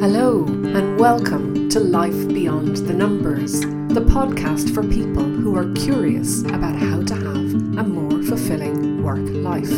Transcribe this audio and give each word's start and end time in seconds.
Hello, 0.00 0.44
and 0.46 0.96
welcome 0.96 1.68
to 1.70 1.80
Life 1.80 2.28
Beyond 2.28 2.76
the 2.76 2.92
Numbers, 2.92 3.62
the 3.62 4.00
podcast 4.00 4.72
for 4.72 4.84
people 4.84 5.24
who 5.24 5.56
are 5.56 5.72
curious 5.72 6.42
about 6.42 6.76
how 6.76 7.02
to 7.02 7.14
have 7.16 7.54
a 7.80 7.82
more 7.82 8.22
fulfilling 8.22 9.02
work 9.02 9.18
life. 9.18 9.68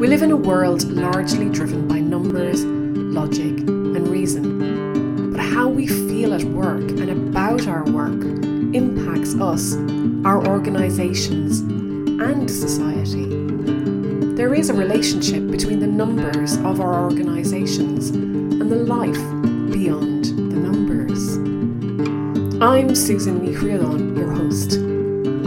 We 0.00 0.08
live 0.08 0.22
in 0.22 0.32
a 0.32 0.36
world 0.36 0.90
largely 0.90 1.48
driven 1.50 1.86
by 1.86 2.00
numbers, 2.00 2.64
logic, 2.64 3.60
and 3.60 4.08
reason. 4.08 5.30
But 5.30 5.40
how 5.40 5.68
we 5.68 5.86
feel 5.86 6.34
at 6.34 6.42
work 6.42 6.82
and 6.82 7.10
about 7.10 7.68
our 7.68 7.84
work 7.84 8.24
impacts 8.74 9.36
us, 9.36 9.76
our 10.26 10.44
organisations, 10.48 11.60
and 11.60 12.50
society. 12.50 13.53
There 14.34 14.52
is 14.52 14.68
a 14.68 14.74
relationship 14.74 15.48
between 15.48 15.78
the 15.78 15.86
numbers 15.86 16.56
of 16.56 16.80
our 16.80 17.04
organisations 17.04 18.08
and 18.10 18.68
the 18.68 18.74
life 18.74 19.14
beyond 19.70 20.24
the 20.24 20.58
numbers. 20.58 21.36
I'm 22.60 22.96
Susan 22.96 23.46
Mihrialon, 23.46 24.16
your 24.16 24.32
host. 24.32 24.72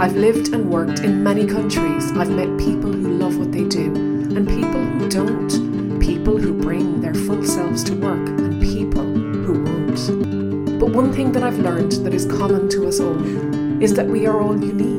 I've 0.02 0.16
lived 0.16 0.54
and 0.54 0.72
worked 0.72 1.02
in 1.02 1.22
many 1.22 1.46
countries. 1.46 2.14
I've 2.14 2.30
met 2.30 2.58
people 2.58 2.94
who 2.94 3.18
love 3.18 3.38
what 3.38 3.52
they 3.52 3.66
do 3.66 3.94
and 3.94 4.48
people 4.48 4.82
who 4.82 5.10
don't, 5.10 6.00
people 6.00 6.38
who 6.38 6.54
bring 6.54 7.02
their 7.02 7.14
full 7.14 7.44
selves 7.44 7.84
to 7.86 7.94
work 7.94 8.30
and 8.30 8.62
people 8.62 9.04
who 9.04 9.64
won't. 9.66 10.80
But 10.80 10.92
one 10.92 11.12
thing 11.12 11.34
that 11.34 11.44
I've 11.44 11.60
learned 11.60 11.92
that 12.06 12.14
is 12.14 12.26
common 12.26 12.70
to 12.70 12.88
us 12.88 13.02
all 13.02 13.84
is 13.84 13.96
that 13.96 14.08
we 14.08 14.26
are 14.28 14.40
all 14.40 14.58
unique 14.58 14.97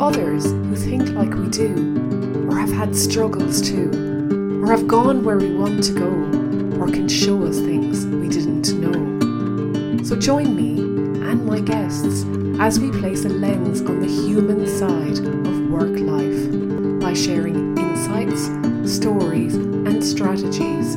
others 0.00 0.44
who 0.44 0.76
think 0.76 1.10
like 1.10 1.34
we 1.34 1.48
do, 1.48 2.46
or 2.48 2.56
have 2.58 2.72
had 2.72 2.94
struggles 2.94 3.60
too, 3.60 4.60
or 4.62 4.70
have 4.70 4.86
gone 4.86 5.24
where 5.24 5.38
we 5.38 5.52
want 5.54 5.82
to 5.84 5.92
go, 5.92 6.08
or 6.80 6.86
can 6.86 7.08
show 7.08 7.42
us 7.44 7.58
things 7.58 8.06
we 8.06 8.28
didn't 8.28 8.72
know. 8.80 10.04
So 10.04 10.16
join 10.16 10.54
me 10.54 10.78
and 11.28 11.44
my 11.44 11.60
guests 11.60 12.24
as 12.60 12.78
we 12.78 12.90
place 12.90 13.24
a 13.24 13.28
lens 13.28 13.80
on 13.82 14.00
the 14.00 14.06
human 14.06 14.66
side 14.66 15.18
of 15.18 15.70
work 15.70 15.98
life 15.98 17.00
by 17.00 17.12
sharing 17.12 17.76
insights, 17.76 18.44
stories, 18.90 19.54
and 19.54 20.02
strategies 20.02 20.96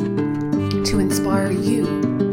to 0.90 1.00
inspire 1.00 1.52
you 1.52 2.31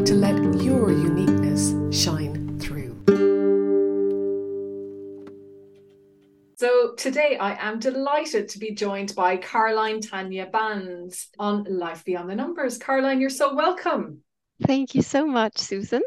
today 6.99 7.39
I 7.39 7.55
am 7.65 7.79
delighted 7.79 8.49
to 8.51 8.59
be 8.59 8.75
joined 8.75 9.15
by 9.15 9.37
Caroline 9.37 10.01
Tanja 10.01 10.51
Banz 10.51 11.29
on 11.39 11.65
Life 11.65 12.05
Beyond 12.05 12.29
the 12.29 12.35
Numbers. 12.35 12.77
Caroline, 12.77 13.21
you're 13.21 13.31
so 13.31 13.55
welcome. 13.55 14.19
Thank 14.67 14.97
you 14.97 15.03
so 15.03 15.25
much, 15.25 15.57
Susan. 15.59 16.03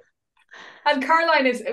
And 0.86 1.02
Caroline 1.02 1.48
is, 1.48 1.64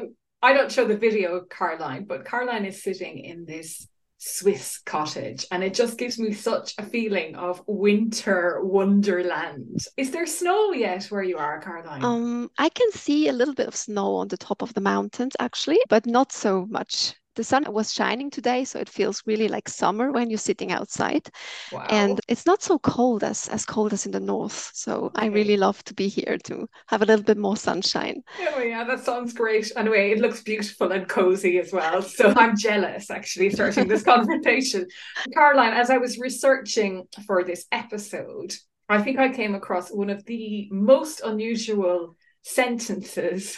I 0.40 0.52
don't 0.52 0.70
show 0.70 0.86
the 0.86 0.96
video 0.96 1.34
of 1.34 1.48
Caroline, 1.48 2.04
but 2.04 2.24
Caroline 2.24 2.64
is 2.64 2.80
sitting 2.80 3.18
in 3.18 3.44
this 3.44 3.88
Swiss 4.18 4.78
cottage 4.78 5.46
and 5.50 5.62
it 5.62 5.74
just 5.74 5.96
gives 5.98 6.18
me 6.18 6.32
such 6.32 6.74
a 6.78 6.84
feeling 6.84 7.34
of 7.34 7.62
winter 7.66 8.60
wonderland. 8.62 9.80
Is 9.96 10.12
there 10.12 10.26
snow 10.26 10.72
yet 10.72 11.06
where 11.06 11.22
you 11.24 11.38
are, 11.38 11.60
Caroline? 11.60 12.04
Um, 12.04 12.50
I 12.58 12.68
can 12.68 12.90
see 12.92 13.28
a 13.28 13.32
little 13.32 13.54
bit 13.54 13.68
of 13.68 13.74
snow 13.74 14.14
on 14.16 14.28
the 14.28 14.36
top 14.36 14.62
of 14.62 14.74
the 14.74 14.80
mountains 14.80 15.34
actually, 15.40 15.80
but 15.88 16.06
not 16.06 16.30
so 16.30 16.66
much 16.68 17.14
the 17.38 17.44
sun 17.44 17.64
was 17.72 17.94
shining 17.94 18.30
today, 18.30 18.64
so 18.64 18.80
it 18.80 18.88
feels 18.88 19.22
really 19.24 19.46
like 19.46 19.68
summer 19.68 20.10
when 20.10 20.28
you're 20.28 20.38
sitting 20.38 20.72
outside. 20.72 21.30
Wow. 21.70 21.86
And 21.88 22.20
it's 22.26 22.46
not 22.46 22.64
so 22.64 22.80
cold 22.80 23.22
as 23.22 23.46
as 23.48 23.64
cold 23.64 23.92
as 23.92 24.06
in 24.06 24.12
the 24.12 24.18
north. 24.18 24.72
So 24.74 25.04
okay. 25.04 25.22
I 25.22 25.26
really 25.26 25.56
love 25.56 25.84
to 25.84 25.94
be 25.94 26.08
here 26.08 26.36
to 26.44 26.68
have 26.88 27.00
a 27.00 27.06
little 27.06 27.24
bit 27.24 27.38
more 27.38 27.56
sunshine. 27.56 28.24
Oh 28.40 28.60
yeah, 28.60 28.82
that 28.82 29.04
sounds 29.04 29.32
great. 29.32 29.70
Anyway, 29.76 30.10
it 30.10 30.18
looks 30.18 30.42
beautiful 30.42 30.90
and 30.90 31.08
cozy 31.08 31.60
as 31.60 31.72
well. 31.72 32.02
So 32.02 32.34
I'm 32.36 32.56
jealous 32.56 33.08
actually 33.08 33.50
starting 33.50 33.86
this 33.86 34.02
conversation. 34.14 34.88
Caroline, 35.32 35.74
as 35.74 35.90
I 35.90 35.98
was 35.98 36.18
researching 36.18 37.06
for 37.24 37.44
this 37.44 37.66
episode, 37.70 38.52
I 38.88 39.00
think 39.00 39.20
I 39.20 39.28
came 39.28 39.54
across 39.54 39.92
one 39.92 40.10
of 40.10 40.24
the 40.24 40.68
most 40.72 41.20
unusual 41.24 42.16
sentences 42.42 43.56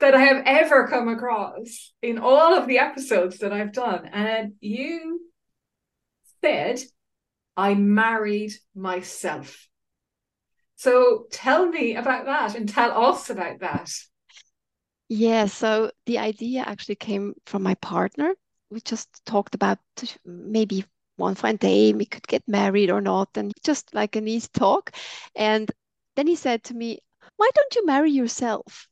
that 0.00 0.14
I 0.14 0.20
have 0.20 0.42
ever 0.46 0.88
come 0.88 1.08
across 1.08 1.92
in 2.02 2.18
all 2.18 2.54
of 2.54 2.66
the 2.66 2.78
episodes 2.78 3.38
that 3.38 3.52
I've 3.52 3.72
done. 3.72 4.06
And 4.12 4.54
you 4.60 5.20
said, 6.42 6.80
I 7.56 7.74
married 7.74 8.52
myself. 8.74 9.68
So 10.76 11.26
tell 11.30 11.66
me 11.66 11.96
about 11.96 12.24
that 12.24 12.54
and 12.54 12.68
tell 12.68 12.90
us 13.04 13.28
about 13.28 13.60
that. 13.60 13.90
Yeah, 15.08 15.46
so 15.46 15.90
the 16.06 16.18
idea 16.18 16.62
actually 16.62 16.94
came 16.94 17.34
from 17.44 17.62
my 17.62 17.74
partner. 17.74 18.32
We 18.70 18.80
just 18.80 19.08
talked 19.26 19.54
about 19.54 19.78
maybe 20.24 20.84
one 21.16 21.34
fine 21.34 21.56
day 21.56 21.92
we 21.92 22.06
could 22.06 22.26
get 22.26 22.42
married 22.48 22.90
or 22.90 23.00
not, 23.00 23.28
and 23.34 23.52
just 23.62 23.94
like 23.94 24.16
an 24.16 24.26
easy 24.26 24.48
talk. 24.54 24.92
And 25.36 25.70
then 26.16 26.26
he 26.26 26.36
said 26.36 26.64
to 26.64 26.74
me, 26.74 27.00
Why 27.36 27.50
don't 27.54 27.74
you 27.74 27.84
marry 27.84 28.10
yourself? 28.10 28.88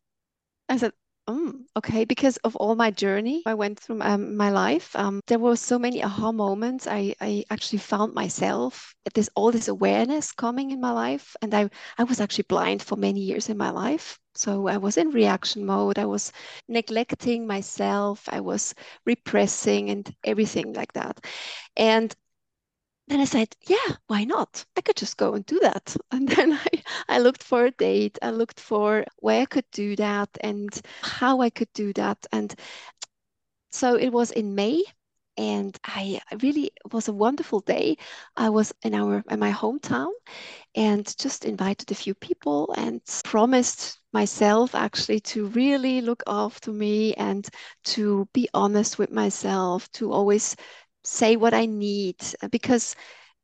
I 0.69 0.77
said, 0.79 0.93
Mm, 1.29 1.67
okay, 1.77 2.07
because 2.07 2.39
of 2.39 2.57
all 2.57 2.75
my 2.75 2.91
journey 2.91 3.43
I 3.45 3.53
went 3.53 3.79
through 3.79 4.01
um, 4.01 4.35
my 4.37 4.49
life, 4.51 4.97
um, 4.97 5.21
there 5.27 5.39
were 5.39 5.57
so 5.57 5.79
many 5.79 6.03
aha 6.03 6.33
moments. 6.33 6.87
I, 6.87 7.15
I 7.21 7.45
actually 7.51 7.81
found 7.81 8.15
myself 8.15 8.95
there's 9.15 9.29
all 9.35 9.53
this 9.53 9.69
awareness 9.69 10.33
coming 10.33 10.71
in 10.71 10.81
my 10.81 10.91
life, 10.93 11.37
and 11.43 11.55
I 11.55 11.69
I 11.99 12.05
was 12.05 12.21
actually 12.21 12.47
blind 12.49 12.83
for 12.83 12.97
many 12.97 13.21
years 13.21 13.51
in 13.51 13.59
my 13.59 13.69
life. 13.71 14.19
So 14.37 14.69
I 14.69 14.79
was 14.79 14.97
in 14.97 15.11
reaction 15.11 15.67
mode. 15.67 15.99
I 15.99 16.07
was 16.07 16.33
neglecting 16.67 17.47
myself. 17.47 18.27
I 18.31 18.41
was 18.41 18.75
repressing 19.05 19.91
and 19.91 20.11
everything 20.25 20.73
like 20.73 20.93
that. 20.95 21.21
And 21.77 22.15
then 23.09 23.21
I 23.21 23.25
said, 23.25 23.55
yeah, 23.67 23.97
why 24.07 24.25
not? 24.25 24.65
I 24.77 24.81
could 24.81 24.97
just 24.97 25.17
go 25.17 25.35
and 25.35 25.45
do 25.47 25.59
that. 25.61 25.97
And 26.11 26.29
then 26.29 26.53
I, 26.53 26.67
I 27.09 27.19
looked 27.19 27.43
for 27.43 27.65
a 27.67 27.71
date. 27.71 28.19
I 28.23 28.31
looked 28.31 28.61
for 28.61 29.05
where 29.19 29.43
I 29.43 29.47
could 29.47 29.67
do 29.73 29.97
that 29.97 30.29
and 30.41 30.69
how 31.03 31.41
I 31.41 31.51
could 31.51 31.73
do 31.75 31.93
that. 31.95 32.27
And 32.33 32.55
so 33.71 33.97
it 33.97 34.11
was 34.11 34.31
in 34.31 34.55
May. 34.55 34.83
And 35.37 35.79
I 35.85 36.21
really 36.43 36.73
was 36.91 37.07
a 37.07 37.13
wonderful 37.13 37.61
day. 37.61 37.97
I 38.37 38.51
was 38.51 38.73
in 38.83 38.93
our 38.93 39.23
in 39.31 39.39
my 39.39 39.53
hometown 39.53 40.11
and 40.75 41.07
just 41.19 41.45
invited 41.45 41.91
a 41.93 41.97
few 41.97 42.15
people 42.15 42.75
and 42.77 43.01
promised 43.25 44.01
myself 44.13 44.75
actually 44.75 45.21
to 45.21 45.47
really 45.49 46.01
look 46.01 46.23
after 46.27 46.73
me 46.73 47.15
and 47.15 47.49
to 47.85 48.29
be 48.35 48.49
honest 48.55 48.99
with 48.99 49.11
myself, 49.13 49.91
to 49.93 50.13
always 50.13 50.57
say 51.09 51.37
what 51.37 51.55
I 51.55 51.67
need 51.67 52.17
uh, 52.43 52.49
because 52.49 52.95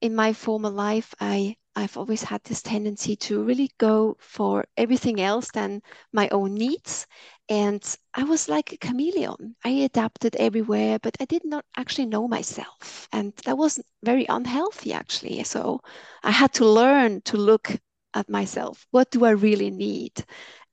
in 0.00 0.14
my 0.14 0.32
former 0.32 0.70
life 0.70 1.14
I 1.20 1.56
I've 1.76 1.96
always 1.96 2.22
had 2.22 2.42
this 2.44 2.62
tendency 2.62 3.16
to 3.16 3.42
really 3.42 3.70
go 3.78 4.16
for 4.20 4.64
everything 4.76 5.20
else 5.20 5.50
than 5.50 5.82
my 6.12 6.28
own 6.28 6.54
needs. 6.54 7.06
And 7.48 7.82
I 8.14 8.22
was 8.24 8.48
like 8.48 8.72
a 8.72 8.76
chameleon. 8.76 9.56
I 9.64 9.70
adapted 9.70 10.36
everywhere, 10.36 11.00
but 11.00 11.16
I 11.20 11.24
did 11.24 11.44
not 11.44 11.64
actually 11.76 12.06
know 12.06 12.28
myself. 12.28 13.08
And 13.12 13.32
that 13.44 13.58
was 13.58 13.80
very 14.04 14.24
unhealthy, 14.28 14.92
actually. 14.92 15.42
So 15.44 15.80
I 16.22 16.30
had 16.30 16.52
to 16.54 16.64
learn 16.64 17.22
to 17.22 17.36
look 17.36 17.76
at 18.14 18.28
myself. 18.30 18.86
What 18.92 19.10
do 19.10 19.24
I 19.24 19.30
really 19.30 19.70
need? 19.70 20.24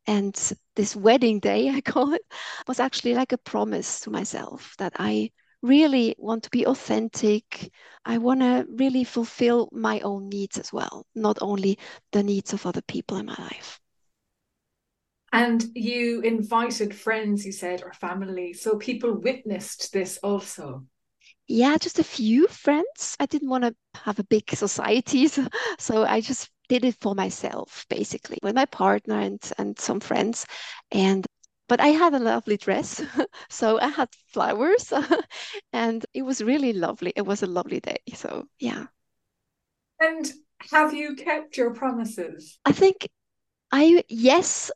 And 0.08 0.36
this 0.76 0.96
wedding 0.96 1.40
day, 1.40 1.70
I 1.76 1.82
call 1.82 2.14
it, 2.14 2.24
was 2.68 2.80
actually 2.80 3.16
like 3.16 3.32
a 3.32 3.38
promise 3.38 4.02
to 4.02 4.12
myself 4.12 4.76
that 4.78 4.94
I 5.00 5.32
really 5.62 6.16
want 6.18 6.44
to 6.44 6.50
be 6.50 6.66
authentic. 6.66 7.72
I 8.06 8.18
want 8.18 8.42
to 8.42 8.66
really 8.70 9.04
fulfill 9.04 9.70
my 9.72 10.00
own 10.02 10.30
needs 10.30 10.58
as 10.58 10.74
well, 10.74 11.06
not 11.16 11.38
only 11.42 11.78
the 12.12 12.24
needs 12.24 12.54
of 12.54 12.66
other 12.66 12.82
people 12.82 13.18
in 13.18 13.28
my 13.28 13.36
life. 13.38 13.80
And 15.34 15.66
you 15.76 16.22
invited 16.22 16.94
friends, 16.94 17.46
you 17.46 17.54
said, 17.54 17.84
or 17.84 17.94
family. 17.94 18.54
So 18.54 18.78
people 18.78 19.14
witnessed 19.14 19.94
this 19.94 20.18
also. 20.18 20.86
Yeah, 21.48 21.78
just 21.78 22.00
a 22.00 22.04
few 22.04 22.48
friends. 22.48 23.16
I 23.20 23.26
didn't 23.26 23.50
want 23.50 23.64
to 23.64 23.76
have 23.96 24.20
a 24.20 24.24
big 24.26 24.50
society. 24.52 25.28
So, 25.30 25.48
so 25.80 26.04
I 26.04 26.22
just 26.22 26.50
did 26.68 26.84
it 26.86 26.96
for 27.00 27.16
myself, 27.16 27.86
basically, 27.90 28.38
with 28.44 28.56
my 28.56 28.66
partner 28.66 29.20
and, 29.20 29.52
and 29.58 29.80
some 29.80 30.00
friends. 30.00 30.46
And 30.92 31.26
but 31.72 31.80
I 31.80 31.88
had 31.88 32.14
a 32.14 32.20
lovely 32.20 32.58
dress. 32.58 33.02
so 33.50 33.80
I 33.80 33.88
had 33.88 34.10
flowers 34.34 34.92
and 35.74 36.06
it 36.14 36.24
was 36.24 36.44
really 36.44 36.74
lovely. 36.74 37.14
It 37.16 37.26
was 37.26 37.44
a 37.44 37.48
lovely 37.48 37.80
day. 37.80 37.96
So, 38.14 38.44
yeah. 38.60 38.88
And 40.02 40.30
have 40.70 40.94
you 40.94 41.16
kept 41.16 41.56
your 41.56 41.74
promises? 41.74 42.60
I 42.66 42.74
think 42.74 43.08
I, 43.72 44.04
yes, 44.10 44.70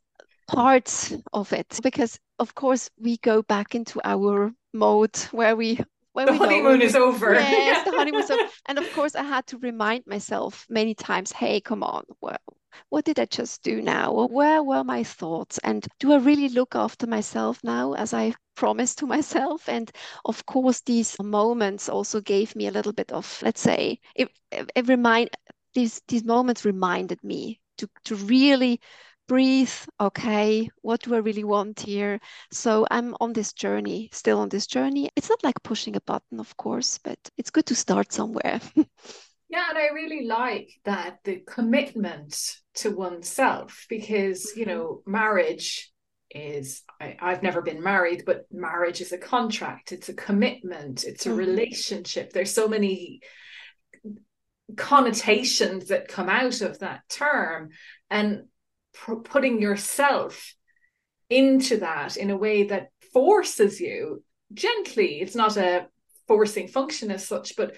parts 0.47 1.13
of 1.33 1.51
it, 1.51 1.81
because 1.83 2.17
of 2.39 2.55
course 2.55 2.89
we 2.97 3.17
go 3.17 3.41
back 3.41 3.75
into 3.75 3.99
our 4.05 4.53
mode 4.73 5.17
where 5.33 5.57
we 5.57 5.81
when 6.13 6.27
the 6.27 6.31
know 6.31 6.37
honeymoon 6.37 6.81
is 6.81 6.95
over. 6.95 7.33
Yes, 7.33 7.83
the 7.83 7.91
honeymoon. 7.97 8.25
So, 8.25 8.37
and 8.67 8.77
of 8.77 8.89
course, 8.93 9.15
I 9.15 9.23
had 9.23 9.45
to 9.47 9.57
remind 9.57 10.07
myself 10.07 10.65
many 10.69 10.95
times, 10.95 11.33
hey, 11.33 11.59
come 11.59 11.83
on, 11.83 12.05
well, 12.21 12.37
what 12.89 13.05
did 13.05 13.19
I 13.19 13.25
just 13.25 13.63
do 13.63 13.81
now? 13.81 14.11
Or 14.11 14.27
where 14.27 14.63
were 14.63 14.83
my 14.83 15.03
thoughts? 15.03 15.57
And 15.59 15.85
do 15.99 16.13
I 16.13 16.17
really 16.17 16.49
look 16.49 16.75
after 16.75 17.07
myself 17.07 17.59
now 17.63 17.93
as 17.93 18.13
I 18.13 18.33
promised 18.55 18.99
to 18.99 19.05
myself? 19.15 19.67
And 19.69 19.91
of 20.25 20.45
course, 20.45 20.81
these 20.81 21.15
moments 21.21 21.89
also 21.89 22.21
gave 22.21 22.55
me 22.55 22.67
a 22.67 22.71
little 22.71 22.93
bit 22.93 23.11
of, 23.11 23.41
let's 23.43 23.61
say, 23.61 23.99
it, 24.15 24.29
it 24.51 24.87
remind 24.87 25.29
these 25.73 26.01
these 26.07 26.23
moments 26.23 26.65
reminded 26.65 27.23
me 27.23 27.59
to 27.77 27.87
to 28.05 28.15
really 28.15 28.79
breathe 29.27 29.71
okay 29.99 30.69
what 30.81 31.01
do 31.01 31.15
i 31.15 31.17
really 31.17 31.43
want 31.43 31.79
here 31.79 32.19
so 32.51 32.85
i'm 32.91 33.15
on 33.19 33.33
this 33.33 33.53
journey 33.53 34.07
still 34.11 34.39
on 34.39 34.49
this 34.49 34.67
journey 34.67 35.09
it's 35.15 35.29
not 35.29 35.43
like 35.43 35.61
pushing 35.63 35.95
a 35.95 36.01
button 36.01 36.39
of 36.39 36.55
course 36.57 36.99
but 37.03 37.17
it's 37.37 37.49
good 37.49 37.65
to 37.65 37.75
start 37.75 38.11
somewhere 38.13 38.61
Yeah, 39.49 39.69
and 39.69 39.77
I 39.77 39.87
really 39.93 40.25
like 40.25 40.71
that 40.85 41.19
the 41.23 41.41
commitment 41.47 42.57
to 42.75 42.89
oneself 42.91 43.85
because, 43.89 44.55
you 44.55 44.65
Mhm. 44.65 44.67
know, 44.67 45.03
marriage 45.05 45.91
is, 46.31 46.83
I, 46.99 47.15
I've 47.21 47.43
never 47.43 47.61
been 47.61 47.81
married, 47.81 48.23
but 48.25 48.51
marriage 48.51 49.01
is 49.01 49.11
a 49.11 49.17
contract, 49.17 49.91
it's 49.91 50.09
a 50.09 50.13
commitment, 50.13 51.03
it's 51.03 51.25
a 51.25 51.29
Mhm. 51.29 51.37
relationship. 51.37 52.33
There's 52.33 52.53
so 52.53 52.67
many 52.67 53.21
connotations 54.75 55.89
that 55.89 56.07
come 56.07 56.27
out 56.27 56.61
of 56.61 56.79
that 56.79 57.07
term, 57.07 57.69
and 58.09 58.49
p- 58.93 59.21
putting 59.23 59.61
yourself 59.61 60.55
into 61.29 61.77
that 61.77 62.17
in 62.17 62.31
a 62.31 62.37
way 62.37 62.63
that 62.63 62.89
forces 63.13 63.79
you 63.79 64.23
gently, 64.53 65.21
it's 65.21 65.35
not 65.35 65.55
a 65.55 65.87
forcing 66.27 66.67
function 66.67 67.11
as 67.11 67.27
such, 67.27 67.55
but 67.55 67.75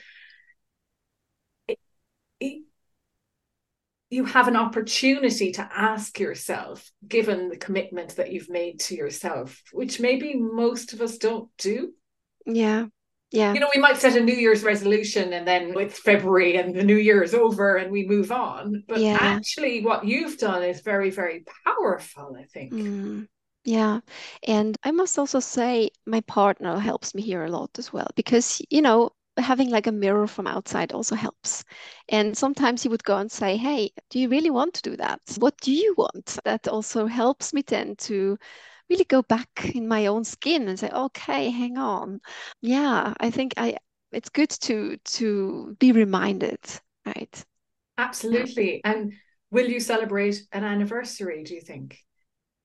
it, 2.39 2.63
you 4.09 4.25
have 4.25 4.47
an 4.47 4.55
opportunity 4.55 5.51
to 5.53 5.69
ask 5.73 6.19
yourself, 6.19 6.89
given 7.07 7.49
the 7.49 7.57
commitment 7.57 8.15
that 8.15 8.31
you've 8.31 8.49
made 8.49 8.79
to 8.81 8.95
yourself, 8.95 9.61
which 9.73 9.99
maybe 9.99 10.35
most 10.35 10.93
of 10.93 11.01
us 11.01 11.17
don't 11.17 11.49
do. 11.57 11.93
yeah 12.45 12.85
yeah 13.31 13.53
You 13.53 13.59
know, 13.59 13.69
we 13.75 13.81
might 13.81 13.97
set 13.97 14.15
a 14.15 14.21
New 14.21 14.33
Year's 14.35 14.63
resolution 14.63 15.33
and 15.33 15.47
then 15.47 15.73
it's 15.77 15.99
February 15.99 16.57
and 16.57 16.75
the 16.75 16.83
New 16.83 16.95
Year 16.97 17.23
is 17.23 17.33
over 17.33 17.75
and 17.75 17.91
we 17.91 18.07
move 18.07 18.31
on. 18.31 18.83
But 18.87 18.99
Yeah. 19.01 19.17
actually, 19.19 19.83
what 19.83 20.05
you've 20.05 20.37
done 20.37 20.63
is 20.63 20.81
very, 20.81 21.09
very 21.09 21.43
powerful, 21.65 22.35
I 22.39 22.45
think. 22.45 22.71
Mm, 22.71 23.27
yeah. 23.63 24.01
And 24.47 24.77
I 24.83 24.91
must 24.91 25.17
also 25.17 25.39
say 25.39 25.89
my 26.05 26.21
partner 26.21 26.79
helps 26.79 27.13
me 27.15 27.21
here 27.21 27.43
a 27.43 27.49
lot 27.51 27.77
as 27.79 27.91
well 27.93 28.07
because, 28.15 28.61
you 28.69 28.81
know, 28.81 29.11
having 29.37 29.69
like 29.69 29.87
a 29.87 29.91
mirror 29.91 30.27
from 30.27 30.47
outside 30.47 30.91
also 30.93 31.15
helps. 31.15 31.63
And 32.09 32.37
sometimes 32.37 32.83
he 32.83 32.89
would 32.89 33.03
go 33.03 33.17
and 33.17 33.31
say, 33.31 33.57
Hey, 33.57 33.91
do 34.09 34.19
you 34.19 34.29
really 34.29 34.49
want 34.49 34.73
to 34.75 34.81
do 34.81 34.97
that? 34.97 35.21
What 35.37 35.57
do 35.61 35.71
you 35.71 35.93
want? 35.97 36.37
That 36.43 36.67
also 36.67 37.05
helps 37.07 37.53
me 37.53 37.61
then 37.63 37.95
to 37.97 38.37
really 38.89 39.05
go 39.05 39.21
back 39.23 39.71
in 39.75 39.87
my 39.87 40.07
own 40.07 40.23
skin 40.23 40.67
and 40.67 40.79
say, 40.79 40.89
okay, 40.89 41.49
hang 41.49 41.77
on. 41.77 42.21
Yeah, 42.61 43.13
I 43.19 43.31
think 43.31 43.53
I 43.57 43.77
it's 44.11 44.29
good 44.29 44.49
to 44.49 44.97
to 44.97 45.75
be 45.79 45.91
reminded, 45.91 46.59
right? 47.05 47.45
Absolutely. 47.97 48.81
And 48.83 49.13
will 49.51 49.67
you 49.69 49.79
celebrate 49.79 50.43
an 50.51 50.63
anniversary, 50.63 51.43
do 51.43 51.53
you 51.55 51.61
think? 51.61 51.99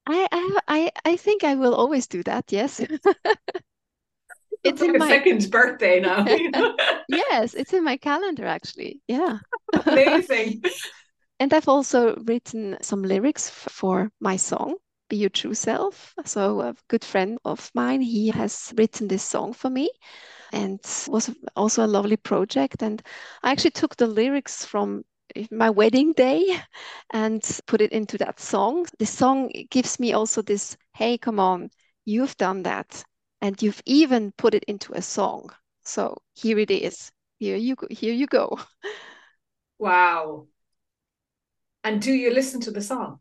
I 0.06 0.28
I 0.32 0.58
I, 0.68 0.92
I 1.04 1.16
think 1.16 1.42
I 1.44 1.54
will 1.56 1.74
always 1.74 2.06
do 2.06 2.22
that, 2.24 2.52
yes. 2.52 2.80
It's 4.64 4.80
like 4.80 4.90
in 4.90 4.96
a 4.96 4.98
my 4.98 5.08
second 5.08 5.50
birthday 5.50 6.00
now. 6.00 6.24
yes, 7.08 7.54
it's 7.54 7.72
in 7.72 7.82
my 7.82 7.96
calendar 7.96 8.46
actually. 8.46 9.00
Yeah. 9.08 9.38
Amazing. 9.86 10.62
And 11.40 11.52
I've 11.52 11.68
also 11.68 12.14
written 12.26 12.76
some 12.80 13.02
lyrics 13.02 13.50
for 13.50 14.10
my 14.20 14.36
song, 14.36 14.76
Be 15.08 15.16
Your 15.16 15.30
True 15.30 15.54
Self. 15.54 16.14
So 16.24 16.60
a 16.60 16.76
good 16.88 17.04
friend 17.04 17.38
of 17.44 17.70
mine, 17.74 18.00
he 18.00 18.28
has 18.28 18.72
written 18.78 19.08
this 19.08 19.24
song 19.24 19.52
for 19.52 19.68
me 19.68 19.90
and 20.52 20.78
was 21.08 21.34
also 21.56 21.84
a 21.84 21.88
lovely 21.88 22.16
project. 22.16 22.82
And 22.82 23.02
I 23.42 23.50
actually 23.50 23.72
took 23.72 23.96
the 23.96 24.06
lyrics 24.06 24.64
from 24.64 25.02
my 25.50 25.70
wedding 25.70 26.12
day 26.12 26.60
and 27.12 27.42
put 27.66 27.80
it 27.80 27.92
into 27.92 28.18
that 28.18 28.38
song. 28.38 28.86
The 28.98 29.06
song 29.06 29.50
gives 29.70 29.98
me 29.98 30.12
also 30.12 30.42
this, 30.42 30.76
hey, 30.94 31.18
come 31.18 31.40
on, 31.40 31.70
you've 32.04 32.36
done 32.36 32.62
that. 32.64 33.02
And 33.42 33.60
you've 33.60 33.82
even 33.84 34.32
put 34.38 34.54
it 34.54 34.64
into 34.64 34.94
a 34.94 35.02
song. 35.02 35.50
So 35.84 36.16
here 36.32 36.58
it 36.58 36.70
is. 36.70 37.12
Here 37.38 37.56
you 37.56 37.74
go. 37.74 37.86
Here 37.90 38.14
you 38.14 38.26
go. 38.26 38.58
Wow. 39.78 40.46
And 41.84 42.00
do 42.00 42.12
you 42.12 42.32
listen 42.32 42.60
to 42.62 42.70
the 42.70 42.80
song? 42.80 43.18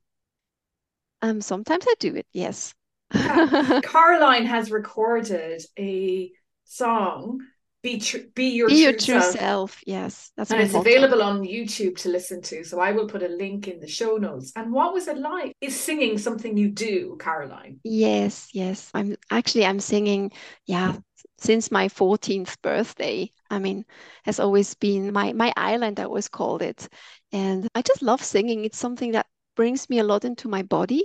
Um, 1.23 1.41
sometimes 1.41 1.85
I 1.87 1.93
do 1.99 2.15
it, 2.15 2.27
yes. 2.33 2.73
Yeah. 3.13 3.81
Caroline 3.83 4.45
has 4.45 4.71
recorded 4.71 5.63
a 5.77 6.31
song, 6.65 7.39
Be 7.83 7.99
Tr- 7.99 8.17
Be 8.35 8.49
Your 8.49 8.67
Be 8.67 8.75
True, 8.75 8.83
your 8.83 8.93
true 8.93 9.21
Self. 9.21 9.39
self. 9.39 9.83
Yes, 9.87 10.31
that's 10.37 10.51
And 10.51 10.61
it's 10.61 10.75
available 10.75 11.23
on 11.23 11.41
YouTube 11.41 11.97
to 11.97 12.09
listen 12.09 12.41
to. 12.43 12.63
So 12.63 12.79
I 12.79 12.91
will 12.91 13.07
put 13.07 13.23
a 13.23 13.27
link 13.27 13.67
in 13.67 13.79
the 13.79 13.87
show 13.87 14.17
notes. 14.17 14.51
And 14.55 14.71
what 14.71 14.93
was 14.93 15.07
it 15.07 15.17
like? 15.17 15.55
Is 15.61 15.79
singing 15.79 16.17
something 16.17 16.55
you 16.55 16.69
do, 16.69 17.17
Caroline? 17.19 17.79
Yes, 17.83 18.49
yes. 18.53 18.91
I'm 18.93 19.15
actually 19.31 19.65
I'm 19.65 19.79
singing, 19.79 20.31
yeah, 20.67 20.95
since 21.39 21.71
my 21.71 21.87
14th 21.87 22.61
birthday. 22.61 23.31
I 23.49 23.57
mean, 23.59 23.83
has 24.25 24.39
always 24.39 24.75
been 24.75 25.11
my 25.11 25.33
my 25.33 25.51
island, 25.57 25.99
I 25.99 26.03
always 26.03 26.29
called 26.29 26.61
it. 26.61 26.87
And 27.31 27.67
I 27.73 27.81
just 27.81 28.01
love 28.01 28.21
singing. 28.23 28.63
It's 28.63 28.77
something 28.77 29.13
that 29.13 29.25
brings 29.55 29.89
me 29.89 29.99
a 29.99 30.03
lot 30.03 30.23
into 30.23 30.47
my 30.47 30.61
body. 30.61 31.03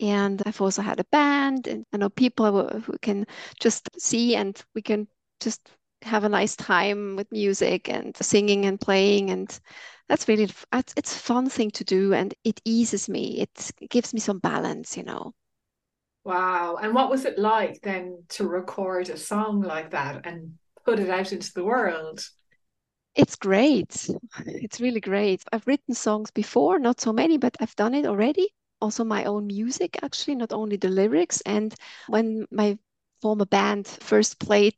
And 0.00 0.42
I've 0.44 0.60
also 0.60 0.82
had 0.82 1.00
a 1.00 1.04
band, 1.12 1.66
and 1.66 1.84
I 1.92 1.96
know 1.96 2.08
people 2.08 2.68
who 2.80 2.98
can 3.00 3.26
just 3.60 3.88
see 3.98 4.34
and 4.36 4.60
we 4.74 4.82
can 4.82 5.06
just 5.40 5.70
have 6.02 6.24
a 6.24 6.28
nice 6.28 6.56
time 6.56 7.16
with 7.16 7.30
music 7.32 7.88
and 7.88 8.16
singing 8.16 8.66
and 8.66 8.80
playing. 8.80 9.30
And 9.30 9.58
that's 10.08 10.28
really, 10.28 10.50
it's, 10.72 11.14
a 11.14 11.18
fun 11.18 11.48
thing 11.48 11.70
to 11.72 11.84
do 11.84 12.12
and 12.12 12.34
it 12.44 12.60
eases 12.64 13.08
me. 13.08 13.40
It 13.40 13.70
gives 13.90 14.12
me 14.12 14.20
some 14.20 14.38
balance, 14.38 14.96
you 14.96 15.02
know. 15.02 15.34
Wow. 16.24 16.76
And 16.76 16.94
what 16.94 17.10
was 17.10 17.24
it 17.24 17.38
like 17.38 17.80
then 17.82 18.24
to 18.30 18.46
record 18.46 19.08
a 19.08 19.16
song 19.16 19.60
like 19.62 19.90
that 19.90 20.24
and 20.24 20.52
put 20.84 21.00
it 21.00 21.10
out 21.10 21.32
into 21.32 21.52
the 21.52 21.64
world? 21.64 22.24
It's 23.14 23.36
great. 23.36 24.08
It's 24.46 24.80
really 24.80 25.00
great. 25.00 25.44
I've 25.52 25.66
written 25.66 25.94
songs 25.94 26.30
before, 26.30 26.78
not 26.78 27.00
so 27.00 27.12
many, 27.12 27.36
but 27.38 27.56
I've 27.60 27.76
done 27.76 27.94
it 27.94 28.06
already. 28.06 28.48
Also, 28.80 29.04
my 29.04 29.24
own 29.24 29.46
music, 29.46 29.98
actually, 30.02 30.34
not 30.34 30.52
only 30.52 30.76
the 30.76 30.88
lyrics. 30.88 31.40
And 31.42 31.74
when 32.08 32.46
my 32.50 32.78
former 33.20 33.44
band 33.44 33.86
first 33.86 34.38
played 34.38 34.74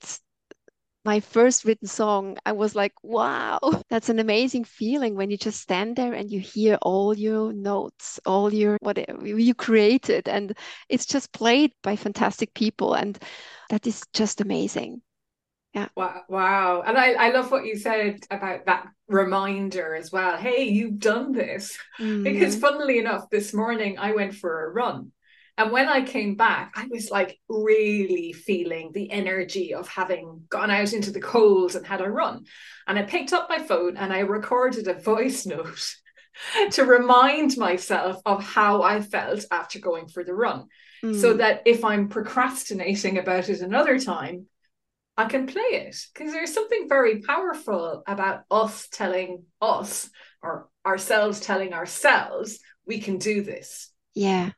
my 1.05 1.21
first 1.21 1.65
written 1.65 1.87
song, 1.89 2.39
I 2.47 2.53
was 2.53 2.75
like, 2.75 2.93
wow, 3.03 3.61
that's 3.91 4.09
an 4.09 4.19
amazing 4.19 4.65
feeling 4.65 5.15
when 5.17 5.31
you 5.31 5.37
just 5.37 5.61
stand 5.61 5.97
there 5.97 6.13
and 6.15 6.31
you 6.31 6.41
hear 6.41 6.79
all 6.83 7.17
your 7.17 7.53
notes, 7.53 8.21
all 8.27 8.53
your 8.53 8.77
whatever 8.81 9.27
you 9.27 9.55
created, 9.55 10.29
and 10.29 10.57
it's 10.89 11.07
just 11.07 11.33
played 11.33 11.73
by 11.83 11.97
fantastic 11.97 12.55
people. 12.55 12.95
And 12.95 13.19
that 13.71 13.87
is 13.87 14.03
just 14.13 14.41
amazing. 14.41 15.03
Wow. 15.97 16.23
Wow. 16.29 16.83
And 16.87 16.99
I, 16.99 17.13
I 17.13 17.31
love 17.31 17.51
what 17.51 17.67
you 17.67 17.77
said 17.77 18.21
about 18.31 18.67
that 18.67 18.89
reminder 19.09 19.95
as 19.95 20.11
well. 20.11 20.37
Hey, 20.37 20.65
you've 20.65 20.99
done 20.99 21.33
this. 21.33 21.77
Because 22.23 22.57
Mm, 22.57 22.59
funnily 22.59 22.99
enough, 22.99 23.29
this 23.31 23.53
morning 23.55 23.99
I 23.99 24.13
went 24.13 24.35
for 24.35 24.65
a 24.65 24.71
run. 24.73 25.13
And 25.57 25.71
when 25.71 25.89
I 25.89 26.03
came 26.03 26.35
back, 26.35 26.73
I 26.75 26.87
was 26.91 27.11
like 27.11 27.39
really 27.49 28.33
feeling 28.33 28.91
the 28.93 29.11
energy 29.11 29.73
of 29.73 29.87
having 29.87 30.43
gone 30.49 30.71
out 30.71 30.93
into 30.93 31.13
the 31.13 31.21
cold 31.21 31.77
and 31.77 31.87
had 31.87 32.01
a 32.01 32.11
run. 32.11 32.45
And 32.89 32.99
I 32.99 33.03
picked 33.03 33.33
up 33.33 33.49
my 33.49 33.59
phone 33.59 33.97
and 33.97 34.13
I 34.13 34.21
recorded 34.21 34.89
a 34.89 34.95
voice 34.95 35.47
note 35.47 35.95
to 36.73 36.85
remind 36.85 37.57
myself 37.57 38.21
of 38.27 38.43
how 38.43 38.83
I 38.83 39.01
felt 39.01 39.45
after 39.53 39.79
going 39.79 40.09
for 40.09 40.25
the 40.25 40.35
run. 40.35 40.67
So 41.03 41.35
mm. 41.35 41.39
that 41.39 41.63
if 41.67 41.85
I'm 41.85 42.09
procrastinating 42.09 43.19
about 43.19 43.51
it 43.51 43.61
another 43.61 43.99
time, 43.99 44.47
I 45.17 45.27
can 45.27 45.47
play 45.47 45.63
it. 45.63 45.97
Because 46.13 46.33
there's 46.33 46.55
something 46.55 46.89
very 46.89 47.21
powerful 47.21 48.03
about 48.07 48.45
us 48.51 48.89
telling 48.91 49.45
us 49.61 50.09
or 50.43 50.69
ourselves 50.85 51.41
telling 51.41 51.75
ourselves 51.75 52.59
we 52.87 53.01
can 53.01 53.19
do 53.19 53.43
this. 53.43 53.91
Yeah. 54.15 54.51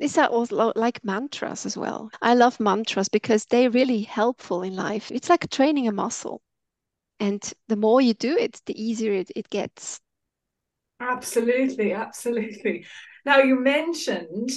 These 0.00 0.18
are 0.18 0.26
all 0.26 0.72
like 0.74 1.04
mantras 1.04 1.66
as 1.66 1.76
well. 1.76 2.10
I 2.20 2.34
love 2.34 2.58
mantras 2.58 3.08
because 3.08 3.44
they're 3.44 3.70
really 3.70 4.00
helpful 4.02 4.62
in 4.62 4.74
life. 4.74 5.12
It's 5.12 5.28
like 5.28 5.48
training 5.50 5.86
a 5.86 5.92
muscle. 5.92 6.42
And 7.20 7.40
the 7.68 7.76
more 7.76 8.00
you 8.00 8.14
do 8.14 8.36
it, 8.36 8.60
the 8.66 8.82
easier 8.82 9.12
it, 9.12 9.30
it 9.36 9.50
gets. 9.50 10.00
Absolutely, 11.00 11.92
absolutely. 11.92 12.86
Now, 13.26 13.40
you 13.40 13.60
mentioned 13.60 14.50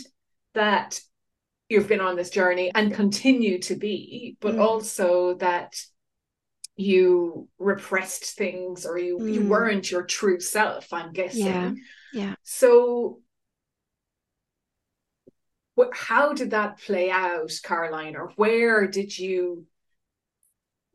that 0.53 0.99
you've 1.67 1.89
been 1.89 2.01
on 2.01 2.15
this 2.15 2.29
journey 2.29 2.71
and 2.73 2.93
continue 2.93 3.59
to 3.63 3.75
be, 3.75 4.37
but 4.39 4.55
Mm. 4.55 4.61
also 4.61 5.35
that 5.35 5.75
you 6.75 7.47
repressed 7.59 8.37
things 8.37 8.85
or 8.85 8.97
you 8.97 9.19
mm. 9.19 9.33
you 9.33 9.41
weren't 9.47 9.91
your 9.91 10.03
true 10.03 10.39
self 10.39 10.91
i'm 10.91 11.13
guessing 11.13 11.39
yeah 11.39 11.71
yeah 12.11 12.35
so 12.43 13.19
how 15.93 16.33
did 16.33 16.51
that 16.51 16.79
play 16.79 17.09
out 17.09 17.51
caroline 17.63 18.15
or 18.15 18.31
where 18.35 18.87
did 18.87 19.17
you 19.17 19.65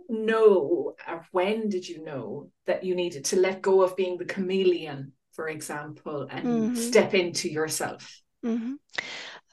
know 0.09 0.95
or 1.07 1.27
when 1.33 1.69
did 1.69 1.89
you 1.89 2.05
know 2.05 2.51
that 2.67 2.85
you 2.85 2.95
needed 2.95 3.25
to 3.25 3.37
let 3.37 3.61
go 3.61 3.83
of 3.83 3.97
being 3.97 4.17
the 4.17 4.25
chameleon 4.25 5.13
for 5.33 5.49
example 5.49 6.27
and 6.31 6.45
mm-hmm. 6.45 6.75
step 6.75 7.15
into 7.15 7.49
yourself 7.49 8.23
mm-hmm. 8.45 8.75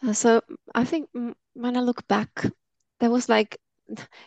uh, 0.08 0.13
so 0.13 0.41
i 0.74 0.84
think 0.84 1.10
when 1.13 1.77
i 1.77 1.82
look 1.82 2.08
back 2.08 2.46
there 3.00 3.10
was 3.10 3.27
like 3.27 3.58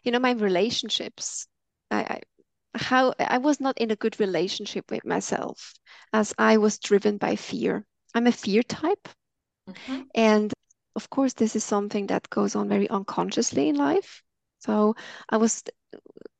you 0.04 0.12
know 0.12 0.18
my 0.18 0.32
relationships 0.32 1.46
I, 1.90 2.00
I 2.00 2.20
how 2.74 3.12
I 3.18 3.38
was 3.38 3.60
not 3.60 3.78
in 3.78 3.90
a 3.90 3.96
good 3.96 4.20
relationship 4.20 4.90
with 4.90 5.04
myself 5.04 5.74
as 6.12 6.34
I 6.38 6.58
was 6.58 6.78
driven 6.78 7.18
by 7.18 7.36
fear. 7.36 7.84
I'm 8.14 8.26
a 8.26 8.32
fear 8.32 8.62
type. 8.62 9.08
Mm-hmm. 9.68 10.02
And 10.14 10.52
of 10.98 11.10
course, 11.10 11.32
this 11.34 11.54
is 11.54 11.62
something 11.62 12.08
that 12.08 12.28
goes 12.28 12.56
on 12.56 12.68
very 12.68 12.90
unconsciously 12.90 13.68
in 13.68 13.76
life. 13.76 14.22
So 14.58 14.96
I 15.28 15.36
was 15.36 15.62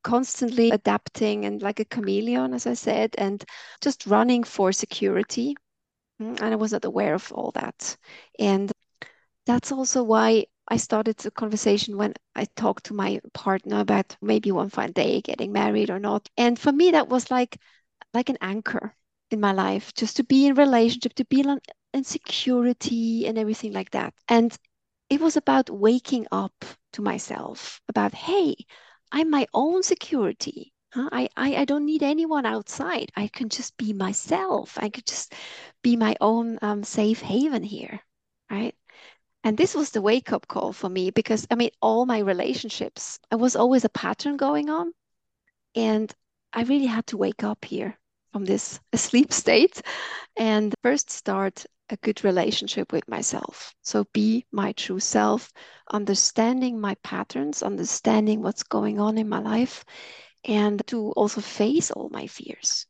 constantly 0.03 0.69
adapting 0.69 1.45
and 1.45 1.61
like 1.61 1.79
a 1.79 1.85
chameleon, 1.85 2.53
as 2.53 2.67
I 2.67 2.73
said, 2.73 3.15
and 3.17 3.41
just 3.79 4.05
running 4.05 4.43
for 4.43 4.73
security. 4.73 5.55
Mm, 6.21 6.41
and 6.41 6.53
I 6.53 6.57
was 6.57 6.73
not 6.73 6.83
aware 6.83 7.13
of 7.13 7.31
all 7.31 7.51
that. 7.51 7.95
And 8.37 8.69
that's 9.45 9.71
also 9.71 10.03
why 10.03 10.47
I 10.67 10.75
started 10.77 11.15
the 11.17 11.31
conversation 11.31 11.95
when 11.95 12.13
I 12.35 12.45
talked 12.57 12.87
to 12.87 12.93
my 12.93 13.21
partner 13.33 13.79
about 13.79 14.17
maybe 14.21 14.51
one 14.51 14.69
fine 14.69 14.91
day 14.91 15.21
getting 15.21 15.53
married 15.53 15.89
or 15.89 15.99
not. 15.99 16.27
And 16.35 16.59
for 16.59 16.73
me, 16.73 16.91
that 16.91 17.07
was 17.07 17.31
like 17.31 17.57
like 18.13 18.29
an 18.29 18.37
anchor 18.41 18.93
in 19.31 19.39
my 19.39 19.53
life, 19.53 19.93
just 19.93 20.17
to 20.17 20.23
be 20.23 20.47
in 20.47 20.55
relationship, 20.55 21.13
to 21.15 21.25
be 21.25 21.43
in 21.93 22.03
security 22.03 23.27
and 23.27 23.37
everything 23.37 23.73
like 23.73 23.91
that. 23.91 24.13
And 24.27 24.55
it 25.09 25.21
was 25.21 25.37
about 25.37 25.69
waking 25.69 26.27
up 26.31 26.65
to 26.93 27.01
myself, 27.01 27.81
about 27.89 28.13
hey, 28.13 28.55
I'm 29.11 29.29
my 29.29 29.47
own 29.53 29.83
security. 29.83 30.73
Huh? 30.93 31.09
I, 31.11 31.29
I, 31.37 31.55
I 31.57 31.65
don't 31.65 31.85
need 31.85 32.03
anyone 32.03 32.45
outside. 32.45 33.11
I 33.15 33.27
can 33.27 33.49
just 33.49 33.77
be 33.77 33.93
myself. 33.93 34.77
I 34.79 34.89
could 34.89 35.05
just 35.05 35.33
be 35.83 35.95
my 35.95 36.15
own 36.21 36.57
um, 36.61 36.83
safe 36.83 37.21
haven 37.21 37.63
here, 37.63 37.99
right? 38.49 38.75
And 39.43 39.57
this 39.57 39.73
was 39.75 39.91
the 39.91 40.01
wake 40.01 40.31
up 40.31 40.47
call 40.47 40.73
for 40.73 40.89
me 40.89 41.11
because 41.11 41.47
I 41.49 41.55
mean, 41.55 41.71
all 41.81 42.05
my 42.05 42.19
relationships, 42.19 43.19
I 43.31 43.35
was 43.35 43.55
always 43.55 43.85
a 43.85 43.89
pattern 43.89 44.37
going 44.37 44.69
on. 44.69 44.93
And 45.75 46.13
I 46.53 46.63
really 46.63 46.87
had 46.87 47.07
to 47.07 47.17
wake 47.17 47.43
up 47.43 47.63
here 47.65 47.97
from 48.31 48.45
this 48.45 48.79
sleep 48.95 49.31
state 49.31 49.81
and 50.37 50.73
first 50.83 51.09
start 51.09 51.65
a 51.89 51.97
good 51.97 52.23
relationship 52.23 52.91
with 52.91 53.07
myself. 53.07 53.73
So 53.81 54.05
be 54.13 54.45
my 54.51 54.71
true 54.73 54.99
self, 54.99 55.51
understanding 55.91 56.79
my 56.79 56.95
patterns, 57.03 57.63
understanding 57.63 58.41
what's 58.41 58.63
going 58.63 58.99
on 58.99 59.17
in 59.17 59.29
my 59.29 59.39
life, 59.39 59.83
and 60.45 60.81
to 60.87 61.11
also 61.11 61.41
face 61.41 61.91
all 61.91 62.09
my 62.09 62.27
fears 62.27 62.87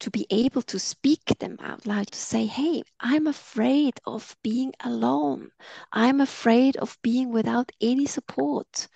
to 0.00 0.10
be 0.10 0.26
able 0.30 0.62
to 0.62 0.78
speak 0.78 1.24
them 1.38 1.56
out 1.60 1.86
loud, 1.86 2.10
to 2.10 2.18
say, 2.18 2.46
hey, 2.46 2.82
I'm 2.98 3.26
afraid 3.26 4.00
of 4.06 4.34
being 4.42 4.72
alone. 4.82 5.50
I'm 5.92 6.20
afraid 6.20 6.76
of 6.78 6.98
being 7.02 7.30
without 7.30 7.70
any 7.80 8.06
support. 8.06 8.88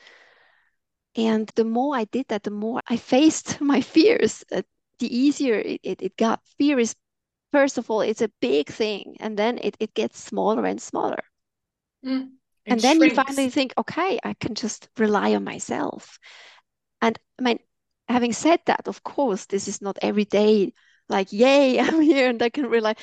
And 1.14 1.50
the 1.54 1.64
more 1.64 1.94
I 1.94 2.04
did 2.04 2.28
that, 2.28 2.42
the 2.42 2.50
more 2.50 2.80
I 2.88 2.96
faced 3.14 3.60
my 3.60 3.80
fears, 3.80 4.44
uh, 4.50 4.62
the 4.98 5.14
easier 5.14 5.54
it, 5.54 5.80
it, 5.82 6.02
it, 6.02 6.16
got. 6.16 6.40
Fear 6.58 6.78
is, 6.78 6.96
first 7.54 7.78
of 7.78 7.88
all, 7.88 8.00
it's 8.00 8.20
a 8.20 8.32
big 8.40 8.66
thing, 8.68 9.16
and 9.20 9.38
then 9.38 9.58
it, 9.62 9.76
it 9.78 9.94
gets 9.94 10.18
smaller 10.18 10.66
and 10.66 10.82
smaller. 10.82 11.22
Mm, 12.04 12.32
and 12.66 12.80
then 12.80 12.96
shrinks. 12.96 13.16
you 13.16 13.22
finally 13.24 13.48
think, 13.48 13.72
okay, 13.78 14.18
I 14.24 14.34
can 14.34 14.56
just 14.56 14.88
rely 14.98 15.36
on 15.36 15.44
myself. 15.44 16.18
And 17.00 17.16
I 17.38 17.42
mean, 17.42 17.60
having 18.08 18.32
said 18.32 18.58
that, 18.66 18.88
of 18.88 19.04
course, 19.04 19.46
this 19.46 19.68
is 19.68 19.80
not 19.80 19.98
every 20.02 20.24
day 20.24 20.72
like 21.10 21.30
yay 21.32 21.78
i'm 21.86 22.00
here 22.00 22.30
and 22.30 22.42
i 22.42 22.48
can 22.48 22.66
rely. 22.66 22.94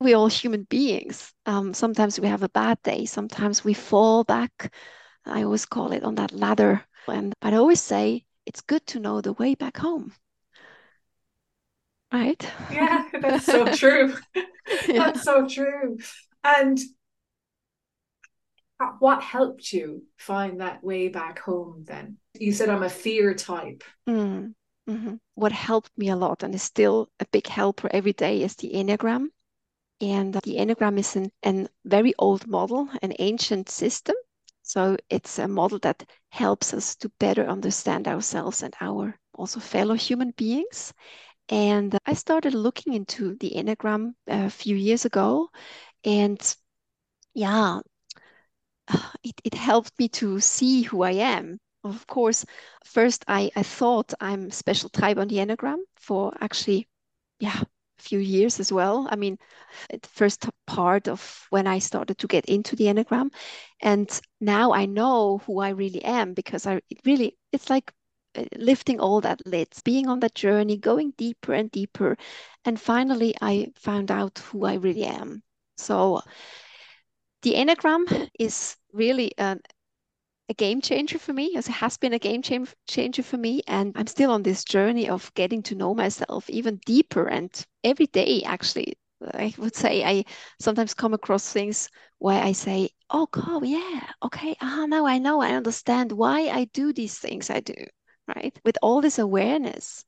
We're 0.00 0.16
all 0.16 0.28
human 0.28 0.62
beings. 0.64 1.32
Um, 1.46 1.74
sometimes 1.74 2.20
we 2.20 2.28
have 2.28 2.44
a 2.44 2.54
bad 2.62 2.78
day 2.82 3.04
sometimes 3.04 3.64
we 3.64 3.74
fall 3.74 4.22
back. 4.22 4.72
I 5.26 5.42
always 5.42 5.66
call 5.66 5.92
it 5.92 6.04
on 6.04 6.14
that 6.16 6.32
ladder. 6.32 6.84
And 7.08 7.34
but 7.40 7.52
i 7.52 7.56
always 7.56 7.80
say 7.80 8.26
it's 8.46 8.60
good 8.60 8.86
to 8.88 9.00
know 9.00 9.20
the 9.20 9.32
way 9.32 9.56
back 9.56 9.78
home. 9.78 10.12
Right? 12.12 12.42
Yeah 12.70 13.07
that's 13.20 13.46
so 13.46 13.64
true 13.74 14.14
yeah. 14.34 14.44
that's 14.88 15.22
so 15.22 15.46
true 15.46 15.98
and 16.44 16.78
what 19.00 19.22
helped 19.22 19.72
you 19.72 20.04
find 20.16 20.60
that 20.60 20.82
way 20.84 21.08
back 21.08 21.38
home 21.40 21.84
then 21.86 22.16
you 22.38 22.52
said 22.52 22.68
i'm 22.68 22.82
a 22.82 22.88
fear 22.88 23.34
type 23.34 23.82
mm. 24.08 24.52
Mm-hmm. 24.88 25.16
What 25.34 25.52
helped 25.52 25.90
me 25.98 26.08
a 26.08 26.16
lot 26.16 26.42
and 26.42 26.54
is 26.54 26.62
still 26.62 27.10
a 27.20 27.26
big 27.26 27.46
helper 27.46 27.90
every 27.92 28.14
day 28.14 28.42
is 28.42 28.56
the 28.56 28.72
Enneagram. 28.72 29.26
And 30.00 30.32
the 30.32 30.56
Enneagram 30.56 30.98
is 30.98 31.14
an, 31.14 31.30
an 31.42 31.68
very 31.84 32.14
old 32.18 32.46
model, 32.46 32.88
an 33.02 33.12
ancient 33.18 33.68
system. 33.68 34.16
So 34.62 34.96
it's 35.10 35.38
a 35.38 35.48
model 35.48 35.78
that 35.80 36.08
helps 36.30 36.72
us 36.72 36.96
to 36.96 37.10
better 37.20 37.46
understand 37.46 38.08
ourselves 38.08 38.62
and 38.62 38.74
our 38.80 39.14
also 39.34 39.60
fellow 39.60 39.94
human 39.94 40.30
beings. 40.36 40.94
And 41.48 41.98
I 42.06 42.14
started 42.14 42.54
looking 42.54 42.92
into 42.94 43.34
the 43.36 43.52
Enneagram 43.56 44.14
a 44.26 44.50
few 44.50 44.76
years 44.76 45.04
ago. 45.04 45.48
And 46.04 46.40
yeah, 47.34 47.80
it, 49.24 49.40
it 49.44 49.54
helped 49.54 49.98
me 49.98 50.08
to 50.10 50.40
see 50.40 50.82
who 50.82 51.02
I 51.02 51.12
am 51.12 51.58
of 51.84 52.06
course, 52.06 52.44
first 52.84 53.24
I, 53.28 53.50
I 53.56 53.62
thought 53.62 54.12
I'm 54.20 54.50
special 54.50 54.88
type 54.88 55.18
on 55.18 55.28
the 55.28 55.36
Enneagram 55.36 55.78
for 55.96 56.32
actually, 56.40 56.88
yeah, 57.40 57.60
a 57.60 58.02
few 58.02 58.18
years 58.18 58.60
as 58.60 58.72
well. 58.72 59.08
I 59.10 59.16
mean, 59.16 59.38
the 59.90 60.08
first 60.08 60.48
part 60.66 61.08
of 61.08 61.46
when 61.50 61.66
I 61.66 61.78
started 61.78 62.18
to 62.18 62.26
get 62.26 62.46
into 62.46 62.76
the 62.76 62.84
Enneagram. 62.84 63.30
And 63.80 64.08
now 64.40 64.72
I 64.72 64.86
know 64.86 65.38
who 65.46 65.60
I 65.60 65.70
really 65.70 66.04
am 66.04 66.34
because 66.34 66.66
I 66.66 66.80
it 66.90 67.00
really, 67.04 67.36
it's 67.52 67.70
like 67.70 67.92
lifting 68.56 69.00
all 69.00 69.20
that 69.22 69.46
lids, 69.46 69.82
being 69.82 70.08
on 70.08 70.20
that 70.20 70.34
journey, 70.34 70.76
going 70.76 71.12
deeper 71.16 71.54
and 71.54 71.70
deeper. 71.70 72.16
And 72.64 72.80
finally, 72.80 73.34
I 73.40 73.72
found 73.76 74.10
out 74.10 74.38
who 74.38 74.64
I 74.64 74.74
really 74.74 75.04
am. 75.04 75.42
So 75.76 76.20
the 77.42 77.54
Enneagram 77.54 78.28
is 78.38 78.76
really 78.92 79.32
an 79.38 79.60
a 80.50 80.54
game 80.54 80.80
changer 80.80 81.18
for 81.18 81.32
me, 81.34 81.54
as 81.56 81.68
it 81.68 81.72
has 81.72 81.98
been 81.98 82.14
a 82.14 82.18
game 82.18 82.42
changer 82.42 83.22
for 83.22 83.36
me. 83.36 83.62
And 83.66 83.92
I'm 83.96 84.06
still 84.06 84.30
on 84.30 84.42
this 84.42 84.64
journey 84.64 85.08
of 85.08 85.32
getting 85.34 85.62
to 85.64 85.74
know 85.74 85.94
myself 85.94 86.48
even 86.48 86.80
deeper. 86.86 87.28
And 87.28 87.50
every 87.84 88.06
day, 88.06 88.42
actually, 88.44 88.94
I 89.34 89.52
would 89.58 89.74
say 89.76 90.04
I 90.04 90.24
sometimes 90.58 90.94
come 90.94 91.12
across 91.12 91.52
things 91.52 91.90
where 92.18 92.42
I 92.42 92.52
say, 92.52 92.90
oh, 93.10 93.26
God, 93.30 93.66
yeah, 93.66 94.00
okay, 94.22 94.56
uh, 94.60 94.86
now 94.86 95.06
I 95.06 95.18
know, 95.18 95.40
I 95.40 95.50
understand 95.54 96.12
why 96.12 96.48
I 96.48 96.64
do 96.72 96.92
these 96.92 97.18
things 97.18 97.50
I 97.50 97.60
do, 97.60 97.74
right? 98.28 98.58
With 98.64 98.78
all 98.82 99.00
this 99.00 99.18
awareness, 99.18 100.04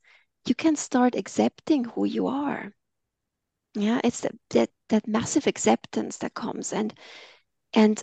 you 0.46 0.54
can 0.54 0.76
start 0.76 1.14
accepting 1.16 1.84
who 1.84 2.04
you 2.04 2.26
are. 2.28 2.72
Yeah, 3.74 4.00
it's 4.04 4.20
that, 4.20 4.34
that, 4.50 4.70
that 4.88 5.08
massive 5.08 5.46
acceptance 5.46 6.18
that 6.18 6.34
comes. 6.34 6.72
And 6.72 6.94
and 7.74 8.02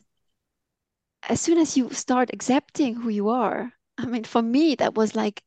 as 1.30 1.40
soon 1.40 1.60
as 1.60 1.78
you 1.78 1.92
start 1.92 2.32
accepting 2.34 2.96
who 2.96 3.10
you 3.10 3.30
are, 3.30 3.72
I 4.00 4.06
mean, 4.08 4.24
for 4.24 4.42
me, 4.42 4.74
that 4.76 4.96
was 4.96 5.16
like 5.16 5.44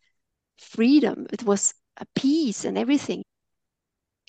freedom. 0.59 1.27
It 1.33 1.45
was 1.45 1.75
a 1.99 2.07
peace 2.17 2.65
and 2.65 2.79
everything. 2.79 3.25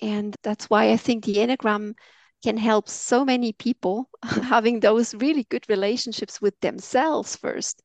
And 0.02 0.36
that's 0.42 0.68
why 0.68 0.90
I 0.92 0.96
think 0.98 1.24
the 1.24 1.36
Enneagram 1.36 1.94
can 2.42 2.56
help 2.58 2.88
so 2.88 3.24
many 3.24 3.52
people 3.52 4.10
having 4.22 4.80
those 4.80 5.14
really 5.14 5.44
good 5.44 5.64
relationships 5.68 6.40
with 6.42 6.58
themselves 6.60 7.36
first. 7.36 7.82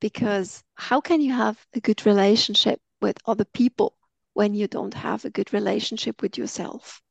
Because 0.00 0.62
how 0.74 1.00
can 1.00 1.20
you 1.20 1.32
have 1.32 1.58
a 1.74 1.80
good 1.80 2.06
relationship 2.06 2.80
with 3.00 3.18
other 3.26 3.44
people 3.44 3.94
when 4.34 4.54
you 4.54 4.68
don't 4.68 4.94
have 4.94 5.24
a 5.24 5.30
good 5.30 5.52
relationship 5.52 6.22
with 6.22 6.38
yourself? 6.38 7.02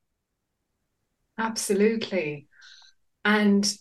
Absolutely. 1.38 2.48
And 3.26 3.72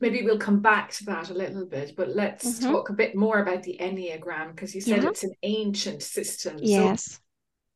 maybe 0.00 0.22
we'll 0.22 0.38
come 0.38 0.60
back 0.60 0.90
to 0.92 1.04
that 1.06 1.30
a 1.30 1.34
little 1.34 1.66
bit, 1.66 1.94
but 1.96 2.14
let's 2.14 2.60
mm-hmm. 2.60 2.70
talk 2.72 2.90
a 2.90 2.94
bit 2.94 3.16
more 3.16 3.40
about 3.40 3.62
the 3.62 3.78
Enneagram 3.80 4.54
because 4.54 4.74
you 4.74 4.80
said 4.80 5.02
yeah. 5.02 5.08
it's 5.08 5.24
an 5.24 5.34
ancient 5.42 6.02
system. 6.02 6.56
Yes. 6.60 7.04
So 7.04 7.18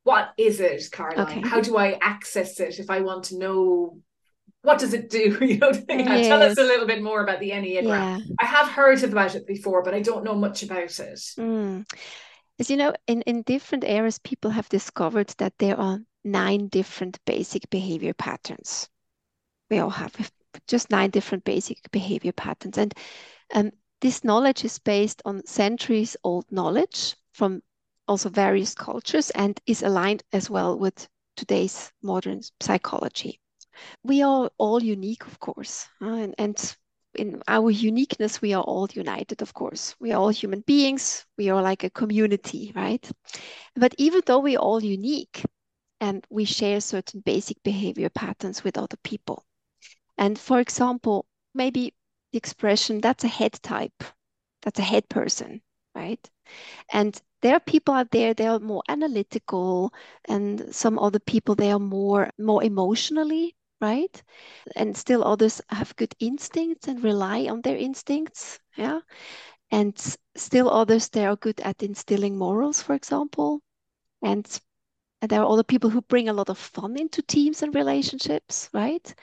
what 0.04 0.30
is 0.36 0.60
it, 0.60 0.88
Caroline? 0.90 1.38
Okay. 1.38 1.48
How 1.48 1.60
do 1.60 1.76
I 1.76 1.98
access 2.00 2.60
it 2.60 2.78
if 2.78 2.90
I 2.90 3.00
want 3.00 3.24
to 3.24 3.38
know 3.38 3.98
what 4.62 4.78
does 4.78 4.94
it 4.94 5.10
do? 5.10 5.38
You 5.42 5.58
know, 5.58 5.72
yes. 5.88 6.26
tell 6.28 6.42
us 6.42 6.56
a 6.56 6.62
little 6.62 6.86
bit 6.86 7.02
more 7.02 7.22
about 7.22 7.40
the 7.40 7.50
Enneagram. 7.50 7.84
Yeah. 7.84 8.18
I 8.40 8.46
have 8.46 8.68
heard 8.68 9.02
about 9.02 9.34
it 9.34 9.46
before, 9.46 9.82
but 9.82 9.94
I 9.94 10.00
don't 10.00 10.24
know 10.24 10.34
much 10.34 10.62
about 10.62 10.84
it. 10.98 11.18
Mm. 11.38 11.84
As 12.58 12.70
you 12.70 12.76
know, 12.76 12.94
in, 13.06 13.22
in 13.22 13.42
different 13.42 13.84
areas, 13.84 14.18
people 14.20 14.50
have 14.50 14.68
discovered 14.68 15.34
that 15.38 15.54
there 15.58 15.78
are 15.78 15.98
nine 16.24 16.68
different 16.68 17.18
basic 17.24 17.68
behavior 17.70 18.14
patterns. 18.14 18.88
We 19.68 19.78
all 19.78 19.90
have 19.90 20.14
just 20.68 20.90
nine 20.90 21.10
different 21.10 21.44
basic 21.44 21.78
behavior 21.90 22.32
patterns. 22.32 22.78
And 22.78 22.94
um, 23.54 23.72
this 24.00 24.22
knowledge 24.22 24.64
is 24.64 24.78
based 24.78 25.22
on 25.24 25.44
centuries 25.46 26.16
old 26.22 26.44
knowledge 26.50 27.16
from 27.32 27.62
also 28.06 28.28
various 28.28 28.74
cultures 28.74 29.30
and 29.30 29.60
is 29.66 29.82
aligned 29.82 30.22
as 30.32 30.50
well 30.50 30.78
with 30.78 31.08
today's 31.36 31.90
modern 32.02 32.42
psychology. 32.60 33.40
We 34.04 34.22
are 34.22 34.50
all 34.58 34.82
unique, 34.82 35.26
of 35.26 35.38
course, 35.40 35.88
uh, 36.00 36.06
and, 36.14 36.34
and 36.38 36.76
in 37.14 37.42
our 37.46 37.70
uniqueness, 37.70 38.40
we 38.40 38.54
are 38.54 38.62
all 38.62 38.88
united, 38.92 39.42
of 39.42 39.52
course. 39.54 39.94
We 40.00 40.12
are 40.12 40.20
all 40.20 40.30
human 40.30 40.60
beings. 40.60 41.26
We 41.36 41.50
are 41.50 41.62
like 41.62 41.84
a 41.84 41.90
community, 41.90 42.72
right? 42.74 43.10
But 43.76 43.94
even 43.98 44.22
though 44.26 44.40
we're 44.40 44.58
all 44.58 44.82
unique 44.82 45.44
and 46.00 46.26
we 46.30 46.44
share 46.44 46.80
certain 46.80 47.20
basic 47.20 47.62
behavior 47.62 48.08
patterns 48.08 48.64
with 48.64 48.78
other 48.78 48.96
people. 49.04 49.44
And 50.18 50.38
for 50.38 50.60
example, 50.60 51.26
maybe 51.54 51.94
the 52.32 52.38
expression 52.38 53.00
that's 53.00 53.24
a 53.24 53.28
head 53.28 53.52
type, 53.62 54.04
that's 54.62 54.78
a 54.78 54.82
head 54.82 55.08
person, 55.08 55.62
right? 55.94 56.30
And 56.92 57.20
there 57.42 57.54
are 57.54 57.60
people 57.60 57.94
out 57.94 58.10
there, 58.10 58.34
they 58.34 58.46
are 58.46 58.58
more 58.60 58.82
analytical, 58.88 59.92
and 60.26 60.74
some 60.74 60.98
other 60.98 61.18
people, 61.18 61.54
they 61.54 61.72
are 61.72 61.78
more 61.80 62.30
more 62.38 62.62
emotionally 62.64 63.56
right? 63.82 64.22
And 64.76 64.96
still 64.96 65.24
others 65.24 65.60
have 65.68 65.96
good 65.96 66.14
instincts 66.20 66.88
and 66.88 67.02
rely 67.04 67.46
on 67.48 67.60
their 67.60 67.76
instincts, 67.76 68.58
yeah. 68.76 69.00
And 69.70 69.98
still 70.36 70.70
others 70.70 71.08
they 71.08 71.26
are 71.26 71.36
good 71.36 71.60
at 71.60 71.82
instilling 71.82 72.38
morals, 72.38 72.80
for 72.80 72.94
example. 72.94 73.60
And, 74.22 74.46
and 75.20 75.30
there 75.30 75.42
are 75.42 75.50
other 75.50 75.64
people 75.64 75.90
who 75.90 76.02
bring 76.02 76.28
a 76.28 76.32
lot 76.32 76.48
of 76.48 76.58
fun 76.58 76.96
into 76.96 77.22
teams 77.22 77.62
and 77.62 77.74
relationships, 77.74 78.70
right? 78.72 79.14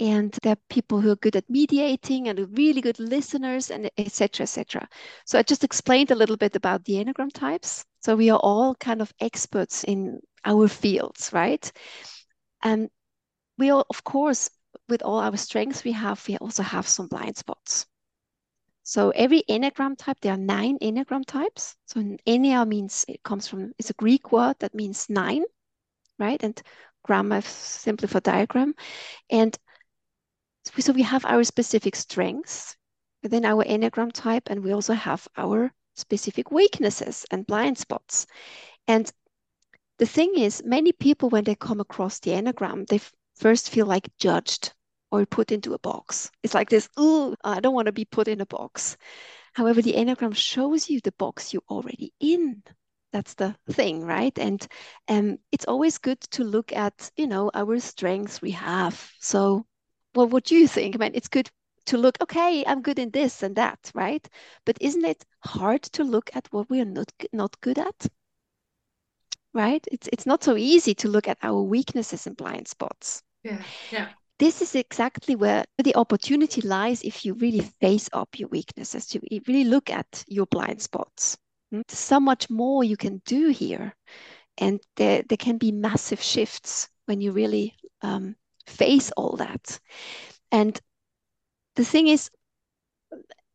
And 0.00 0.36
there 0.42 0.52
are 0.52 0.68
people 0.70 1.00
who 1.00 1.10
are 1.10 1.16
good 1.16 1.36
at 1.36 1.50
mediating 1.50 2.28
and 2.28 2.56
really 2.56 2.80
good 2.80 2.98
listeners 2.98 3.70
and 3.70 3.90
etc. 3.98 4.44
etc. 4.44 4.88
So 5.26 5.38
I 5.38 5.42
just 5.42 5.64
explained 5.64 6.10
a 6.10 6.14
little 6.14 6.36
bit 6.36 6.56
about 6.56 6.84
the 6.84 6.94
Enneagram 6.94 7.32
types. 7.32 7.84
So 8.00 8.16
we 8.16 8.30
are 8.30 8.40
all 8.42 8.74
kind 8.76 9.02
of 9.02 9.12
experts 9.20 9.84
in 9.84 10.20
our 10.44 10.68
fields, 10.68 11.30
right? 11.32 11.70
And 12.62 12.88
we 13.60 13.70
all, 13.70 13.86
of 13.90 14.02
course, 14.02 14.50
with 14.88 15.02
all 15.02 15.20
our 15.20 15.36
strengths 15.36 15.84
we 15.84 15.92
have, 15.92 16.26
we 16.26 16.36
also 16.38 16.62
have 16.62 16.88
some 16.88 17.06
blind 17.06 17.36
spots. 17.36 17.86
So 18.82 19.10
every 19.10 19.44
Enneagram 19.48 19.96
type, 19.96 20.16
there 20.20 20.32
are 20.32 20.38
nine 20.38 20.78
Enneagram 20.80 21.24
types. 21.26 21.76
So 21.86 22.00
Ennea 22.26 22.66
means, 22.66 23.04
it 23.06 23.22
comes 23.22 23.46
from, 23.46 23.72
it's 23.78 23.90
a 23.90 23.94
Greek 23.94 24.32
word 24.32 24.56
that 24.58 24.74
means 24.74 25.08
nine, 25.08 25.44
right? 26.18 26.42
And 26.42 26.60
gram 27.04 27.40
simply 27.42 28.08
for 28.08 28.20
diagram. 28.20 28.74
And 29.30 29.56
so 30.78 30.92
we 30.92 31.02
have 31.02 31.24
our 31.24 31.44
specific 31.44 31.94
strengths 31.94 32.76
within 33.22 33.44
our 33.44 33.64
Enneagram 33.64 34.12
type, 34.12 34.44
and 34.48 34.64
we 34.64 34.72
also 34.72 34.94
have 34.94 35.28
our 35.36 35.70
specific 35.94 36.50
weaknesses 36.50 37.26
and 37.30 37.46
blind 37.46 37.76
spots. 37.78 38.26
And 38.88 39.12
the 39.98 40.06
thing 40.06 40.32
is, 40.36 40.62
many 40.64 40.92
people, 40.92 41.28
when 41.28 41.44
they 41.44 41.54
come 41.54 41.80
across 41.80 42.18
the 42.20 42.30
Enneagram, 42.30 42.86
they 42.86 43.00
first 43.40 43.70
feel 43.70 43.86
like 43.86 44.16
judged 44.18 44.74
or 45.10 45.26
put 45.26 45.50
into 45.50 45.74
a 45.74 45.78
box. 45.78 46.30
It's 46.42 46.54
like 46.54 46.70
this, 46.70 46.88
oh, 46.96 47.34
I 47.42 47.60
don't 47.60 47.74
want 47.74 47.86
to 47.86 47.92
be 47.92 48.04
put 48.04 48.28
in 48.28 48.40
a 48.40 48.46
box. 48.46 48.96
However, 49.54 49.82
the 49.82 49.94
Enneagram 49.94 50.36
shows 50.36 50.88
you 50.88 51.00
the 51.00 51.12
box 51.12 51.52
you're 51.52 51.62
already 51.68 52.12
in. 52.20 52.62
That's 53.12 53.34
the 53.34 53.56
thing, 53.70 54.04
right? 54.04 54.38
And 54.38 54.64
um, 55.08 55.38
it's 55.50 55.64
always 55.64 55.98
good 55.98 56.20
to 56.32 56.44
look 56.44 56.72
at, 56.72 57.10
you 57.16 57.26
know, 57.26 57.50
our 57.54 57.80
strengths 57.80 58.40
we 58.40 58.52
have. 58.52 59.10
So, 59.18 59.66
well, 60.14 60.28
what 60.28 60.44
do 60.44 60.54
you 60.54 60.68
think? 60.68 60.94
I 60.94 60.98
mean, 60.98 61.12
it's 61.14 61.28
good 61.28 61.50
to 61.86 61.98
look, 61.98 62.18
okay, 62.20 62.64
I'm 62.64 62.82
good 62.82 63.00
in 63.00 63.10
this 63.10 63.42
and 63.42 63.56
that, 63.56 63.90
right? 63.94 64.26
But 64.64 64.78
isn't 64.80 65.04
it 65.04 65.24
hard 65.40 65.82
to 65.94 66.04
look 66.04 66.30
at 66.34 66.46
what 66.52 66.70
we 66.70 66.80
are 66.80 66.84
not 66.84 67.12
not 67.32 67.60
good 67.60 67.78
at? 67.78 68.06
Right? 69.52 69.84
It's 69.90 70.08
it's 70.12 70.26
not 70.26 70.44
so 70.44 70.56
easy 70.56 70.94
to 70.94 71.08
look 71.08 71.26
at 71.26 71.38
our 71.42 71.60
weaknesses 71.62 72.28
and 72.28 72.36
blind 72.36 72.68
spots. 72.68 73.22
Yeah, 73.42 73.62
yeah. 73.90 74.08
This 74.38 74.62
is 74.62 74.74
exactly 74.74 75.36
where 75.36 75.64
the 75.82 75.94
opportunity 75.96 76.62
lies 76.62 77.02
if 77.02 77.24
you 77.24 77.34
really 77.34 77.60
face 77.60 78.08
up 78.12 78.38
your 78.38 78.48
weaknesses, 78.48 79.06
to 79.08 79.20
really 79.46 79.64
look 79.64 79.90
at 79.90 80.24
your 80.28 80.46
blind 80.46 80.80
spots. 80.80 81.36
Hmm? 81.70 81.82
There's 81.86 81.98
so 81.98 82.20
much 82.20 82.48
more 82.48 82.82
you 82.82 82.96
can 82.96 83.20
do 83.26 83.48
here. 83.48 83.94
And 84.58 84.80
there, 84.96 85.22
there 85.28 85.38
can 85.38 85.58
be 85.58 85.72
massive 85.72 86.22
shifts 86.22 86.88
when 87.06 87.20
you 87.20 87.32
really 87.32 87.76
um, 88.02 88.36
face 88.66 89.10
all 89.16 89.36
that. 89.36 89.78
And 90.52 90.78
the 91.76 91.84
thing 91.84 92.08
is, 92.08 92.30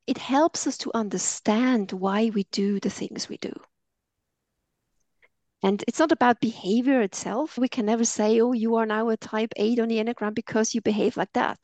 it 0.07 0.17
helps 0.17 0.67
us 0.67 0.77
to 0.79 0.91
understand 0.93 1.91
why 1.91 2.29
we 2.29 2.43
do 2.51 2.79
the 2.79 2.89
things 2.89 3.27
we 3.27 3.37
do. 3.37 3.53
And 5.61 5.83
it's 5.87 5.99
not 5.99 6.11
about 6.13 6.39
behavior 6.39 7.01
itself. 7.01 7.57
We 7.57 7.67
can 7.67 7.85
never 7.85 8.05
say, 8.05 8.39
oh, 8.39 8.53
you 8.53 8.75
are 8.75 8.85
now 8.85 9.09
a 9.09 9.17
type 9.17 9.51
8 9.57 9.79
on 9.79 9.89
the 9.89 9.97
Enneagram 9.97 10.33
because 10.33 10.73
you 10.73 10.81
behave 10.81 11.17
like 11.17 11.33
that. 11.33 11.59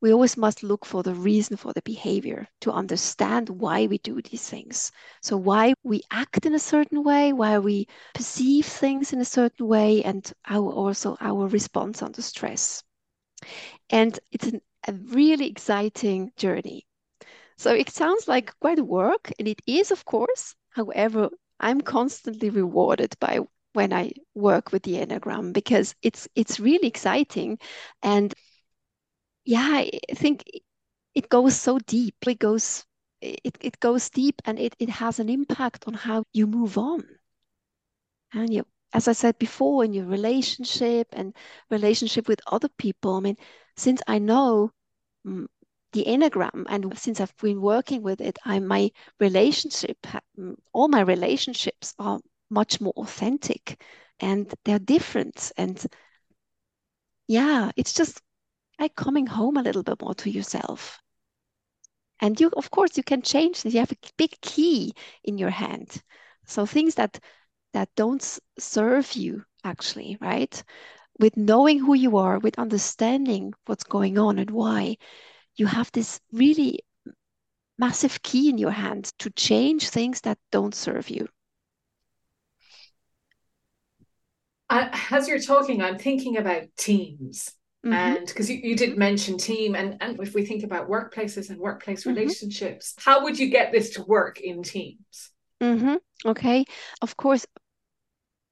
We 0.00 0.12
always 0.12 0.36
must 0.36 0.62
look 0.62 0.86
for 0.86 1.02
the 1.02 1.14
reason 1.14 1.56
for 1.56 1.72
the 1.72 1.82
behavior 1.82 2.46
to 2.60 2.72
understand 2.72 3.48
why 3.48 3.86
we 3.86 3.98
do 3.98 4.22
these 4.22 4.48
things. 4.48 4.92
So, 5.22 5.36
why 5.36 5.74
we 5.82 6.02
act 6.10 6.46
in 6.46 6.54
a 6.54 6.58
certain 6.58 7.02
way, 7.02 7.32
why 7.32 7.58
we 7.58 7.88
perceive 8.14 8.66
things 8.66 9.12
in 9.12 9.20
a 9.20 9.24
certain 9.24 9.66
way, 9.66 10.02
and 10.04 10.32
our, 10.48 10.70
also 10.72 11.16
our 11.20 11.48
response 11.48 12.02
under 12.02 12.22
stress. 12.22 12.82
And 13.90 14.18
it's 14.32 14.46
an, 14.46 14.62
a 14.88 14.92
really 14.94 15.46
exciting 15.46 16.32
journey. 16.36 16.86
So, 17.58 17.74
it 17.74 17.90
sounds 17.90 18.26
like 18.28 18.58
quite 18.60 18.80
work, 18.80 19.32
and 19.38 19.46
it 19.48 19.60
is, 19.66 19.90
of 19.90 20.04
course. 20.04 20.54
However, 20.70 21.30
I'm 21.60 21.80
constantly 21.80 22.50
rewarded 22.50 23.16
by 23.20 23.40
when 23.72 23.92
I 23.92 24.12
work 24.34 24.72
with 24.72 24.82
the 24.82 24.94
Enneagram 24.94 25.52
because 25.52 25.94
it's 26.02 26.28
it's 26.34 26.60
really 26.60 26.88
exciting. 26.88 27.58
And 28.02 28.34
yeah, 29.44 29.68
I 29.72 29.90
think 30.14 30.44
it 31.14 31.28
goes 31.28 31.56
so 31.60 31.78
deep. 31.80 32.16
It 32.26 32.38
goes 32.38 32.86
it, 33.20 33.58
it 33.60 33.80
goes 33.80 34.10
deep 34.10 34.42
and 34.46 34.58
it, 34.58 34.76
it 34.78 34.90
has 34.90 35.20
an 35.20 35.28
impact 35.28 35.84
on 35.86 35.94
how 35.94 36.24
you 36.32 36.46
move 36.46 36.78
on. 36.78 37.04
And 38.32 38.52
you 38.52 38.66
as 38.92 39.06
I 39.06 39.12
said 39.12 39.38
before, 39.38 39.84
in 39.84 39.92
your 39.92 40.06
relationship 40.06 41.08
and 41.12 41.32
relationship 41.70 42.26
with 42.26 42.40
other 42.48 42.68
people, 42.70 43.14
I 43.14 43.20
mean, 43.20 43.36
since 43.76 44.02
I 44.08 44.18
know 44.18 44.72
mm, 45.26 45.46
the 45.92 46.04
enneagram. 46.04 46.64
And 46.68 46.96
since 46.98 47.20
i've 47.20 47.36
been 47.38 47.60
working 47.60 48.02
with 48.02 48.20
it 48.20 48.38
i 48.44 48.58
my 48.58 48.90
relationship 49.18 50.06
all 50.72 50.88
my 50.88 51.00
relationships 51.00 51.94
are 51.98 52.20
much 52.50 52.80
more 52.80 52.92
authentic 52.96 53.80
and 54.18 54.52
they're 54.64 54.78
different. 54.78 55.52
And 55.56 55.84
yeah 57.28 57.70
it's 57.76 57.92
just 57.92 58.20
like 58.78 58.94
coming 58.96 59.26
home 59.26 59.56
a 59.56 59.62
little 59.62 59.82
bit 59.82 60.00
more 60.00 60.14
to 60.16 60.30
yourself. 60.30 61.00
And 62.20 62.38
you 62.40 62.50
of 62.56 62.70
course 62.70 62.96
you 62.96 63.02
can 63.02 63.22
change 63.22 63.64
you 63.64 63.78
have 63.78 63.92
a 63.92 63.96
big 64.16 64.40
key 64.40 64.94
in 65.24 65.38
your 65.38 65.50
hand. 65.50 66.02
So 66.46 66.66
things 66.66 66.96
that 66.96 67.18
that 67.72 67.88
don't 67.96 68.38
serve 68.58 69.12
you 69.12 69.44
actually 69.64 70.18
right? 70.20 70.62
With 71.18 71.36
knowing 71.36 71.78
who 71.78 71.94
you 71.94 72.16
are 72.16 72.38
with 72.38 72.58
understanding 72.58 73.52
what's 73.66 73.84
going 73.84 74.18
on 74.18 74.38
and 74.38 74.50
why 74.50 74.96
you 75.60 75.66
have 75.66 75.92
this 75.92 76.20
really 76.32 76.80
massive 77.78 78.22
key 78.22 78.48
in 78.48 78.56
your 78.56 78.70
hand 78.70 79.12
to 79.18 79.30
change 79.30 79.90
things 79.90 80.22
that 80.22 80.38
don't 80.50 80.74
serve 80.74 81.10
you. 81.10 81.28
as 84.70 85.28
you're 85.28 85.40
talking, 85.40 85.82
I'm 85.82 85.98
thinking 85.98 86.38
about 86.38 86.62
teams. 86.78 87.50
Mm-hmm. 87.84 87.92
And 87.92 88.26
because 88.26 88.48
you, 88.48 88.60
you 88.62 88.76
did 88.76 88.96
mention 88.96 89.36
team, 89.36 89.74
and, 89.74 89.96
and 90.00 90.20
if 90.20 90.34
we 90.34 90.44
think 90.46 90.64
about 90.64 90.88
workplaces 90.88 91.50
and 91.50 91.58
workplace 91.58 92.04
mm-hmm. 92.04 92.16
relationships, 92.16 92.94
how 92.98 93.24
would 93.24 93.38
you 93.38 93.50
get 93.50 93.72
this 93.72 93.90
to 93.90 94.02
work 94.02 94.40
in 94.40 94.62
teams? 94.62 95.32
Mm-hmm. 95.60 95.96
Okay. 96.24 96.64
Of 97.02 97.16
course, 97.16 97.46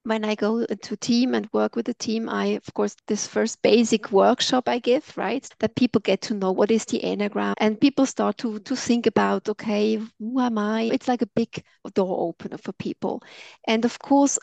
when 0.08 0.24
I 0.24 0.34
go 0.34 0.64
to 0.64 0.96
team 0.96 1.34
and 1.34 1.48
work 1.52 1.76
with 1.76 1.84
the 1.84 1.92
team, 1.92 2.30
I, 2.30 2.46
of 2.46 2.72
course, 2.72 2.96
this 3.06 3.26
first 3.26 3.60
basic 3.60 4.10
workshop 4.10 4.66
I 4.66 4.78
give, 4.78 5.16
right, 5.18 5.46
that 5.58 5.76
people 5.76 6.00
get 6.00 6.22
to 6.22 6.34
know 6.34 6.50
what 6.50 6.70
is 6.70 6.86
the 6.86 7.00
Enneagram 7.00 7.52
and 7.58 7.78
people 7.78 8.06
start 8.06 8.38
to, 8.38 8.58
to 8.58 8.74
think 8.74 9.06
about, 9.06 9.50
okay, 9.50 10.00
who 10.18 10.40
am 10.40 10.56
I? 10.56 10.84
It's 10.84 11.08
like 11.08 11.20
a 11.20 11.34
big 11.36 11.62
door 11.92 12.28
opener 12.28 12.56
for 12.56 12.72
people. 12.72 13.22
And 13.66 13.84
of 13.84 13.98
course, 13.98 14.38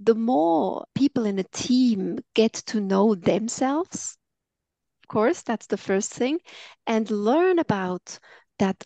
the 0.00 0.14
more 0.14 0.86
people 0.94 1.26
in 1.26 1.38
a 1.38 1.44
team 1.44 2.18
get 2.34 2.54
to 2.68 2.80
know 2.80 3.14
themselves, 3.14 4.16
of 5.04 5.08
course, 5.08 5.42
that's 5.42 5.66
the 5.66 5.76
first 5.76 6.14
thing, 6.14 6.38
and 6.86 7.10
learn 7.10 7.58
about 7.58 8.18
that. 8.58 8.82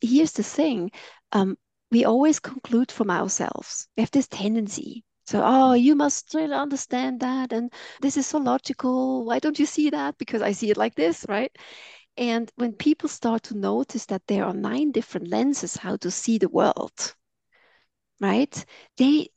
Here's 0.00 0.32
the 0.32 0.44
thing 0.44 0.92
um, 1.32 1.58
we 1.90 2.06
always 2.06 2.38
conclude 2.40 2.90
from 2.90 3.10
ourselves. 3.10 3.86
We 3.96 4.02
have 4.02 4.10
this 4.12 4.28
tendency. 4.28 5.04
So, 5.28 5.42
oh, 5.44 5.74
you 5.74 5.94
must 5.94 6.32
really 6.32 6.54
understand 6.54 7.20
that. 7.20 7.52
And 7.52 7.70
this 8.00 8.16
is 8.16 8.26
so 8.26 8.38
logical. 8.38 9.26
Why 9.26 9.38
don't 9.38 9.58
you 9.58 9.66
see 9.66 9.90
that? 9.90 10.16
Because 10.16 10.40
I 10.40 10.52
see 10.52 10.70
it 10.70 10.78
like 10.78 10.94
this, 10.94 11.26
right? 11.28 11.54
And 12.16 12.50
when 12.56 12.72
people 12.72 13.10
start 13.10 13.42
to 13.44 13.58
notice 13.58 14.06
that 14.06 14.26
there 14.26 14.46
are 14.46 14.54
nine 14.54 14.90
different 14.90 15.28
lenses 15.28 15.76
how 15.76 15.96
to 15.96 16.10
see 16.10 16.38
the 16.38 16.48
world, 16.48 17.14
right? 18.22 18.64
They 18.96 19.28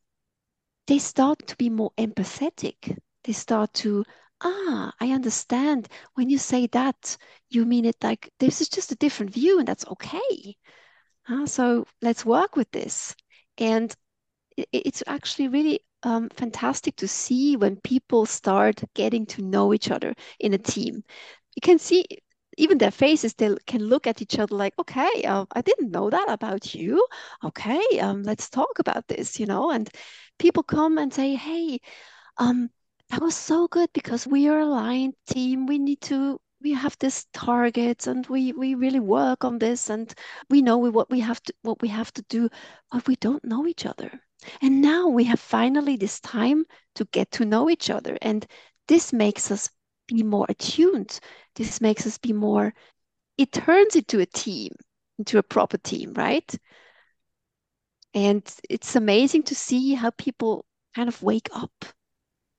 they 0.87 0.99
start 0.99 1.45
to 1.47 1.57
be 1.57 1.69
more 1.69 1.91
empathetic. 1.97 2.97
They 3.25 3.33
start 3.33 3.73
to, 3.83 4.05
ah, 4.41 4.93
I 5.01 5.11
understand. 5.11 5.89
When 6.13 6.29
you 6.29 6.37
say 6.37 6.67
that, 6.67 7.17
you 7.49 7.65
mean 7.65 7.83
it 7.83 7.97
like 8.01 8.31
this 8.39 8.61
is 8.61 8.69
just 8.69 8.93
a 8.93 8.95
different 8.95 9.33
view, 9.33 9.59
and 9.59 9.67
that's 9.67 9.85
okay. 9.87 10.55
Uh, 11.27 11.45
so 11.45 11.85
let's 12.01 12.25
work 12.25 12.55
with 12.55 12.71
this. 12.71 13.13
And 13.57 13.93
it's 14.57 15.03
actually 15.07 15.47
really 15.47 15.81
um, 16.03 16.29
fantastic 16.29 16.95
to 16.97 17.07
see 17.07 17.55
when 17.55 17.77
people 17.77 18.25
start 18.25 18.83
getting 18.95 19.25
to 19.27 19.41
know 19.41 19.73
each 19.73 19.91
other 19.91 20.13
in 20.39 20.53
a 20.53 20.57
team. 20.57 21.03
You 21.55 21.61
can 21.61 21.79
see 21.79 22.05
even 22.57 22.77
their 22.77 22.91
faces, 22.91 23.33
they 23.33 23.55
can 23.65 23.81
look 23.83 24.07
at 24.07 24.21
each 24.21 24.37
other 24.37 24.55
like, 24.55 24.73
okay, 24.79 25.23
uh, 25.23 25.45
I 25.53 25.61
didn't 25.61 25.91
know 25.91 26.09
that 26.09 26.29
about 26.29 26.75
you. 26.75 27.05
Okay, 27.43 27.99
um, 27.99 28.23
let's 28.23 28.49
talk 28.49 28.79
about 28.79 29.07
this, 29.07 29.39
you 29.39 29.45
know. 29.45 29.71
And 29.71 29.89
people 30.39 30.63
come 30.63 30.97
and 30.97 31.13
say, 31.13 31.35
hey, 31.35 31.79
um, 32.37 32.69
that 33.09 33.21
was 33.21 33.35
so 33.35 33.67
good 33.67 33.89
because 33.93 34.27
we 34.27 34.47
are 34.49 34.59
a 34.59 34.65
aligned 34.65 35.15
team. 35.27 35.65
We 35.65 35.79
need 35.79 36.01
to 36.01 36.39
we 36.61 36.73
have 36.73 36.95
this 36.99 37.25
target 37.33 38.07
and 38.07 38.25
we 38.27 38.53
we 38.53 38.75
really 38.75 38.99
work 38.99 39.43
on 39.43 39.59
this 39.59 39.89
and 39.89 40.13
we 40.49 40.61
know 40.61 40.77
what 40.77 41.09
we 41.09 41.19
have 41.19 41.41
to 41.43 41.53
what 41.63 41.81
we 41.81 41.87
have 41.87 42.13
to 42.13 42.21
do 42.29 42.49
but 42.91 43.07
we 43.07 43.15
don't 43.15 43.43
know 43.43 43.65
each 43.67 43.85
other 43.85 44.21
and 44.61 44.81
now 44.81 45.07
we 45.07 45.23
have 45.25 45.39
finally 45.39 45.97
this 45.97 46.19
time 46.19 46.65
to 46.95 47.05
get 47.05 47.31
to 47.31 47.45
know 47.45 47.69
each 47.69 47.89
other. 47.89 48.17
And 48.21 48.45
this 48.87 49.13
makes 49.13 49.51
us 49.51 49.69
be 50.07 50.23
more 50.23 50.45
attuned. 50.49 51.19
This 51.55 51.81
makes 51.81 52.05
us 52.05 52.17
be 52.17 52.33
more 52.33 52.73
it 53.37 53.51
turns 53.51 53.95
into 53.95 54.19
a 54.19 54.25
team 54.25 54.71
into 55.17 55.37
a 55.37 55.43
proper 55.43 55.77
team 55.77 56.13
right? 56.15 56.55
And 58.13 58.43
it's 58.69 58.95
amazing 58.95 59.43
to 59.43 59.55
see 59.55 59.93
how 59.93 60.11
people 60.11 60.65
kind 60.95 61.07
of 61.07 61.23
wake 61.23 61.47
up 61.53 61.71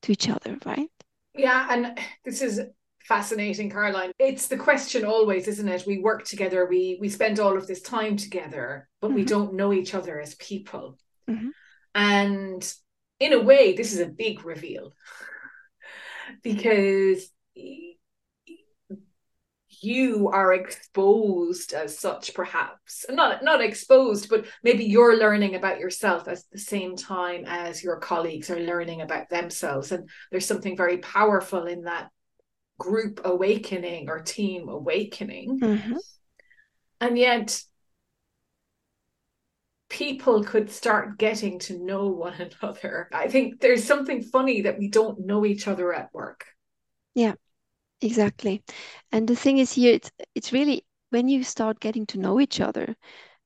to 0.03 0.13
each 0.13 0.29
other 0.29 0.59
right? 0.65 0.91
Yeah 1.35 1.67
and 1.71 1.99
this 2.25 2.43
is 2.43 2.61
fascinating 3.01 3.69
caroline. 3.69 4.13
It's 4.19 4.47
the 4.47 4.57
question 4.57 5.05
always 5.05 5.49
isn't 5.49 5.69
it? 5.69 5.87
We 5.87 5.99
work 5.99 6.25
together 6.25 6.67
we 6.67 6.99
we 7.01 7.09
spend 7.09 7.39
all 7.39 7.57
of 7.57 7.67
this 7.67 7.83
time 7.83 8.17
together 8.17 8.89
but 9.01 9.09
mm-hmm. 9.09 9.17
we 9.17 9.25
don't 9.25 9.55
know 9.55 9.73
each 9.73 9.95
other 9.95 10.21
as 10.21 10.35
people. 10.37 10.99
Mm-hmm. 11.29 11.51
And 11.95 12.73
in 13.21 13.33
a 13.33 13.41
way 13.41 13.75
this 13.75 13.93
is 13.93 14.01
a 14.01 14.07
big 14.07 14.45
reveal. 14.45 14.93
Because 16.43 17.29
you 19.83 20.29
are 20.29 20.53
exposed 20.55 21.73
as 21.73 21.99
such 21.99 22.35
perhaps. 22.35 23.05
Not 23.11 23.43
not 23.43 23.61
exposed 23.61 24.29
but 24.31 24.47
maybe 24.63 24.85
you're 24.85 25.19
learning 25.19 25.57
about 25.57 25.81
yourself 25.81 26.29
at 26.29 26.39
the 26.53 26.59
same 26.59 26.97
time 26.97 27.45
as 27.47 27.83
your 27.83 27.99
colleagues 27.99 28.49
are 28.51 28.61
learning 28.61 29.03
about 29.03 29.29
themselves. 29.29 29.93
And 29.93 30.09
there's 30.31 30.47
something 30.47 30.77
very 30.77 30.99
powerful 30.99 31.67
in 31.67 31.83
that 31.83 32.11
group 32.79 33.21
awakening 33.25 34.09
or 34.09 34.21
team 34.21 34.69
awakening. 34.69 35.61
Mm-hmm. 35.61 35.97
and 37.01 37.19
yet 37.19 37.61
people 39.93 40.43
could 40.43 40.71
start 40.71 41.19
getting 41.19 41.59
to 41.59 41.79
know 41.85 42.09
one 42.09 42.35
another 42.35 43.09
i 43.13 43.29
think 43.29 43.61
there's 43.61 43.85
something 43.85 44.23
funny 44.23 44.63
that 44.63 44.79
we 44.79 44.89
don't 44.89 45.27
know 45.27 45.45
each 45.47 45.69
other 45.69 45.93
at 45.95 46.13
work 46.13 46.47
yeah 47.15 47.35
Exactly. 48.03 48.65
And 49.13 49.29
the 49.29 49.37
thing 49.37 49.59
is 49.59 49.73
here, 49.73 49.95
it's 49.95 50.11
it's 50.35 50.53
really 50.53 50.85
when 51.11 51.29
you 51.29 51.45
start 51.45 51.81
getting 51.81 52.07
to 52.07 52.19
know 52.19 52.41
each 52.41 52.61
other 52.61 52.97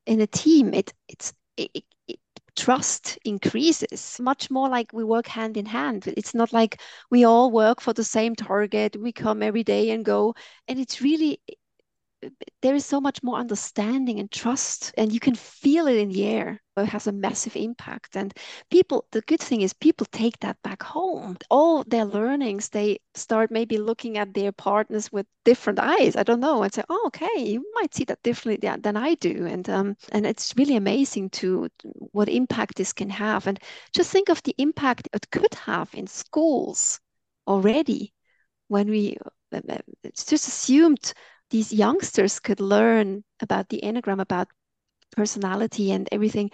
in 0.06 0.20
a 0.20 0.26
team, 0.26 0.74
it 0.74 0.92
it's 1.08 1.34
it, 1.56 1.84
it, 2.08 2.20
trust 2.56 3.18
increases 3.24 4.18
much 4.20 4.50
more 4.50 4.68
like 4.70 4.92
we 4.92 5.04
work 5.04 5.26
hand 5.26 5.56
in 5.58 5.66
hand. 5.66 6.06
It's 6.16 6.34
not 6.34 6.52
like 6.54 6.80
we 7.10 7.24
all 7.24 7.50
work 7.50 7.82
for 7.82 7.92
the 7.92 8.04
same 8.04 8.34
target, 8.34 8.96
we 8.96 9.12
come 9.12 9.42
every 9.42 9.64
day 9.64 9.90
and 9.90 10.04
go. 10.04 10.34
And 10.68 10.80
it's 10.80 11.02
really 11.02 11.40
there 12.62 12.74
is 12.74 12.84
so 12.84 13.00
much 13.00 13.22
more 13.22 13.38
understanding 13.38 14.20
and 14.20 14.30
trust 14.30 14.92
and 14.96 15.12
you 15.12 15.20
can 15.20 15.34
feel 15.34 15.86
it 15.86 15.96
in 15.96 16.08
the 16.08 16.26
air 16.26 16.60
it 16.82 16.86
has 16.86 17.06
a 17.06 17.12
massive 17.12 17.56
impact. 17.56 18.16
And 18.16 18.34
people 18.70 19.06
the 19.12 19.22
good 19.22 19.40
thing 19.40 19.62
is 19.62 19.72
people 19.72 20.06
take 20.10 20.38
that 20.40 20.60
back 20.62 20.82
home. 20.82 21.36
All 21.50 21.84
their 21.84 22.04
learnings 22.04 22.68
they 22.68 22.98
start 23.14 23.50
maybe 23.50 23.78
looking 23.78 24.18
at 24.18 24.34
their 24.34 24.52
partners 24.52 25.10
with 25.10 25.26
different 25.44 25.78
eyes. 25.78 26.16
I 26.16 26.22
don't 26.22 26.40
know. 26.40 26.62
And 26.62 26.72
say 26.72 26.82
oh 26.88 27.04
okay 27.06 27.38
you 27.38 27.64
might 27.74 27.94
see 27.94 28.04
that 28.04 28.22
differently 28.22 28.68
than 28.68 28.96
i 28.96 29.14
do. 29.14 29.46
And 29.46 29.68
um 29.70 29.96
and 30.12 30.26
it's 30.26 30.54
really 30.56 30.76
amazing 30.76 31.30
to 31.30 31.68
what 32.12 32.28
impact 32.28 32.76
this 32.76 32.92
can 32.92 33.10
have. 33.10 33.46
And 33.46 33.58
just 33.92 34.10
think 34.10 34.28
of 34.28 34.42
the 34.42 34.54
impact 34.58 35.08
it 35.12 35.30
could 35.30 35.54
have 35.54 35.90
in 35.94 36.06
schools 36.06 37.00
already 37.46 38.12
when 38.68 38.88
we 38.90 39.16
uh, 39.52 39.60
uh, 39.68 39.78
it's 40.02 40.24
just 40.24 40.48
assumed 40.48 41.14
these 41.50 41.72
youngsters 41.72 42.40
could 42.40 42.60
learn 42.60 43.24
about 43.40 43.68
the 43.68 43.80
Enneagram, 43.82 44.20
about 44.20 44.48
personality 45.12 45.92
and 45.92 46.08
everything 46.12 46.50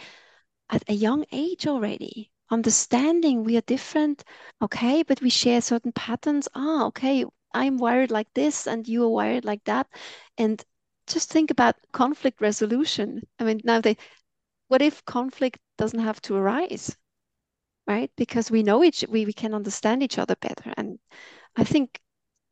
at 0.71 0.83
a 0.89 0.95
young 0.95 1.25
age 1.33 1.67
already. 1.67 2.31
Understanding 2.51 3.45
we 3.45 3.57
are 3.57 3.63
different, 3.63 4.25
okay, 4.61 5.03
but 5.03 5.21
we 5.23 5.31
share 5.31 5.61
certain 5.61 5.93
patterns. 5.93 6.49
Ah, 6.55 6.87
okay, 6.87 7.25
I'm 7.55 7.79
wired 7.79 8.11
like 8.11 8.33
this 8.35 8.67
and 8.67 8.87
you 8.87 9.05
are 9.05 9.09
wired 9.09 9.45
like 9.45 9.65
that. 9.65 9.87
And 10.39 10.63
just 11.07 11.31
think 11.31 11.51
about 11.51 11.77
conflict 11.93 12.41
resolution. 12.41 13.23
I 13.39 13.45
mean, 13.45 13.61
now 13.65 13.81
they, 13.81 13.97
what 14.69 14.83
if 14.83 15.05
conflict 15.05 15.59
doesn't 15.79 16.01
have 16.01 16.21
to 16.23 16.37
arise, 16.37 16.97
right? 17.87 18.11
Because 18.17 18.51
we 18.51 18.63
know 18.63 18.85
each, 18.85 19.05
we, 19.09 19.27
we 19.27 19.33
can 19.33 19.55
understand 19.55 20.03
each 20.03 20.19
other 20.19 20.37
better. 20.37 20.73
And 20.77 20.99
I 21.57 21.65
think 21.65 22.01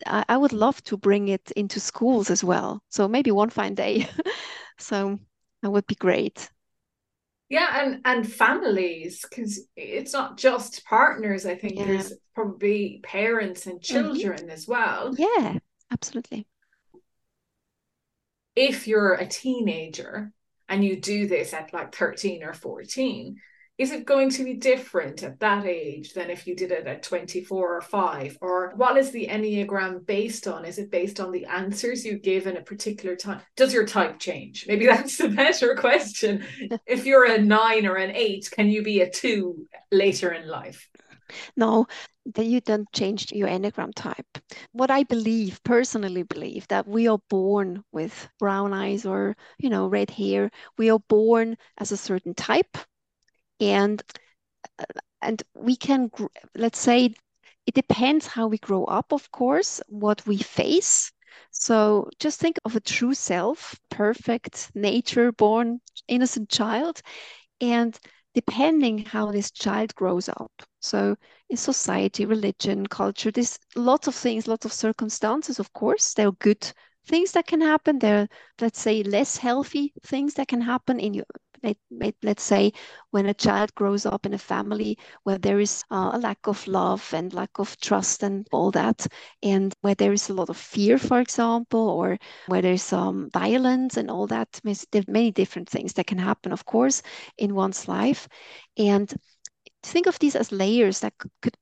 I, 0.07 0.25
I 0.29 0.37
would 0.37 0.53
love 0.53 0.83
to 0.85 0.97
bring 0.97 1.29
it 1.29 1.51
into 1.53 1.81
schools 1.81 2.31
as 2.31 2.45
well. 2.45 2.83
So 2.89 3.09
maybe 3.09 3.31
one 3.31 3.51
fine 3.51 3.75
day. 3.75 4.09
so 4.79 5.19
that 5.63 5.71
would 5.71 5.87
be 5.87 5.95
great. 5.95 6.51
Yeah, 7.49 7.83
and 7.83 8.01
and 8.05 8.33
families 8.33 9.27
because 9.29 9.67
it's 9.75 10.13
not 10.13 10.39
just 10.39 10.85
partners. 10.85 11.47
I 11.47 11.57
think 11.57 11.79
yeah. 11.79 11.85
there's 11.87 12.13
probably 12.33 13.01
parents 13.03 13.67
and 13.67 13.81
mm-hmm. 13.81 13.93
children 13.93 14.39
mm-hmm. 14.39 14.51
as 14.51 14.69
well. 14.69 15.13
Yeah, 15.19 15.59
absolutely. 15.91 16.47
If 18.55 18.87
you're 18.87 19.15
a 19.15 19.27
teenager 19.27 20.33
and 20.69 20.85
you 20.85 21.01
do 21.01 21.27
this 21.27 21.53
at 21.53 21.73
like 21.73 21.95
13 21.95 22.45
or 22.45 22.53
14, 22.53 23.41
is 23.81 23.93
it 23.93 24.05
going 24.05 24.29
to 24.29 24.45
be 24.45 24.53
different 24.53 25.23
at 25.23 25.41
that 25.41 25.65
age 25.65 26.13
than 26.13 26.29
if 26.29 26.47
you 26.47 26.55
did 26.55 26.71
it 26.71 26.87
at 26.87 27.03
24 27.03 27.77
or 27.77 27.81
5 27.81 28.37
or 28.43 28.75
what 28.77 28.99
is 28.99 29.11
the 29.11 29.27
enneagram 29.27 30.05
based 30.05 30.47
on? 30.47 30.67
Is 30.67 30.77
it 30.77 30.91
based 30.91 31.19
on 31.19 31.33
the 31.33 31.47
answers 31.47 32.05
you 32.05 32.19
give 32.19 32.47
in 32.47 32.59
a 32.59 32.63
particular 32.63 33.17
time 33.17 33.41
does 33.57 33.73
your 33.73 33.87
type 33.87 34.19
change? 34.19 34.67
Maybe 34.69 34.85
that's 34.93 35.17
the 35.17 35.31
better 35.31 35.75
question. 35.75 36.45
If 36.87 37.07
you're 37.07 37.25
a 37.25 37.41
9 37.41 37.87
or 37.87 37.97
an 37.97 38.15
8 38.15 38.51
can 38.51 38.69
you 38.69 38.83
be 38.83 39.01
a 39.01 39.09
2 39.09 39.67
later 39.91 40.31
in 40.33 40.47
life? 40.47 40.87
No 41.57 41.87
that 42.35 42.45
you 42.45 42.61
don't 42.61 42.93
change 42.93 43.33
your 43.33 43.49
enneagram 43.49 43.93
type. 43.97 44.39
What 44.73 44.91
i 44.91 45.05
believe 45.05 45.59
personally 45.65 46.23
believe 46.23 46.69
that 46.69 46.87
we 46.87 47.09
are 47.09 47.21
born 47.31 47.83
with 47.93 48.29
brown 48.39 48.75
eyes 48.75 49.07
or 49.07 49.39
you 49.59 49.71
know 49.71 49.89
red 49.89 50.11
hair. 50.11 50.51
We 50.77 50.91
are 50.91 51.01
born 51.09 51.57
as 51.79 51.93
a 51.93 51.97
certain 51.97 52.35
type 52.35 52.77
and 53.61 54.03
uh, 54.79 54.85
and 55.23 55.43
we 55.55 55.77
can 55.77 56.11
let's 56.57 56.79
say 56.79 57.15
it 57.67 57.75
depends 57.75 58.27
how 58.27 58.49
we 58.49 58.59
grow 58.59 58.85
up 58.85 59.13
of 59.13 59.31
course 59.33 59.81
what 59.89 60.27
we 60.27 60.39
face. 60.39 61.13
So 61.53 62.09
just 62.19 62.41
think 62.41 62.59
of 62.65 62.77
a 62.77 62.81
true 62.81 63.15
self 63.15 63.79
perfect 63.91 64.71
nature 64.75 65.33
born 65.33 65.81
innocent 66.09 66.49
child 66.51 67.03
and 67.61 67.99
depending 68.35 68.99
how 69.07 69.31
this 69.33 69.51
child 69.51 69.95
grows 69.95 70.29
up. 70.29 70.53
So 70.81 71.17
in 71.49 71.57
society 71.57 72.25
religion 72.27 72.87
culture 72.87 73.31
there's 73.31 73.59
lots 73.77 74.07
of 74.09 74.15
things 74.15 74.47
lots 74.49 74.65
of 74.67 74.73
circumstances 74.73 75.59
of 75.59 75.73
course. 75.73 76.15
There 76.15 76.29
are 76.29 76.33
good 76.33 76.73
things 77.07 77.33
that 77.33 77.47
can 77.47 77.61
happen. 77.61 77.99
There 77.99 78.23
are 78.23 78.29
let's 78.61 78.81
say 78.81 79.03
less 79.03 79.37
healthy 79.39 79.93
things 80.05 80.35
that 80.35 80.49
can 80.49 80.63
happen 80.63 80.99
in 81.01 81.15
your 81.15 81.27
let's 82.23 82.43
say 82.43 82.73
when 83.11 83.27
a 83.27 83.35
child 83.35 83.75
grows 83.75 84.07
up 84.07 84.27
in 84.27 84.35
a 84.35 84.39
family 84.39 84.99
where 85.25 85.39
there 85.39 85.61
is 85.61 85.83
uh, 85.91 86.11
a 86.13 86.19
lack 86.19 86.47
of 86.47 86.67
love 86.67 87.13
and 87.15 87.33
lack 87.35 87.59
of 87.59 87.79
trust 87.81 88.23
and 88.23 88.47
all 88.53 88.71
that, 88.71 89.07
and 89.43 89.73
where 89.81 89.95
there 89.95 90.13
is 90.13 90.29
a 90.29 90.35
lot 90.35 90.51
of 90.51 90.57
fear, 90.57 90.99
for 90.99 91.21
example, 91.21 91.89
or 91.89 92.19
where 92.47 92.63
there's 92.63 92.83
some 92.83 93.09
um, 93.09 93.31
violence 93.33 93.97
and 93.97 94.11
all 94.11 94.27
that, 94.27 94.49
there 94.63 95.03
are 95.03 95.13
many 95.13 95.31
different 95.31 95.69
things 95.69 95.93
that 95.95 96.07
can 96.07 96.19
happen, 96.19 96.53
of 96.53 96.65
course, 96.65 97.03
in 97.39 97.55
one's 97.55 97.89
life. 97.89 98.29
And 98.77 99.13
think 99.83 100.07
of 100.07 100.19
these 100.19 100.37
as 100.37 100.53
layers 100.53 101.01
that 101.01 101.15
could 101.19 101.57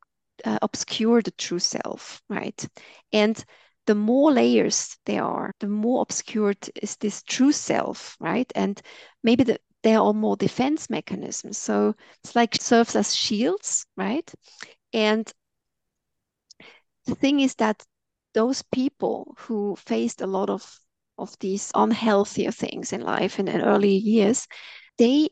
uh, 0.44 0.58
obscure 0.62 1.22
the 1.22 1.30
true 1.32 1.58
self, 1.58 2.20
right? 2.28 2.66
And 3.12 3.42
the 3.86 3.94
more 3.94 4.32
layers 4.32 4.98
there 5.06 5.24
are, 5.24 5.52
the 5.60 5.68
more 5.68 6.02
obscured 6.02 6.58
is 6.82 6.96
this 6.96 7.22
true 7.22 7.52
self, 7.52 8.16
right? 8.20 8.50
And 8.54 8.80
maybe 9.22 9.44
the, 9.44 9.58
there 9.88 10.00
are 10.02 10.12
more 10.12 10.36
defense 10.36 10.90
mechanisms. 10.90 11.56
So 11.56 11.94
it's 12.22 12.36
like 12.36 12.56
serves 12.60 12.94
as 12.94 13.14
shields, 13.16 13.86
right? 13.96 14.30
And 14.92 15.32
the 17.06 17.14
thing 17.14 17.40
is 17.40 17.54
that 17.54 17.82
those 18.34 18.62
people 18.62 19.34
who 19.38 19.76
faced 19.76 20.20
a 20.20 20.26
lot 20.26 20.50
of 20.50 20.78
of 21.16 21.36
these 21.40 21.72
unhealthier 21.72 22.54
things 22.54 22.92
in 22.92 23.00
life 23.00 23.40
in, 23.40 23.48
in 23.48 23.62
early 23.62 23.94
years, 23.96 24.46
they 24.98 25.30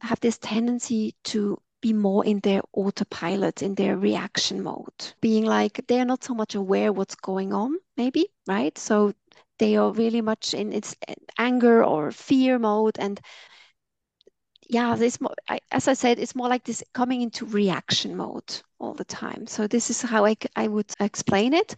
have 0.00 0.20
this 0.20 0.38
tendency 0.38 1.14
to 1.24 1.56
be 1.80 1.92
more 1.92 2.24
in 2.26 2.40
their 2.40 2.62
autopilot, 2.72 3.62
in 3.62 3.74
their 3.76 3.96
reaction 3.96 4.62
mode, 4.62 5.14
being 5.20 5.46
like 5.46 5.80
they're 5.86 6.04
not 6.04 6.24
so 6.24 6.34
much 6.34 6.56
aware 6.56 6.92
what's 6.92 7.14
going 7.14 7.52
on, 7.54 7.76
maybe, 7.96 8.26
right? 8.48 8.76
So 8.76 9.12
they 9.58 9.76
are 9.76 9.92
really 9.92 10.20
much 10.20 10.52
in 10.52 10.72
its 10.72 10.96
eh, 11.08 11.14
anger 11.38 11.84
or 11.84 12.10
fear 12.10 12.58
mode. 12.58 12.98
And 12.98 13.20
yeah, 14.68 14.94
this 14.96 15.20
more, 15.20 15.34
I, 15.48 15.60
as 15.70 15.88
I 15.88 15.94
said, 15.94 16.18
it's 16.18 16.34
more 16.34 16.48
like 16.48 16.64
this 16.64 16.82
coming 16.92 17.22
into 17.22 17.46
reaction 17.46 18.16
mode 18.16 18.60
all 18.78 18.94
the 18.94 19.04
time. 19.04 19.46
So 19.46 19.66
this 19.66 19.90
is 19.90 20.02
how 20.02 20.24
I, 20.24 20.36
I 20.56 20.68
would 20.68 20.90
explain 21.00 21.54
it. 21.54 21.74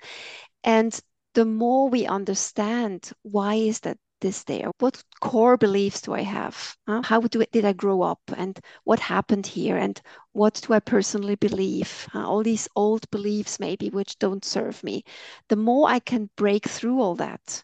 And 0.64 0.98
the 1.34 1.44
more 1.44 1.88
we 1.88 2.06
understand 2.06 3.10
why 3.22 3.54
is 3.54 3.80
that 3.80 3.98
this 4.20 4.44
there? 4.44 4.70
What 4.78 5.02
core 5.20 5.56
beliefs 5.56 6.00
do 6.00 6.14
I 6.14 6.22
have? 6.22 6.76
Huh? 6.88 7.02
How 7.04 7.20
do, 7.20 7.44
did 7.52 7.64
I 7.64 7.72
grow 7.72 8.02
up? 8.02 8.20
And 8.36 8.58
what 8.84 8.98
happened 8.98 9.46
here? 9.46 9.76
And 9.76 10.00
what 10.32 10.62
do 10.66 10.72
I 10.72 10.80
personally 10.80 11.34
believe? 11.34 12.08
All 12.14 12.42
these 12.42 12.68
old 12.76 13.08
beliefs, 13.10 13.60
maybe, 13.60 13.90
which 13.90 14.18
don't 14.18 14.44
serve 14.44 14.82
me. 14.82 15.04
The 15.48 15.56
more 15.56 15.88
I 15.88 15.98
can 15.98 16.30
break 16.36 16.66
through 16.66 17.00
all 17.00 17.14
that 17.16 17.62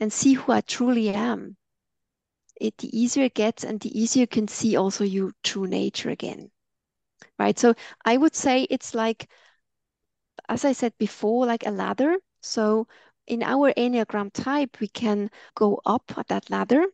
and 0.00 0.12
see 0.12 0.34
who 0.34 0.52
I 0.52 0.60
truly 0.62 1.10
am, 1.10 1.56
it 2.62 2.78
the 2.78 2.96
easier 2.96 3.24
it 3.24 3.34
gets 3.34 3.64
and 3.64 3.80
the 3.80 3.90
easier 4.00 4.22
you 4.22 4.26
can 4.26 4.48
see 4.48 4.76
also 4.76 5.04
your 5.04 5.32
true 5.42 5.66
nature 5.66 6.10
again. 6.10 6.50
Right. 7.38 7.58
So 7.58 7.74
I 8.04 8.16
would 8.16 8.34
say 8.34 8.66
it's 8.70 8.94
like, 8.94 9.28
as 10.48 10.64
I 10.64 10.72
said 10.72 10.92
before, 10.98 11.46
like 11.46 11.66
a 11.66 11.70
ladder. 11.70 12.16
So 12.40 12.86
in 13.26 13.42
our 13.42 13.72
Enneagram 13.74 14.30
type, 14.32 14.80
we 14.80 14.88
can 14.88 15.30
go 15.54 15.80
up 15.84 16.12
that 16.28 16.50
ladder. 16.50 16.84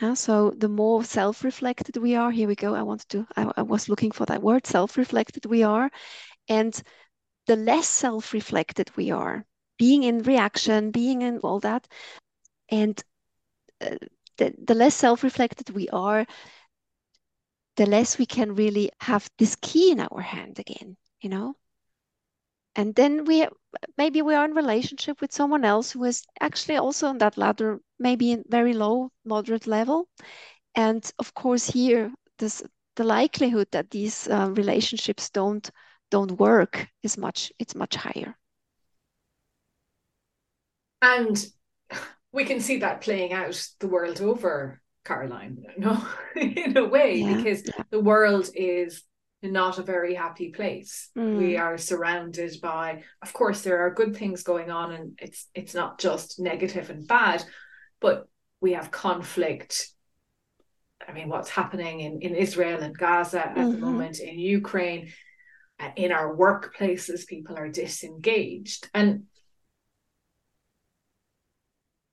Uh, 0.00 0.14
so 0.14 0.50
the 0.56 0.68
more 0.68 1.04
self-reflected 1.04 1.96
we 1.96 2.14
are, 2.14 2.30
here 2.30 2.48
we 2.48 2.54
go. 2.54 2.74
I 2.74 2.82
wanted 2.82 3.08
to, 3.10 3.26
I, 3.36 3.50
I 3.58 3.62
was 3.62 3.88
looking 3.88 4.10
for 4.10 4.26
that 4.26 4.42
word, 4.42 4.66
self-reflected 4.66 5.46
we 5.46 5.62
are. 5.62 5.90
And 6.48 6.80
the 7.46 7.56
less 7.56 7.88
self-reflected 7.88 8.90
we 8.96 9.10
are, 9.10 9.44
being 9.78 10.02
in 10.04 10.22
reaction, 10.22 10.90
being 10.90 11.22
in 11.22 11.38
all 11.38 11.60
that, 11.60 11.86
and 12.70 13.02
uh, 13.80 13.96
the, 14.50 14.74
less 14.74 14.94
self-reflected 14.94 15.70
we 15.70 15.88
are, 15.90 16.26
the 17.76 17.86
less 17.86 18.18
we 18.18 18.26
can 18.26 18.54
really 18.54 18.90
have 19.00 19.28
this 19.38 19.56
key 19.62 19.90
in 19.92 20.00
our 20.00 20.20
hand 20.20 20.58
again, 20.58 20.96
you 21.20 21.30
know? 21.30 21.54
and 22.74 22.94
then 22.94 23.24
we 23.24 23.46
maybe 23.98 24.22
we 24.22 24.34
are 24.34 24.44
in 24.44 24.54
relationship 24.54 25.20
with 25.20 25.32
someone 25.32 25.64
else 25.64 25.92
who 25.92 26.04
is 26.04 26.24
actually 26.40 26.76
also 26.76 27.08
on 27.08 27.18
that 27.18 27.36
ladder 27.36 27.80
maybe 27.98 28.32
in 28.32 28.44
very 28.48 28.72
low 28.72 29.10
moderate 29.24 29.66
level 29.66 30.08
and 30.74 31.12
of 31.18 31.34
course 31.34 31.66
here 31.66 32.12
this 32.38 32.62
the 32.96 33.04
likelihood 33.04 33.66
that 33.72 33.90
these 33.90 34.28
uh, 34.28 34.50
relationships 34.50 35.30
don't 35.30 35.70
don't 36.10 36.32
work 36.32 36.88
is 37.02 37.16
much 37.18 37.52
it's 37.58 37.74
much 37.74 37.94
higher 37.94 38.36
and 41.02 41.46
we 42.32 42.44
can 42.44 42.60
see 42.60 42.78
that 42.78 43.00
playing 43.00 43.32
out 43.32 43.66
the 43.80 43.88
world 43.88 44.20
over 44.20 44.80
caroline 45.04 45.64
no 45.76 46.06
in 46.36 46.76
a 46.76 46.84
way 46.84 47.16
yeah, 47.16 47.36
because 47.36 47.66
yeah. 47.66 47.82
the 47.90 48.00
world 48.00 48.48
is 48.54 49.02
not 49.42 49.78
a 49.78 49.82
very 49.82 50.14
happy 50.14 50.50
place. 50.50 51.10
Mm. 51.18 51.38
We 51.38 51.56
are 51.56 51.76
surrounded 51.76 52.54
by, 52.62 53.02
of 53.22 53.32
course, 53.32 53.62
there 53.62 53.84
are 53.84 53.94
good 53.94 54.16
things 54.16 54.44
going 54.44 54.70
on, 54.70 54.92
and 54.92 55.18
it's 55.20 55.48
it's 55.54 55.74
not 55.74 55.98
just 55.98 56.38
negative 56.38 56.90
and 56.90 57.06
bad, 57.06 57.44
but 58.00 58.28
we 58.60 58.74
have 58.74 58.90
conflict. 58.90 59.88
I 61.06 61.12
mean, 61.12 61.28
what's 61.28 61.50
happening 61.50 62.00
in, 62.00 62.20
in 62.20 62.36
Israel 62.36 62.80
and 62.80 62.96
Gaza 62.96 63.48
at 63.48 63.56
mm-hmm. 63.56 63.72
the 63.72 63.78
moment, 63.78 64.20
in 64.20 64.38
Ukraine, 64.38 65.12
uh, 65.80 65.90
in 65.96 66.12
our 66.12 66.36
workplaces, 66.36 67.26
people 67.26 67.56
are 67.58 67.68
disengaged. 67.68 68.88
And 68.94 69.24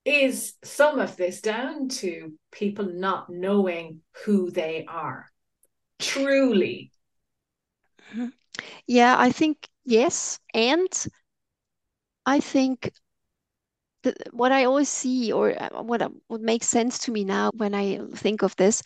is 0.06 0.54
some 0.64 1.00
of 1.00 1.16
this 1.18 1.42
down 1.42 1.90
to 1.90 2.34
people 2.52 2.86
not 2.86 3.30
knowing 3.30 4.02
who 4.26 4.50
they 4.50 4.86
are 4.88 5.30
truly. 6.00 6.92
Yeah, 8.88 9.16
I 9.18 9.32
think 9.32 9.68
yes. 9.86 10.40
And 10.54 10.90
I 12.26 12.40
think 12.40 12.92
what 14.32 14.52
I 14.52 14.66
always 14.66 14.90
see 14.90 15.32
or 15.32 15.62
uh, 15.62 15.84
what 15.84 16.02
uh, 16.02 16.10
what 16.28 16.42
makes 16.42 16.68
sense 16.68 17.00
to 17.00 17.12
me 17.12 17.24
now 17.24 17.52
when 17.56 17.74
I 17.74 18.00
think 18.16 18.44
of 18.44 18.56
this, 18.56 18.82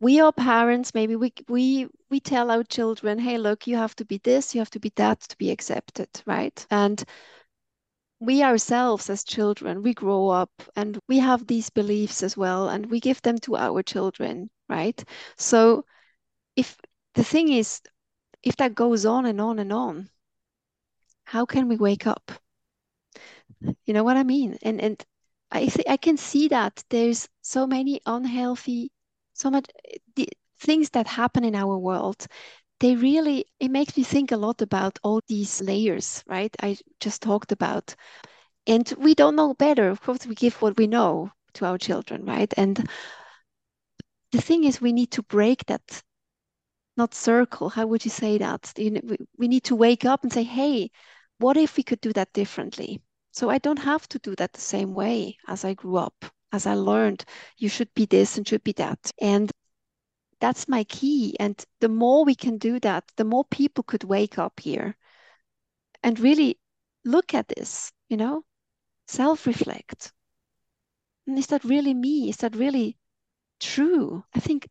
we 0.00 0.20
are 0.20 0.32
parents, 0.32 0.94
maybe 0.94 1.16
we 1.16 1.32
we 1.48 1.88
we 2.10 2.20
tell 2.20 2.50
our 2.50 2.64
children, 2.64 3.18
hey, 3.18 3.38
look, 3.38 3.66
you 3.66 3.76
have 3.76 3.96
to 3.96 4.04
be 4.04 4.18
this, 4.18 4.54
you 4.54 4.60
have 4.60 4.70
to 4.70 4.80
be 4.80 4.92
that 4.96 5.20
to 5.20 5.36
be 5.38 5.50
accepted, 5.50 6.08
right? 6.26 6.66
And 6.70 7.02
we 8.24 8.42
ourselves 8.42 9.10
as 9.10 9.24
children, 9.24 9.82
we 9.82 9.94
grow 9.94 10.28
up 10.28 10.50
and 10.76 10.98
we 11.08 11.18
have 11.18 11.46
these 11.46 11.70
beliefs 11.70 12.22
as 12.22 12.36
well, 12.36 12.68
and 12.68 12.86
we 12.90 13.00
give 13.00 13.22
them 13.22 13.38
to 13.40 13.56
our 13.56 13.82
children, 13.82 14.50
right? 14.68 15.02
So 15.36 15.84
if 16.56 16.78
the 17.14 17.24
thing 17.24 17.50
is 17.52 17.82
if 18.42 18.56
that 18.58 18.74
goes 18.74 19.06
on 19.06 19.26
and 19.26 19.40
on 19.40 19.58
and 19.58 19.72
on, 19.72 20.10
how 21.24 21.44
can 21.44 21.66
we 21.66 21.76
wake 21.76 22.06
up? 22.06 22.30
You 23.86 23.94
know 23.94 24.04
what 24.04 24.16
I 24.16 24.22
mean? 24.24 24.58
And 24.62 24.80
and 24.80 25.04
I 25.50 25.66
th- 25.66 25.86
I 25.88 25.96
can 25.96 26.16
see 26.16 26.48
that 26.48 26.82
there's 26.90 27.28
so 27.42 27.66
many 27.66 28.00
unhealthy, 28.06 28.90
so 29.34 29.50
much 29.50 29.66
eh, 29.84 29.98
the 30.16 30.28
things 30.58 30.90
that 30.90 31.06
happen 31.06 31.44
in 31.44 31.54
our 31.54 31.76
world. 31.78 32.26
They 32.82 32.96
really 32.96 33.46
it 33.60 33.70
makes 33.70 33.96
me 33.96 34.02
think 34.02 34.32
a 34.32 34.36
lot 34.36 34.60
about 34.60 34.98
all 35.04 35.20
these 35.28 35.60
layers, 35.62 36.24
right? 36.26 36.54
I 36.60 36.76
just 36.98 37.22
talked 37.22 37.52
about, 37.52 37.94
and 38.66 38.92
we 38.98 39.14
don't 39.14 39.36
know 39.36 39.54
better. 39.54 39.88
Of 39.88 40.00
course, 40.00 40.26
we 40.26 40.34
give 40.34 40.60
what 40.60 40.76
we 40.76 40.88
know 40.88 41.30
to 41.54 41.64
our 41.64 41.78
children, 41.78 42.24
right? 42.24 42.52
And 42.56 42.84
the 44.32 44.40
thing 44.40 44.64
is, 44.64 44.80
we 44.80 44.92
need 44.92 45.12
to 45.12 45.22
break 45.22 45.64
that 45.66 46.02
not 46.96 47.14
circle. 47.14 47.68
How 47.68 47.86
would 47.86 48.04
you 48.04 48.10
say 48.10 48.38
that? 48.38 48.72
We, 48.76 49.16
we 49.38 49.46
need 49.46 49.62
to 49.64 49.76
wake 49.76 50.04
up 50.04 50.24
and 50.24 50.32
say, 50.32 50.42
hey, 50.42 50.90
what 51.38 51.56
if 51.56 51.76
we 51.76 51.84
could 51.84 52.00
do 52.00 52.12
that 52.14 52.32
differently? 52.32 53.00
So 53.30 53.48
I 53.48 53.58
don't 53.58 53.78
have 53.78 54.08
to 54.08 54.18
do 54.18 54.34
that 54.36 54.54
the 54.54 54.60
same 54.60 54.92
way 54.92 55.36
as 55.46 55.64
I 55.64 55.74
grew 55.74 55.96
up, 55.98 56.24
as 56.50 56.66
I 56.66 56.74
learned 56.74 57.24
you 57.58 57.68
should 57.68 57.94
be 57.94 58.06
this 58.06 58.36
and 58.36 58.46
should 58.46 58.64
be 58.64 58.72
that. 58.72 58.98
And 59.20 59.52
that's 60.42 60.66
my 60.66 60.82
key. 60.82 61.36
And 61.38 61.64
the 61.78 61.88
more 61.88 62.24
we 62.24 62.34
can 62.34 62.58
do 62.58 62.80
that, 62.80 63.04
the 63.16 63.24
more 63.24 63.44
people 63.44 63.84
could 63.84 64.02
wake 64.02 64.38
up 64.40 64.58
here 64.58 64.96
and 66.02 66.18
really 66.18 66.58
look 67.04 67.32
at 67.32 67.46
this, 67.46 67.92
you 68.08 68.16
know, 68.16 68.44
self 69.06 69.46
reflect. 69.46 70.12
And 71.28 71.38
is 71.38 71.46
that 71.46 71.62
really 71.62 71.94
me? 71.94 72.28
Is 72.28 72.38
that 72.38 72.56
really 72.56 72.98
true? 73.60 74.24
I 74.34 74.40
think 74.40 74.68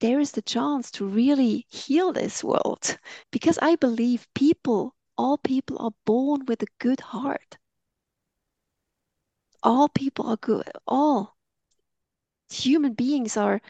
there 0.00 0.18
is 0.18 0.32
the 0.32 0.42
chance 0.42 0.90
to 0.92 1.06
really 1.06 1.66
heal 1.68 2.12
this 2.12 2.42
world 2.42 2.98
because 3.30 3.58
I 3.62 3.76
believe 3.76 4.26
people, 4.34 4.96
all 5.16 5.38
people 5.38 5.78
are 5.78 5.94
born 6.04 6.46
with 6.46 6.64
a 6.64 6.74
good 6.80 6.98
heart. 6.98 7.58
All 9.62 9.88
people 9.88 10.26
are 10.26 10.36
good. 10.36 10.72
All 10.88 11.36
human 12.50 12.94
beings 12.94 13.36
are 13.36 13.62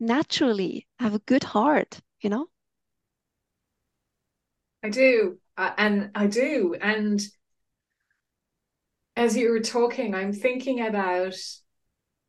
naturally 0.00 0.86
have 0.98 1.14
a 1.14 1.20
good 1.20 1.44
heart, 1.44 2.00
you 2.20 2.30
know? 2.30 2.46
I 4.82 4.90
do. 4.90 5.38
Uh, 5.56 5.72
and 5.78 6.10
I 6.14 6.26
do. 6.26 6.74
And 6.80 7.20
as 9.16 9.36
you 9.36 9.50
were 9.50 9.60
talking, 9.60 10.14
I'm 10.14 10.32
thinking 10.32 10.84
about 10.84 11.36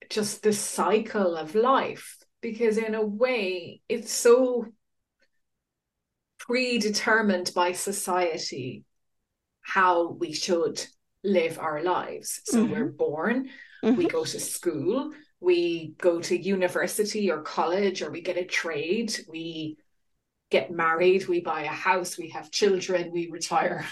just 0.10 0.44
the 0.44 0.54
cycle 0.54 1.36
of 1.36 1.56
life 1.56 2.18
because 2.42 2.78
in 2.78 2.94
a 2.94 3.04
way 3.04 3.82
it's 3.90 4.12
so 4.12 4.68
predetermined 6.38 7.52
by 7.56 7.72
society 7.72 8.84
how 9.62 10.12
we 10.12 10.32
should 10.32 10.86
live 11.24 11.58
our 11.58 11.82
lives. 11.82 12.42
So 12.46 12.64
mm-hmm. 12.64 12.72
we're 12.72 12.86
born, 12.86 13.50
mm-hmm. 13.84 13.96
we 13.96 14.08
go 14.08 14.24
to 14.24 14.40
school, 14.40 15.12
we 15.40 15.94
go 15.98 16.20
to 16.22 16.38
university 16.38 17.32
or 17.32 17.42
college, 17.42 18.02
or 18.02 18.10
we 18.10 18.22
get 18.22 18.38
a 18.38 18.46
trade, 18.46 19.16
we 19.30 19.78
get 20.50 20.72
married, 20.72 21.28
we 21.28 21.42
buy 21.42 21.64
a 21.64 21.68
house, 21.68 22.18
we 22.18 22.30
have 22.30 22.52
children, 22.52 23.12
we 23.12 23.30
retire. 23.32 23.86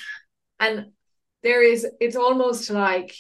And 0.60 0.91
there 1.41 1.63
is, 1.63 1.86
it's 1.99 2.15
almost 2.15 2.69
like 2.69 3.13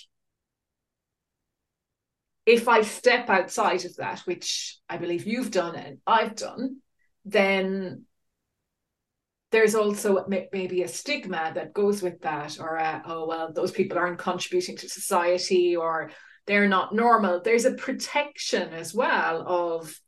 if 2.45 2.67
I 2.67 2.81
step 2.81 3.29
outside 3.29 3.85
of 3.85 3.95
that, 3.97 4.19
which 4.21 4.79
I 4.89 4.97
believe 4.97 5.25
you've 5.25 5.51
done 5.51 5.75
and 5.75 5.97
I've 6.05 6.35
done, 6.35 6.77
then 7.25 8.05
there's 9.51 9.75
also 9.75 10.25
maybe 10.27 10.81
a 10.81 10.87
stigma 10.87 11.51
that 11.53 11.73
goes 11.73 12.01
with 12.01 12.21
that, 12.21 12.59
or 12.59 12.75
a, 12.75 13.03
oh, 13.05 13.27
well, 13.27 13.53
those 13.53 13.71
people 13.71 13.97
aren't 13.97 14.17
contributing 14.17 14.77
to 14.77 14.89
society 14.89 15.75
or 15.75 16.09
they're 16.45 16.67
not 16.67 16.93
normal. 16.93 17.41
There's 17.41 17.65
a 17.65 17.73
protection 17.73 18.73
as 18.73 18.93
well 18.93 19.47
of 19.47 19.99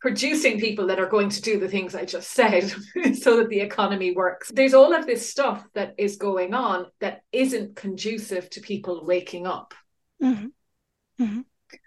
producing 0.00 0.58
people 0.58 0.86
that 0.86 0.98
are 0.98 1.08
going 1.08 1.28
to 1.28 1.42
do 1.42 1.60
the 1.60 1.68
things 1.68 1.94
I 1.94 2.04
just 2.04 2.30
said 2.30 2.72
so 3.14 3.36
that 3.36 3.48
the 3.50 3.60
economy 3.60 4.12
works. 4.12 4.50
There's 4.52 4.74
all 4.74 4.94
of 4.94 5.06
this 5.06 5.28
stuff 5.28 5.64
that 5.74 5.94
is 5.98 6.16
going 6.16 6.54
on 6.54 6.86
that 7.00 7.22
isn't 7.32 7.76
conducive 7.76 8.48
to 8.50 8.60
people 8.60 9.04
waking 9.04 9.46
up. 9.46 9.74
Mm-hmm. 10.22 11.22
Mm-hmm. 11.22 11.40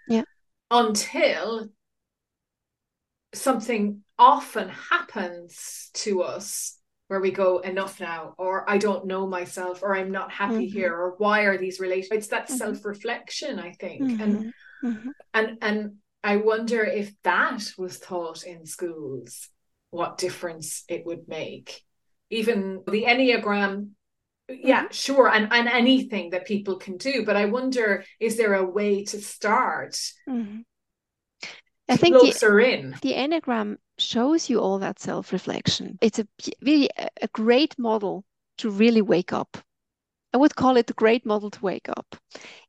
Yeah. 0.08 0.22
Until 0.70 1.68
something 3.34 4.02
often 4.16 4.68
happens 4.68 5.90
to 5.94 6.22
us 6.22 6.78
where 7.08 7.20
we 7.20 7.30
go 7.30 7.58
enough 7.58 8.00
now 8.00 8.34
or 8.38 8.68
i 8.68 8.78
don't 8.78 9.06
know 9.06 9.26
myself 9.26 9.82
or 9.82 9.96
i'm 9.96 10.10
not 10.10 10.32
happy 10.32 10.66
mm-hmm. 10.66 10.78
here 10.78 10.94
or 10.94 11.14
why 11.18 11.42
are 11.42 11.58
these 11.58 11.80
related 11.80 12.12
it's 12.12 12.28
that 12.28 12.46
mm-hmm. 12.46 12.56
self-reflection 12.56 13.58
i 13.58 13.72
think 13.72 14.02
mm-hmm. 14.02 14.22
and 14.22 14.52
mm-hmm. 14.82 15.08
and 15.34 15.58
and 15.62 15.92
i 16.22 16.36
wonder 16.36 16.82
if 16.82 17.12
that 17.22 17.62
was 17.76 18.00
taught 18.00 18.44
in 18.44 18.66
schools 18.66 19.48
what 19.90 20.18
difference 20.18 20.84
it 20.88 21.04
would 21.06 21.28
make 21.28 21.82
even 22.30 22.82
the 22.86 23.04
enneagram 23.04 23.90
yeah 24.48 24.84
mm-hmm. 24.84 24.92
sure 24.92 25.28
and 25.28 25.52
and 25.52 25.68
anything 25.68 26.30
that 26.30 26.46
people 26.46 26.76
can 26.76 26.96
do 26.96 27.24
but 27.24 27.36
i 27.36 27.44
wonder 27.44 28.04
is 28.18 28.36
there 28.36 28.54
a 28.54 28.64
way 28.64 29.04
to 29.04 29.20
start 29.20 29.94
mm-hmm. 30.28 30.60
I 31.88 31.96
think 31.96 32.14
the, 32.14 32.58
in. 32.58 32.96
The 33.02 33.12
Enneagram 33.12 33.76
shows 33.98 34.48
you 34.48 34.60
all 34.60 34.78
that 34.78 34.98
self 34.98 35.32
reflection. 35.32 35.98
It's 36.00 36.18
a 36.18 36.26
really 36.62 36.88
a 36.96 37.28
great 37.28 37.78
model 37.78 38.24
to 38.58 38.70
really 38.70 39.02
wake 39.02 39.32
up. 39.32 39.58
I 40.32 40.36
would 40.36 40.56
call 40.56 40.76
it 40.76 40.90
a 40.90 40.94
great 40.94 41.24
model 41.24 41.50
to 41.50 41.60
wake 41.60 41.88
up. 41.88 42.16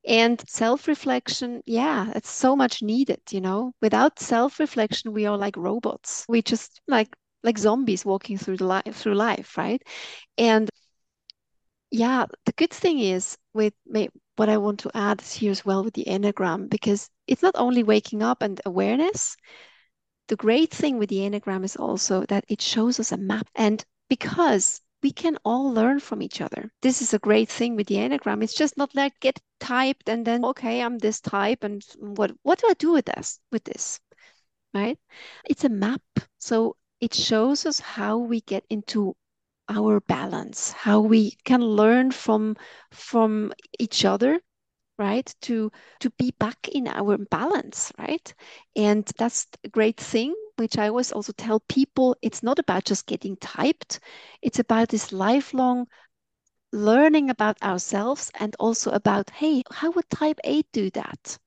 And 0.05 0.43
self 0.47 0.87
reflection, 0.87 1.63
yeah, 1.65 2.11
it's 2.13 2.29
so 2.29 2.55
much 2.55 2.83
needed, 2.83 3.21
you 3.31 3.41
know. 3.41 3.73
Without 3.81 4.19
self 4.19 4.59
reflection, 4.59 5.13
we 5.13 5.25
are 5.25 5.37
like 5.37 5.57
robots. 5.57 6.25
We 6.27 6.41
just 6.41 6.81
like 6.87 7.15
like 7.43 7.57
zombies 7.57 8.05
walking 8.05 8.37
through 8.37 8.57
the 8.57 8.65
life 8.65 8.95
through 8.95 9.15
life, 9.15 9.57
right? 9.57 9.81
And 10.37 10.69
yeah, 11.91 12.25
the 12.45 12.51
good 12.53 12.71
thing 12.71 12.99
is 12.99 13.37
with 13.53 13.73
what 14.35 14.49
I 14.49 14.57
want 14.57 14.79
to 14.81 14.91
add 14.93 15.21
here 15.21 15.51
as 15.51 15.65
well 15.65 15.83
with 15.83 15.93
the 15.93 16.05
Enneagram, 16.05 16.69
because 16.69 17.09
it's 17.27 17.41
not 17.41 17.55
only 17.57 17.83
waking 17.83 18.21
up 18.21 18.41
and 18.41 18.59
awareness. 18.65 19.35
The 20.27 20.35
great 20.35 20.71
thing 20.71 20.97
with 20.97 21.09
the 21.09 21.19
Enneagram 21.19 21.63
is 21.63 21.75
also 21.75 22.25
that 22.25 22.45
it 22.47 22.61
shows 22.61 22.99
us 22.99 23.11
a 23.11 23.17
map. 23.17 23.47
And 23.55 23.83
because 24.09 24.81
we 25.05 25.11
can 25.11 25.37
all 25.45 25.71
learn 25.71 25.99
from 25.99 26.23
each 26.23 26.41
other. 26.41 26.71
This 26.81 26.99
is 27.03 27.13
a 27.13 27.19
great 27.19 27.47
thing 27.47 27.75
with 27.75 27.85
the 27.85 27.95
Enneagram. 27.95 28.43
It's 28.43 28.55
just 28.55 28.75
not 28.75 28.95
like 28.95 29.19
get 29.19 29.39
typed 29.59 30.09
and 30.09 30.25
then, 30.25 30.43
okay, 30.43 30.81
I'm 30.81 30.97
this 30.97 31.21
type 31.21 31.63
and 31.63 31.85
what 31.99 32.31
what 32.41 32.59
do 32.59 32.67
I 32.67 32.73
do 32.73 32.93
with 32.93 33.05
this 33.05 33.39
with 33.51 33.63
this? 33.65 33.99
Right? 34.73 34.97
It's 35.47 35.63
a 35.63 35.69
map. 35.69 36.01
So 36.39 36.75
it 37.01 37.13
shows 37.13 37.67
us 37.67 37.79
how 37.79 38.17
we 38.17 38.41
get 38.41 38.65
into 38.67 39.15
our 39.69 39.99
balance, 40.01 40.71
how 40.71 41.01
we 41.01 41.31
can 41.43 41.61
learn 41.61 42.11
from 42.11 42.55
from 42.91 43.53
each 43.79 44.05
other 44.05 44.39
right? 44.97 45.33
To 45.41 45.71
to 45.99 46.09
be 46.11 46.31
back 46.39 46.69
in 46.69 46.87
our 46.87 47.17
balance 47.17 47.91
right? 47.97 48.33
And 48.75 49.05
that's 49.17 49.47
a 49.63 49.69
great 49.69 49.97
thing 49.97 50.33
which 50.57 50.77
i 50.77 50.87
always 50.87 51.11
also 51.11 51.33
tell 51.33 51.59
people 51.67 52.15
it's 52.21 52.41
not 52.41 52.59
about 52.59 52.85
just 52.85 53.05
getting 53.05 53.35
typed. 53.37 53.99
It's 54.41 54.59
about 54.59 54.89
this 54.89 55.11
lifelong 55.11 55.87
learning 56.71 57.29
about 57.29 57.61
ourselves 57.61 58.31
and 58.39 58.55
also 58.59 58.91
about 58.91 59.29
hey 59.31 59.63
how 59.71 59.91
would 59.91 60.09
type 60.09 60.39
8 60.43 60.67
do 60.71 60.89
that? 60.91 61.37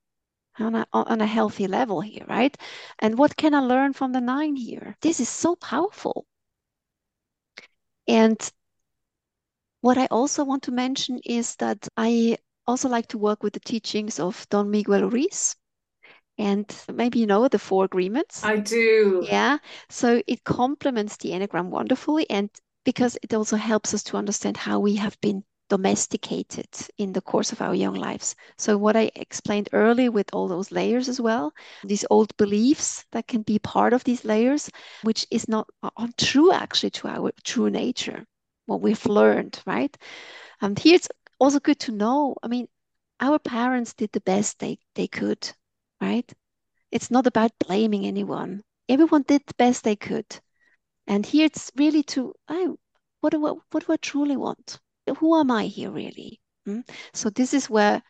On 0.59 0.75
a, 0.75 0.87
on 0.93 1.21
a 1.21 1.27
healthy 1.27 1.67
level 1.69 2.01
here 2.01 2.25
right? 2.29 2.57
And 2.99 3.17
what 3.19 3.37
can 3.37 3.55
i 3.55 3.61
learn 3.61 3.93
from 3.93 4.13
the 4.13 4.21
9 4.21 4.57
here? 4.57 4.97
This 5.01 5.21
is 5.21 5.29
so 5.29 5.57
powerful 5.57 6.27
what 9.81 9.99
I 9.99 10.07
also 10.07 10.45
want 10.45 10.65
to 10.65 10.73
mention 10.73 11.21
is 11.25 11.57
that 11.57 11.87
I 11.97 12.39
also 12.67 12.89
like 12.89 13.09
to 13.09 13.19
work 13.19 13.43
with 13.43 13.53
the 13.53 13.61
teachings 13.61 14.19
of 14.19 14.47
Don 14.51 14.71
Miguel 14.71 15.09
Ruiz. 15.09 15.57
And 16.37 16.73
maybe 16.93 17.19
you 17.19 17.27
know 17.27 17.49
the 17.49 17.59
four 17.59 17.85
agreements. 17.85 18.45
I 18.45 18.57
do. 18.57 19.25
Yeah. 19.27 19.59
So 19.89 20.23
it 20.27 20.45
complements 20.45 21.17
the 21.17 21.31
Enneagram 21.31 21.69
wonderfully. 21.69 22.29
And 22.31 22.51
because 22.85 23.19
it 23.23 23.35
also 23.35 23.57
helps 23.57 23.93
us 23.93 24.03
to 24.05 24.17
understand 24.17 24.57
how 24.57 24.79
we 24.81 24.97
have 24.97 25.21
been 25.21 25.45
domesticated 25.69 26.69
in 26.99 27.13
the 27.13 27.21
course 27.21 27.53
of 27.53 27.61
our 27.61 27.75
young 27.75 27.95
lives. 27.95 28.35
So, 28.57 28.77
what 28.79 28.97
I 28.97 29.11
explained 29.15 29.69
earlier 29.73 30.11
with 30.11 30.33
all 30.33 30.49
those 30.49 30.73
layers 30.73 31.09
as 31.09 31.21
well, 31.21 31.53
these 31.85 32.05
old 32.11 32.37
beliefs 32.37 33.05
that 33.13 33.27
can 33.29 33.43
be 33.43 33.59
part 33.59 33.93
of 33.93 34.05
these 34.05 34.25
layers, 34.25 34.71
which 35.03 35.27
is 35.31 35.49
not 35.49 35.69
untrue 35.97 36.53
actually 36.53 36.91
to 36.91 37.09
our 37.09 37.33
true 37.45 37.71
nature, 37.71 38.25
what 38.67 38.81
we've 38.81 39.07
learned, 39.07 39.61
right? 39.67 39.97
And 40.61 40.79
here 40.79 40.95
it's 40.95 41.09
also 41.39 41.61
good 41.61 41.79
to 41.81 41.93
know. 41.93 42.37
I 42.43 42.49
mean, 42.49 42.69
our 43.21 43.39
parents 43.39 43.95
did 43.95 44.13
the 44.13 44.21
best 44.21 44.59
they, 44.59 44.79
they 44.95 45.09
could, 45.09 45.51
right? 46.01 46.31
It's 46.91 47.11
not 47.11 47.27
about 47.27 47.53
blaming 47.59 48.07
anyone. 48.07 48.63
Everyone 48.89 49.23
did 49.23 49.43
the 49.47 49.55
best 49.55 49.85
they 49.85 49.97
could. 49.97 50.27
And 51.07 51.25
here 51.25 51.47
it's 51.47 51.71
really 51.77 52.03
to, 52.05 52.35
oh, 52.49 52.79
what 53.21 53.31
do 53.31 53.47
I, 53.47 53.53
what 53.71 53.87
do 53.87 53.93
I 53.93 53.97
truly 53.97 54.37
want? 54.37 54.79
Who 55.17 55.39
am 55.39 55.51
I 55.51 55.65
here 55.67 55.91
really? 55.91 56.41
Hmm? 56.67 56.81
So 57.15 57.31
this 57.31 57.55
is 57.55 57.71
where 57.71 58.03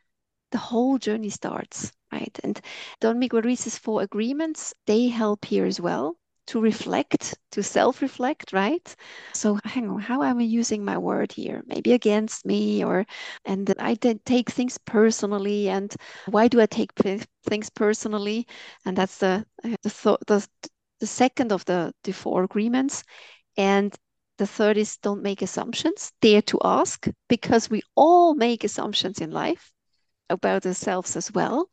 the 0.52 0.58
whole 0.58 0.98
journey 0.98 1.30
starts, 1.30 1.92
right? 2.12 2.38
And 2.42 2.60
Don 3.00 3.18
Miguel 3.18 3.42
Ruiz's 3.42 3.78
four 3.78 4.02
agreements, 4.02 4.74
they 4.86 5.08
help 5.08 5.44
here 5.44 5.66
as 5.66 5.80
well 5.80 6.16
to 6.48 6.60
reflect, 6.60 7.36
to 7.52 7.62
self 7.62 8.00
reflect, 8.00 8.52
right? 8.52 8.96
So, 9.34 9.58
hang 9.64 9.90
on, 9.90 10.00
how 10.00 10.22
am 10.22 10.38
I 10.38 10.42
using 10.42 10.84
my 10.84 10.96
word 10.96 11.32
here? 11.32 11.62
Maybe 11.66 11.92
against 11.92 12.46
me, 12.46 12.82
or, 12.84 13.04
and 13.44 13.72
I 13.78 13.94
did 13.94 14.24
take 14.24 14.50
things 14.50 14.78
personally. 14.78 15.68
And 15.68 15.94
why 16.26 16.48
do 16.48 16.60
I 16.60 16.66
take 16.66 16.92
things 16.94 17.70
personally? 17.70 18.46
And 18.86 18.96
that's 18.96 19.18
the, 19.18 19.44
uh, 19.64 19.76
the, 19.82 19.90
th- 19.90 20.18
the, 20.26 20.48
the 21.00 21.06
second 21.06 21.52
of 21.52 21.64
the, 21.66 21.92
the 22.04 22.12
four 22.12 22.44
agreements. 22.44 23.04
And 23.56 23.94
the 24.38 24.46
third 24.46 24.76
is 24.78 24.96
don't 24.96 25.22
make 25.22 25.42
assumptions, 25.42 26.12
dare 26.20 26.42
to 26.42 26.58
ask, 26.64 27.06
because 27.28 27.68
we 27.68 27.82
all 27.94 28.34
make 28.34 28.64
assumptions 28.64 29.20
in 29.20 29.30
life 29.30 29.72
about 30.30 30.64
ourselves 30.64 31.16
as 31.16 31.32
well. 31.32 31.68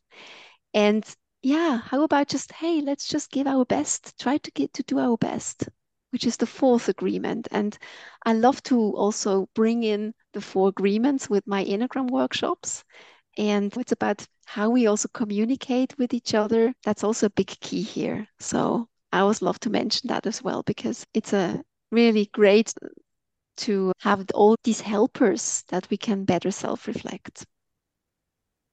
And 0.73 1.05
yeah, 1.41 1.77
how 1.77 2.03
about 2.03 2.27
just, 2.27 2.51
hey, 2.51 2.81
let's 2.81 3.07
just 3.07 3.31
give 3.31 3.47
our 3.47 3.65
best, 3.65 4.19
try 4.19 4.37
to 4.39 4.51
get 4.51 4.73
to 4.73 4.83
do 4.83 4.99
our 4.99 5.17
best, 5.17 5.69
which 6.09 6.25
is 6.25 6.37
the 6.37 6.47
fourth 6.47 6.89
agreement. 6.89 7.47
And 7.51 7.77
I 8.25 8.33
love 8.33 8.61
to 8.63 8.77
also 8.95 9.47
bring 9.53 9.83
in 9.83 10.13
the 10.33 10.41
four 10.41 10.69
agreements 10.69 11.29
with 11.29 11.45
my 11.45 11.63
Enneagram 11.63 12.09
workshops. 12.09 12.83
And 13.37 13.75
it's 13.77 13.91
about 13.91 14.25
how 14.45 14.69
we 14.69 14.87
also 14.87 15.07
communicate 15.13 15.97
with 15.97 16.13
each 16.13 16.33
other. 16.33 16.73
That's 16.83 17.03
also 17.03 17.27
a 17.27 17.37
big 17.37 17.47
key 17.47 17.83
here. 17.83 18.27
So 18.39 18.89
I 19.11 19.19
always 19.19 19.41
love 19.41 19.59
to 19.61 19.69
mention 19.69 20.07
that 20.07 20.25
as 20.25 20.41
well 20.41 20.63
because 20.63 21.05
it's 21.13 21.33
a 21.33 21.63
really 21.91 22.29
great 22.33 22.73
to 23.57 23.93
have 23.99 24.25
all 24.33 24.55
these 24.63 24.81
helpers 24.81 25.63
that 25.69 25.87
we 25.89 25.97
can 25.97 26.25
better 26.25 26.51
self 26.51 26.87
reflect. 26.87 27.45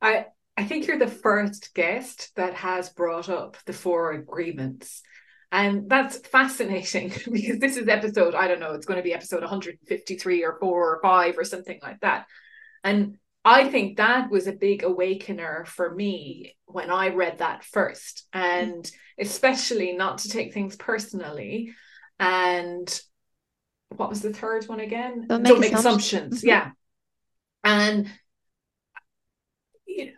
I 0.00 0.26
I 0.56 0.64
think 0.64 0.86
you're 0.86 0.98
the 0.98 1.06
first 1.06 1.74
guest 1.74 2.32
that 2.36 2.54
has 2.54 2.90
brought 2.90 3.28
up 3.28 3.56
the 3.64 3.72
four 3.72 4.12
agreements. 4.12 5.02
And 5.50 5.88
that's 5.88 6.18
fascinating 6.18 7.08
because 7.30 7.58
this 7.58 7.76
is 7.76 7.88
episode, 7.88 8.34
I 8.34 8.48
don't 8.48 8.60
know, 8.60 8.72
it's 8.72 8.86
going 8.86 8.98
to 8.98 9.02
be 9.02 9.14
episode 9.14 9.40
153 9.40 10.44
or 10.44 10.58
four 10.60 10.94
or 10.94 11.00
five 11.02 11.38
or 11.38 11.44
something 11.44 11.78
like 11.82 12.00
that. 12.00 12.26
And 12.84 13.18
I 13.44 13.68
think 13.68 13.96
that 13.96 14.30
was 14.30 14.46
a 14.46 14.52
big 14.52 14.82
awakener 14.82 15.64
for 15.66 15.94
me 15.94 16.56
when 16.66 16.90
I 16.90 17.08
read 17.08 17.38
that 17.38 17.64
first, 17.64 18.26
and 18.32 18.88
especially 19.18 19.92
not 19.94 20.18
to 20.18 20.28
take 20.28 20.54
things 20.54 20.76
personally. 20.76 21.74
And 22.22 23.02
what 23.96 24.08
was 24.08 24.22
the 24.22 24.32
third 24.32 24.68
one 24.68 24.80
again? 24.80 25.26
Don't 25.28 25.42
Don't 25.42 25.60
make 25.60 25.70
make, 25.70 25.72
assumptions. 25.78 26.42
assumptions. 26.42 26.42
Mhm. 26.42 26.46
Yeah. 26.48 26.70
And 27.64 28.10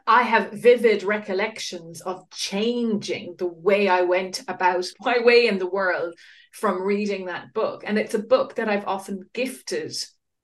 I 0.07 0.23
have 0.23 0.53
vivid 0.53 1.03
recollections 1.03 2.01
of 2.01 2.29
changing 2.31 3.37
the 3.39 3.47
way 3.47 3.89
I 3.89 4.03
went 4.03 4.43
about 4.47 4.85
my 5.01 5.19
way 5.21 5.47
in 5.47 5.59
the 5.59 5.67
world 5.69 6.15
from 6.53 6.83
reading 6.83 7.27
that 7.27 7.53
book. 7.53 7.83
And 7.87 7.99
it's 7.99 8.15
a 8.15 8.19
book 8.19 8.57
that 8.57 8.69
I've 8.69 8.87
often 8.87 9.23
gifted 9.33 9.95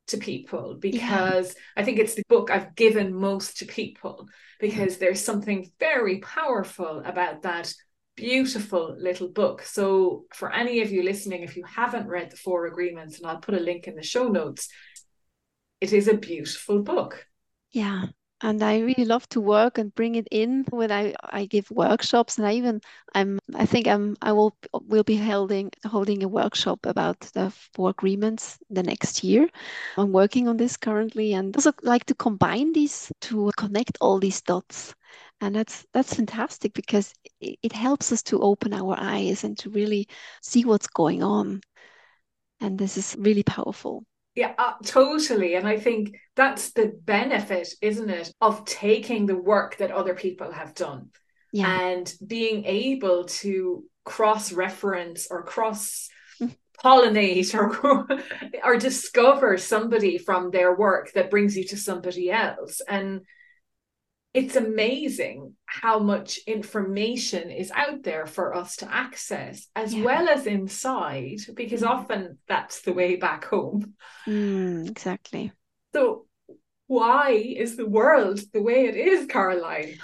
to 0.09 0.17
people 0.17 0.75
because 0.75 1.55
I 1.77 1.85
think 1.85 1.99
it's 1.99 2.15
the 2.15 2.25
book 2.29 2.51
I've 2.51 2.75
given 2.75 3.15
most 3.15 3.59
to 3.59 3.67
people 3.67 4.29
because 4.59 4.99
there's 4.99 5.25
something 5.25 5.71
very 5.79 6.19
powerful 6.19 7.01
about 7.05 7.43
that 7.43 7.73
beautiful 8.21 8.95
little 8.99 9.29
book. 9.29 9.63
So, 9.63 10.25
for 10.35 10.53
any 10.53 10.83
of 10.83 10.93
you 10.93 11.03
listening, 11.03 11.43
if 11.43 11.57
you 11.57 11.65
haven't 11.65 12.07
read 12.07 12.31
The 12.31 12.37
Four 12.37 12.67
Agreements, 12.67 13.19
and 13.19 13.27
I'll 13.27 13.39
put 13.41 13.55
a 13.55 13.61
link 13.61 13.89
in 13.89 13.97
the 13.97 14.03
show 14.03 14.29
notes, 14.29 14.69
it 15.81 15.93
is 15.93 16.07
a 16.07 16.15
beautiful 16.15 16.83
book. 16.83 17.27
Yeah. 17.73 18.07
And 18.43 18.63
I 18.63 18.79
really 18.79 19.05
love 19.05 19.29
to 19.31 19.41
work 19.41 19.77
and 19.77 19.95
bring 19.95 20.15
it 20.15 20.27
in 20.31 20.65
when 20.71 20.91
I, 20.91 21.15
I 21.23 21.45
give 21.45 21.71
workshops 21.71 22.39
and 22.39 22.47
I 22.47 22.55
even 22.55 22.81
I'm 23.15 23.39
I 23.55 23.67
think 23.67 23.87
I'm 23.87 24.17
I 24.23 24.33
will 24.33 24.57
will 24.73 25.03
be 25.03 25.17
holding 25.17 25.71
holding 25.85 26.23
a 26.23 26.29
workshop 26.29 26.87
about 26.87 27.21
the 27.35 27.53
four 27.75 27.91
agreements 27.91 28.59
the 28.71 28.83
next 28.83 29.23
year. 29.23 29.47
I'm 29.99 30.13
working 30.13 30.49
on 30.49 30.57
this 30.57 30.79
currently 30.79 31.35
and 31.35 31.55
also 31.55 31.73
like 31.83 32.07
to 32.07 32.15
combine 32.15 32.73
these 32.73 33.13
to 33.29 33.51
connect 33.59 33.99
all 34.01 34.19
these 34.19 34.41
dots. 34.41 34.95
And 35.41 35.55
that's 35.55 35.87
that's 35.93 36.15
fantastic 36.15 36.75
because 36.75 37.15
it, 37.41 37.59
it 37.63 37.73
helps 37.73 38.13
us 38.13 38.23
to 38.25 38.41
open 38.41 38.73
our 38.75 38.95
eyes 38.99 39.45
and 39.45 39.57
to 39.59 39.71
really 39.71 40.09
see 40.43 40.65
what's 40.65 40.87
going 40.87 41.23
on. 41.23 41.63
And 42.61 42.79
this 42.79 42.99
is 42.99 43.17
really 43.19 43.43
powerful. 43.43 44.05
Yeah, 44.35 44.55
uh, 44.59 44.75
totally. 44.85 45.55
And 45.55 45.67
I 45.67 45.79
think 45.79 46.15
that's 46.37 46.73
the 46.73 46.93
benefit, 47.05 47.69
isn't 47.83 48.11
it, 48.11 48.33
of 48.41 48.65
taking 48.65 49.27
the 49.27 49.37
work 49.37 49.79
that 49.79 49.91
other 49.91 50.15
people 50.15 50.53
have 50.53 50.75
done 50.75 51.11
Yeah. 51.53 51.67
and 51.81 52.13
being 52.25 52.65
able 52.65 53.25
to 53.25 53.85
cross 54.05 54.53
reference 54.53 55.27
or 55.31 55.43
cross 55.43 56.09
pollinate 56.83 57.55
or 57.59 58.07
or 58.65 58.77
discover 58.79 59.59
somebody 59.59 60.17
from 60.19 60.51
their 60.51 60.75
work 60.75 61.13
that 61.13 61.31
brings 61.31 61.57
you 61.57 61.65
to 61.65 61.77
somebody 61.77 62.31
else 62.31 62.81
and 62.89 63.21
it's 64.33 64.55
amazing 64.57 65.55
how 65.67 65.99
much 65.99 66.39
information 66.47 67.51
is 67.51 67.71
out 67.73 68.03
there 68.03 68.27
for 68.27 68.55
us 68.55 68.77
to 68.77 68.93
access 68.93 69.67
as 69.75 69.95
Yeah. 69.95 70.05
well 70.05 70.29
as 70.29 70.47
inside 70.47 71.39
because 71.55 71.83
Mhm. 71.83 71.89
often 71.89 72.39
that's 72.47 72.83
the 72.83 72.93
way 72.93 73.17
back 73.17 73.45
home 73.47 73.95
Mm, 74.27 74.89
exactly. 74.89 75.53
so 75.93 76.27
why 76.87 77.31
is 77.31 77.77
the 77.77 77.87
world 77.89 78.41
the 78.53 78.63
way 78.63 78.87
it 78.87 78.97
is, 78.97 79.27
Caroline? 79.27 79.99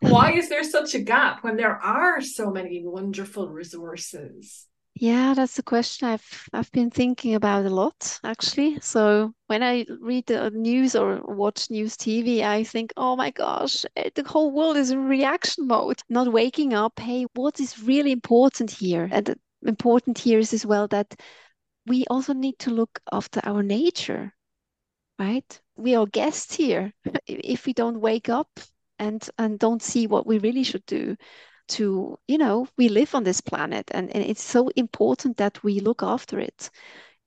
Why 0.00 0.32
is 0.32 0.48
there 0.48 0.64
such 0.64 0.94
a 0.94 1.00
gap 1.00 1.42
when 1.44 1.56
there 1.56 1.76
are 1.76 2.20
so 2.20 2.50
many 2.50 2.82
wonderful 2.84 3.48
resources? 3.48 4.66
Yeah, 4.96 5.34
that's 5.34 5.56
the 5.56 5.62
question 5.62 6.08
I've 6.08 6.48
I've 6.52 6.70
been 6.70 6.90
thinking 6.90 7.34
about 7.34 7.66
a 7.66 7.70
lot 7.70 8.18
actually. 8.22 8.78
So 8.80 9.34
when 9.48 9.62
I 9.62 9.86
read 10.00 10.26
the 10.26 10.50
news 10.50 10.94
or 10.94 11.20
watch 11.24 11.68
news 11.70 11.96
TV, 11.96 12.44
I 12.44 12.62
think, 12.64 12.92
oh 12.96 13.16
my 13.16 13.30
gosh, 13.30 13.84
eh, 13.96 14.10
the 14.14 14.22
whole 14.24 14.52
world 14.52 14.76
is 14.76 14.90
in 14.90 15.04
reaction 15.06 15.66
mode, 15.66 16.00
not 16.08 16.32
waking 16.32 16.74
up. 16.74 16.98
Hey, 17.00 17.26
what 17.34 17.58
is 17.60 17.82
really 17.82 18.12
important 18.12 18.70
here? 18.70 19.08
And 19.10 19.34
important 19.62 20.18
here 20.18 20.38
is 20.38 20.52
as 20.52 20.64
well 20.64 20.86
that 20.88 21.14
we 21.86 22.04
also 22.10 22.32
need 22.34 22.58
to 22.60 22.70
look 22.70 23.00
after 23.12 23.40
our 23.44 23.62
nature, 23.62 24.34
right? 25.18 25.60
We 25.76 25.96
are 25.96 26.06
guests 26.06 26.54
here. 26.54 26.92
If 27.26 27.66
we 27.66 27.72
don't 27.74 28.00
wake 28.00 28.28
up 28.28 28.50
and 28.98 29.28
and 29.38 29.58
don't 29.58 29.82
see 29.82 30.06
what 30.06 30.26
we 30.26 30.38
really 30.38 30.64
should 30.64 30.86
do 30.86 31.16
to, 31.68 32.18
you 32.28 32.38
know, 32.38 32.68
we 32.76 32.88
live 32.88 33.14
on 33.14 33.24
this 33.24 33.40
planet 33.40 33.90
and, 33.92 34.14
and 34.14 34.24
it's 34.24 34.42
so 34.42 34.68
important 34.76 35.36
that 35.38 35.62
we 35.64 35.80
look 35.80 36.02
after 36.02 36.38
it. 36.40 36.70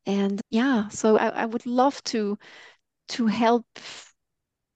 And 0.06 0.42
yeah, 0.52 0.90
so 0.90 1.18
I, 1.18 1.30
I 1.30 1.46
would 1.46 1.66
love 1.66 2.04
to 2.06 2.38
to 3.10 3.28
help 3.28 3.66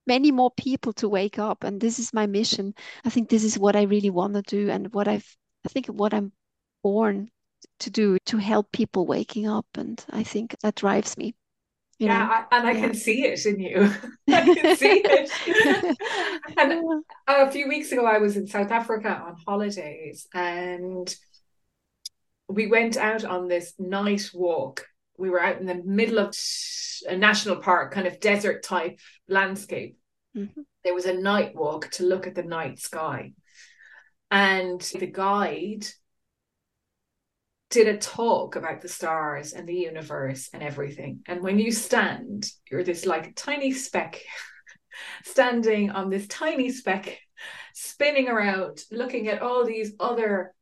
many 0.08 0.32
more 0.32 0.52
people 0.52 0.94
to 0.94 1.10
wake 1.10 1.40
up. 1.40 1.64
And 1.64 1.80
this 1.82 1.98
is 2.00 2.14
my 2.14 2.28
mission. 2.28 2.74
I 3.06 3.10
think 3.10 3.30
this 3.30 3.44
is 3.44 3.58
what 3.58 3.76
I 3.76 3.84
really 3.84 4.10
want 4.10 4.34
to 4.36 4.42
do 4.44 4.70
and 4.70 4.94
what 4.94 5.08
I've 5.08 5.38
I 5.66 5.70
think 5.70 5.88
what 5.88 6.14
I'm 6.14 6.34
born 6.84 7.30
to 7.80 7.90
do 7.90 8.18
to 8.26 8.38
help 8.38 8.72
people 8.72 9.06
waking 9.06 9.48
up. 9.48 9.68
And 9.76 10.04
I 10.10 10.24
think 10.24 10.56
that 10.62 10.76
drives 10.76 11.18
me. 11.18 11.36
Yeah, 12.06 12.26
know? 12.26 12.34
I, 12.52 12.58
and 12.58 12.68
I 12.68 12.74
Yeah. 12.74 12.82
can 12.82 12.94
see 12.94 13.24
it 13.26 13.46
in 13.46 13.60
you. 13.60 13.92
I 14.32 14.42
can 14.50 14.76
see 14.76 15.02
it. 15.06 15.98
and 16.58 17.04
a 17.28 17.52
few 17.52 17.68
weeks 17.68 17.92
ago, 17.92 18.06
I 18.06 18.18
was 18.18 18.38
in 18.38 18.48
South 18.48 18.72
Africa 18.72 19.10
on 19.10 19.36
holidays 19.46 20.28
and 20.34 21.14
we 22.48 22.68
went 22.68 22.98
out 22.98 23.24
on 23.24 23.48
this 23.48 23.74
night 23.80 24.30
walk. 24.34 24.86
We 25.18 25.30
were 25.30 25.42
out 25.42 25.60
in 25.60 25.66
the 25.68 25.82
middle 25.86 26.20
of 26.20 26.36
a 27.08 27.16
national 27.16 27.58
park, 27.58 27.94
kind 27.94 28.08
of 28.08 28.20
desert 28.20 28.64
type 28.64 29.00
landscape. 29.28 29.98
Mhm. 30.36 30.66
There 30.84 30.94
was 30.96 31.06
a 31.06 31.14
night 31.14 31.56
walk 31.56 31.92
to 31.92 32.04
look 32.04 32.28
at 32.28 32.36
the 32.36 32.44
night 32.44 32.80
sky. 32.80 33.34
And 34.32 34.82
the 34.82 35.08
guide 35.08 35.86
did 37.72 37.88
a 37.88 37.98
talk 37.98 38.56
about 38.58 38.82
the 38.82 38.88
stars 38.88 39.54
and 39.54 39.68
the 39.68 39.74
universe 39.74 40.50
and 40.54 40.62
everything. 40.62 41.22
And 41.26 41.42
when 41.42 41.58
you 41.58 41.72
stand, 41.72 42.52
you're 42.70 42.84
this 42.84 43.06
like 43.06 43.36
tiny 43.36 43.72
speck 43.72 44.22
standing 45.24 45.90
on 45.90 46.10
this 46.10 46.28
tiny 46.28 46.70
speck, 46.70 47.18
spinning 47.74 48.28
around, 48.28 48.84
looking 48.92 49.30
at 49.30 49.42
all 49.42 49.66
these 49.66 49.94
other 50.00 50.54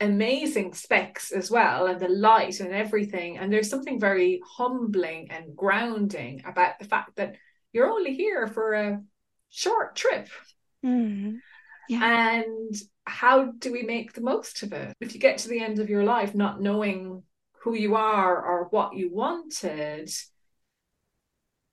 amazing 0.00 0.74
specks 0.74 1.32
as 1.32 1.50
well, 1.50 1.86
and 1.86 1.98
the 1.98 2.08
light 2.08 2.60
and 2.60 2.72
everything. 2.72 3.38
And 3.38 3.50
there's 3.50 3.70
something 3.70 3.98
very 3.98 4.40
humbling 4.46 5.30
and 5.30 5.56
grounding 5.56 6.42
about 6.44 6.78
the 6.78 6.84
fact 6.84 7.16
that 7.16 7.36
you're 7.72 7.90
only 7.90 8.14
here 8.14 8.46
for 8.46 8.74
a 8.74 9.02
short 9.48 9.96
trip. 9.96 10.28
Mm-hmm. 10.84 11.36
Mhm. 11.88 12.02
And 12.02 12.74
how 13.06 13.52
do 13.52 13.72
we 13.72 13.82
make 13.82 14.12
the 14.12 14.20
most 14.20 14.62
of 14.62 14.72
it? 14.72 14.94
If 15.00 15.14
you 15.14 15.20
get 15.20 15.38
to 15.38 15.48
the 15.48 15.60
end 15.60 15.78
of 15.78 15.90
your 15.90 16.04
life 16.04 16.34
not 16.34 16.60
knowing 16.60 17.22
who 17.62 17.74
you 17.74 17.94
are 17.96 18.36
or 18.44 18.64
what 18.70 18.94
you 18.94 19.10
wanted, 19.12 20.10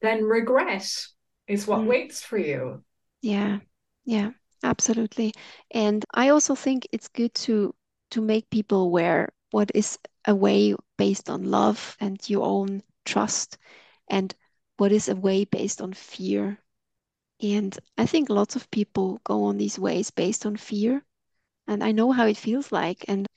then 0.01 0.24
regret 0.26 1.07
is 1.47 1.66
what 1.68 1.80
Mm. 1.80 1.88
waits 1.88 2.22
for 2.22 2.38
you. 2.38 2.84
Yeah, 3.22 3.60
yeah, 4.05 4.32
absolutely. 4.64 5.34
And 5.72 6.05
I 6.14 6.30
also 6.30 6.55
think 6.55 6.88
it's 6.91 7.07
good 7.07 7.34
to 7.45 7.76
to 8.12 8.22
make 8.22 8.49
people 8.49 8.82
aware 8.84 9.30
what 9.51 9.72
is 9.76 9.99
a 10.26 10.36
way 10.36 10.76
based 10.97 11.30
on 11.30 11.43
love 11.51 11.95
and 11.99 12.18
your 12.30 12.43
own 12.45 12.82
trust 13.05 13.57
and 14.10 14.34
what 14.78 14.91
is 14.91 15.07
a 15.10 15.16
way 15.16 15.45
based 15.45 15.82
on 15.82 15.93
fear. 15.93 16.60
And 17.42 17.78
I 17.98 18.06
think 18.06 18.30
lots 18.30 18.56
of 18.56 18.70
people 18.72 19.22
go 19.24 19.46
on 19.46 19.58
these 19.58 19.80
ways 19.80 20.12
based 20.12 20.46
on 20.46 20.58
fear. 20.58 21.06
And 21.68 21.84
I 21.84 21.92
know 21.92 22.12
how 22.12 22.26
it 22.26 22.38
feels 22.38 22.72
like. 22.72 23.06
And 23.08 23.28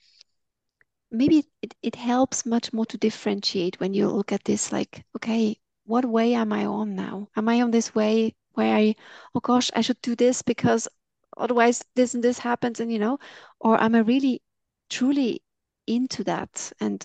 maybe 1.10 1.44
it, 1.60 1.74
it 1.82 1.94
helps 1.94 2.46
much 2.46 2.72
more 2.72 2.86
to 2.86 2.98
differentiate 2.98 3.78
when 3.78 3.94
you 3.94 4.08
look 4.08 4.32
at 4.32 4.44
this 4.44 4.72
like, 4.72 5.04
okay, 5.16 5.56
what 5.84 6.04
way 6.04 6.34
am 6.34 6.52
I 6.52 6.64
on 6.64 6.94
now? 6.94 7.28
Am 7.36 7.48
I 7.48 7.62
on 7.62 7.70
this 7.70 7.94
way 7.94 8.34
where 8.52 8.74
I, 8.74 8.94
oh 9.34 9.40
gosh, 9.40 9.70
I 9.74 9.82
should 9.82 10.00
do 10.00 10.16
this 10.16 10.42
because 10.42 10.88
otherwise 11.36 11.82
this 11.94 12.14
and 12.14 12.22
this 12.22 12.38
happens, 12.38 12.80
and 12.80 12.92
you 12.92 12.98
know, 12.98 13.18
or 13.60 13.80
am 13.80 13.94
I 13.94 14.00
really 14.00 14.42
truly 14.90 15.42
into 15.86 16.24
that? 16.24 16.72
And 16.80 17.04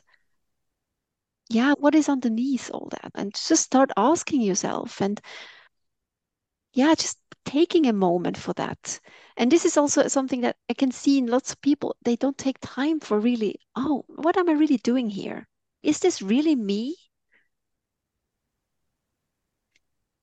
yeah, 1.50 1.74
what 1.78 1.96
is 1.96 2.10
underneath 2.10 2.70
all 2.74 2.90
that? 2.92 3.12
And 3.16 3.34
just 3.34 3.64
start 3.64 3.92
asking 3.98 4.42
yourself 4.42 5.02
and 5.02 5.22
yeah, 6.78 6.94
just 6.94 7.18
taking 7.44 7.88
a 7.88 7.94
moment 7.94 8.38
for 8.38 8.54
that. 8.54 9.00
And 9.36 9.52
this 9.52 9.66
is 9.66 9.78
also 9.78 10.08
something 10.08 10.42
that 10.42 10.58
I 10.70 10.74
can 10.76 10.92
see 10.92 11.18
in 11.18 11.26
lots 11.26 11.52
of 11.52 11.62
people. 11.62 11.96
They 12.04 12.16
don't 12.16 12.38
take 12.38 12.60
time 12.62 13.00
for 13.00 13.20
really, 13.20 13.60
oh, 13.76 14.06
what 14.08 14.38
am 14.38 14.48
I 14.48 14.54
really 14.54 14.78
doing 14.78 15.10
here? 15.10 15.48
Is 15.82 16.00
this 16.00 16.22
really 16.22 16.56
me? 16.56 16.96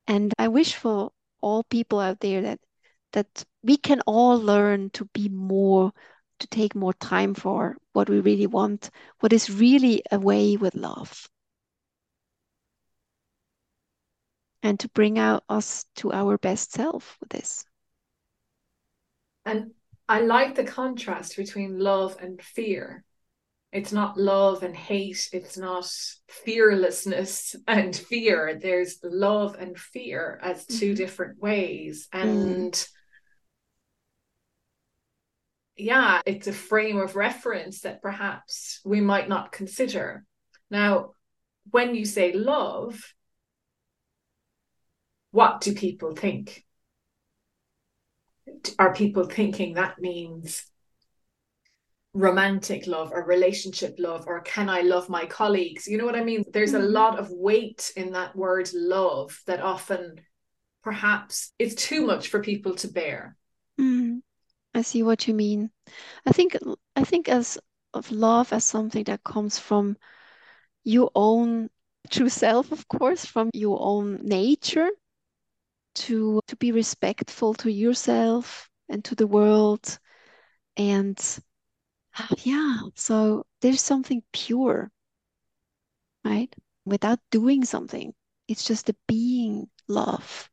And 0.07 0.33
I 0.39 0.47
wish 0.47 0.77
for 0.77 1.11
all 1.41 1.65
people 1.65 1.99
out 1.99 2.21
there 2.21 2.43
that 2.43 2.61
that 3.13 3.45
we 3.65 3.77
can 3.77 4.01
all 4.07 4.39
learn 4.39 4.91
to 4.91 5.07
be 5.07 5.29
more, 5.29 5.93
to 6.39 6.47
take 6.47 6.77
more 6.77 6.95
time 6.95 7.35
for 7.35 7.77
what 7.95 8.09
we 8.09 8.21
really 8.21 8.47
want, 8.47 8.91
what 9.19 9.33
is 9.33 9.51
really 9.51 10.03
a 10.13 10.21
way 10.21 10.57
with 10.57 10.77
love. 10.77 11.29
And 14.65 14.81
to 14.81 14.89
bring 14.89 15.19
out 15.19 15.45
us 15.49 15.85
to 15.97 16.11
our 16.11 16.39
best 16.39 16.73
self 16.73 17.19
with 17.21 17.29
this. 17.29 17.67
And 19.45 19.73
I 20.09 20.23
like 20.23 20.55
the 20.55 20.65
contrast 20.65 21.37
between 21.37 21.79
love 21.79 22.17
and 22.21 22.41
fear. 22.43 23.05
It's 23.73 23.93
not 23.93 24.17
love 24.17 24.63
and 24.63 24.75
hate, 24.75 25.29
it's 25.33 25.59
not 25.59 25.87
fearlessness 26.29 27.55
and 27.69 27.95
fear. 27.95 28.59
There's 28.61 28.99
love 29.03 29.57
and 29.59 29.79
fear 29.79 30.41
as 30.43 30.65
2 30.65 30.75
mm-hmm. 30.75 30.95
different 30.95 31.39
ways. 31.43 32.09
And 32.11 32.73
mm. 32.73 32.89
yeah, 35.77 36.23
it's 36.25 36.47
a 36.47 36.53
frame 36.53 36.99
of 36.99 37.17
reference 37.17 37.81
that 37.83 38.01
perhaps 38.01 38.81
we 38.85 39.03
might 39.03 39.29
not 39.29 39.53
consider. 39.53 40.25
Now, 40.71 41.11
when 41.71 41.95
you 41.95 42.07
say 42.07 42.33
love, 42.33 43.03
what 45.35 45.61
do 45.61 45.75
people 45.75 46.15
think? 46.15 46.65
Are 48.79 48.95
people 48.95 49.25
thinking 49.25 49.75
that 49.75 50.01
means 50.01 50.65
romantic 52.13 52.87
love 52.87 53.11
or 53.11 53.27
relationship 53.27 53.97
love 53.99 54.29
or 54.29 54.43
can 54.43 54.71
I 54.71 54.83
love 54.83 55.09
my 55.09 55.27
colleagues? 55.27 55.89
You 55.89 55.99
know 55.99 56.05
what 56.05 56.15
I 56.15 56.23
mean? 56.23 56.45
There's 56.53 56.73
mm-hmm. 56.73 56.85
a 56.85 56.89
lot 57.01 57.19
of 57.19 57.33
weight 57.33 57.91
in 57.97 58.13
that 58.13 58.37
word 58.37 58.71
love 58.73 59.43
that 59.49 59.61
often 59.61 60.21
perhaps 60.85 61.51
it's 61.59 61.75
too 61.75 62.07
much 62.07 62.29
for 62.29 62.41
people 62.41 62.77
to 62.77 62.87
bear. 62.87 63.37
Mm, 63.81 64.21
I 64.73 64.83
see 64.83 65.03
what 65.03 65.27
you 65.27 65.35
mean. 65.35 65.69
I 66.25 66.31
think 66.31 66.57
I 66.95 67.03
think 67.03 67.29
as 67.29 67.59
of 67.93 68.09
love 68.13 68.53
as 68.53 68.65
something 68.65 69.03
that 69.05 69.25
comes 69.25 69.59
from 69.59 69.97
your 70.85 71.11
own 71.17 71.71
true 72.09 72.29
self, 72.29 72.71
of 72.71 72.87
course, 72.87 73.25
from 73.25 73.51
your 73.53 73.79
own 73.81 74.21
nature 74.23 74.91
to 75.95 76.41
to 76.49 76.57
be 76.57 76.73
respectful 76.73 77.55
to 77.55 77.71
yourself 77.73 78.71
and 78.89 79.05
to 79.05 79.15
the 79.15 79.27
world. 79.27 79.99
And 80.77 81.19
ah, 82.17 82.29
yeah 82.45 82.81
so 82.97 83.47
there's 83.61 83.83
something 83.83 84.23
pure 84.33 84.91
right? 86.25 86.55
Without 86.85 87.21
doing 87.31 87.65
something 87.65 88.15
it's 88.49 88.65
just 88.65 88.91
a 88.91 88.97
being 89.07 89.71
love. 89.89 90.51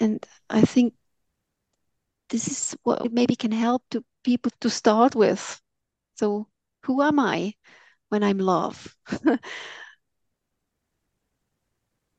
And 0.00 0.24
i 0.48 0.62
think 0.62 0.94
this 2.30 2.48
is 2.48 2.76
what 2.82 3.12
maybe 3.12 3.36
can 3.36 3.52
help 3.52 3.82
to 3.90 4.04
people 4.24 4.50
to 4.60 4.70
start 4.70 5.14
with. 5.14 5.60
So 6.16 6.48
who 6.84 7.02
am 7.02 7.18
i 7.20 7.54
when 8.10 8.22
i'm 8.24 8.38
love 8.38 8.96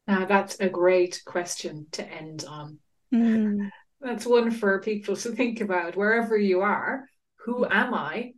Now, 0.07 0.25
that's 0.25 0.59
a 0.59 0.69
great 0.69 1.21
question 1.25 1.87
to 1.91 2.07
end 2.07 2.45
on. 2.47 2.79
Mm. 3.13 3.69
That's 3.99 4.27
one 4.27 4.51
for 4.51 4.79
people 4.79 5.15
to 5.15 5.31
think 5.31 5.59
about 5.59 5.95
wherever 5.95 6.37
you 6.37 6.61
are. 6.61 7.09
Who 7.45 7.65
mm. 7.65 7.71
am 7.71 7.93
I 7.93 8.33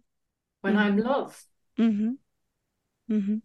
when 0.62 0.76
mm-hmm. 0.76 0.84
I'm 0.84 0.98
love? 0.98 1.44
Mm-hmm. 1.78 3.14
Mm-hmm. 3.14 3.36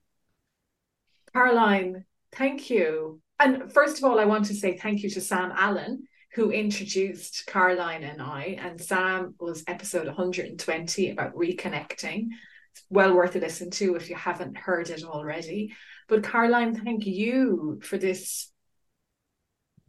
Caroline, 1.33 2.05
thank 2.33 2.71
you. 2.71 3.21
And 3.41 3.73
first 3.73 3.99
of 3.99 4.05
all, 4.05 4.21
I 4.21 4.25
want 4.27 4.47
to 4.47 4.55
say 4.55 4.77
thank 4.77 5.03
you 5.03 5.11
to 5.11 5.21
Sam 5.21 5.53
Allen, 5.55 6.05
who 6.35 6.51
introduced 6.51 7.47
Caroline 7.47 8.05
and 8.05 8.23
I. 8.23 8.57
And 8.61 8.81
Sam 8.81 9.35
was 9.41 9.65
episode 9.67 10.07
120 10.07 11.11
about 11.11 11.35
reconnecting. 11.35 12.29
It's 12.73 12.85
well 12.89 13.15
worth 13.15 13.37
a 13.37 13.41
listen 13.41 13.71
to 13.73 13.97
if 13.97 14.09
you 14.09 14.17
haven't 14.17 14.57
heard 14.57 14.91
it 14.91 15.03
already. 15.03 15.75
But 16.09 16.25
Caroline, 16.25 16.75
thank 16.75 17.07
you 17.07 17.81
for 17.83 17.99
this 17.99 18.51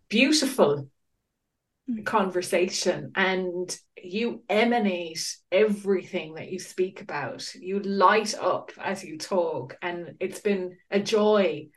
beautiful 0.09 0.89
mm. 1.89 2.05
conversation. 2.05 3.11
And 3.15 3.75
you 4.01 4.43
emanate 4.49 5.37
everything 5.51 6.35
that 6.35 6.51
you 6.51 6.59
speak 6.59 7.01
about. 7.01 7.53
You 7.55 7.79
light 7.79 8.35
up 8.35 8.71
as 8.77 9.03
you 9.03 9.17
talk. 9.17 9.77
And 9.81 10.15
it's 10.19 10.41
been 10.41 10.77
a 10.91 10.99
joy 10.99 11.67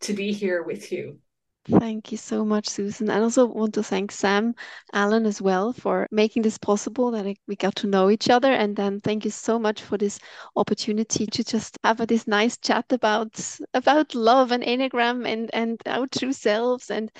to 0.00 0.12
be 0.12 0.32
here 0.32 0.62
with 0.62 0.92
you 0.92 1.18
Thank 1.64 2.10
you 2.10 2.18
so 2.18 2.44
much, 2.44 2.68
Susan. 2.68 3.08
I 3.08 3.20
also 3.20 3.46
want 3.46 3.74
to 3.74 3.84
thank 3.84 4.10
Sam 4.10 4.54
Allen 4.92 5.26
as 5.26 5.40
well 5.40 5.72
for 5.72 6.08
making 6.10 6.42
this 6.42 6.58
possible 6.58 7.12
that 7.12 7.36
we 7.46 7.54
got 7.54 7.76
to 7.76 7.86
know 7.86 8.10
each 8.10 8.28
other. 8.28 8.52
And 8.52 8.74
then 8.74 9.00
thank 9.00 9.24
you 9.24 9.30
so 9.30 9.60
much 9.60 9.80
for 9.80 9.96
this 9.96 10.18
opportunity 10.56 11.24
to 11.24 11.44
just 11.44 11.78
have 11.84 12.04
this 12.08 12.26
nice 12.26 12.58
chat 12.58 12.86
about 12.90 13.40
about 13.74 14.12
love 14.14 14.50
and 14.50 14.64
Enneagram 14.64 15.24
and 15.24 15.54
and 15.54 15.80
our 15.86 16.08
true 16.08 16.32
selves. 16.32 16.90
And 16.90 17.12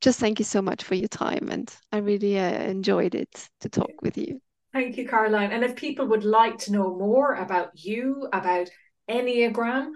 just 0.00 0.18
thank 0.18 0.40
you 0.40 0.44
so 0.44 0.60
much 0.60 0.82
for 0.82 0.96
your 0.96 1.08
time. 1.08 1.48
And 1.48 1.72
I 1.92 1.98
really 1.98 2.36
uh, 2.36 2.62
enjoyed 2.62 3.14
it 3.14 3.48
to 3.60 3.68
talk 3.68 4.02
with 4.02 4.18
you. 4.18 4.40
Thank 4.72 4.96
you, 4.96 5.06
Caroline. 5.06 5.52
And 5.52 5.64
if 5.64 5.76
people 5.76 6.06
would 6.06 6.24
like 6.24 6.58
to 6.58 6.72
know 6.72 6.96
more 6.96 7.34
about 7.34 7.70
you, 7.74 8.28
about 8.32 8.68
Enneagram, 9.08 9.92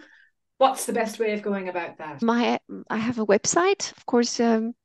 what's 0.62 0.86
the 0.86 0.92
best 0.92 1.18
way 1.18 1.32
of 1.32 1.42
going 1.42 1.68
about 1.68 1.98
that? 1.98 2.22
My 2.22 2.60
I 2.88 2.96
have 2.96 3.18
a 3.18 3.26
website, 3.26 3.90
of 3.96 4.06
course. 4.06 4.38
Um, 4.38 4.76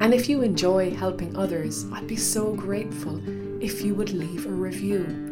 And 0.00 0.14
if 0.14 0.28
you 0.28 0.42
enjoy 0.42 0.90
helping 0.94 1.36
others, 1.36 1.84
I'd 1.92 2.06
be 2.06 2.16
so 2.16 2.54
grateful 2.54 3.20
if 3.62 3.82
you 3.82 3.94
would 3.94 4.12
leave 4.12 4.46
a 4.46 4.50
review 4.50 5.30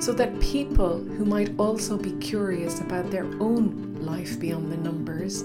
so 0.00 0.12
that 0.12 0.40
people 0.40 0.98
who 0.98 1.24
might 1.24 1.54
also 1.58 1.96
be 1.96 2.10
curious 2.12 2.80
about 2.80 3.10
their 3.12 3.26
own 3.40 3.96
life 4.00 4.40
beyond 4.40 4.72
the 4.72 4.76
numbers 4.76 5.44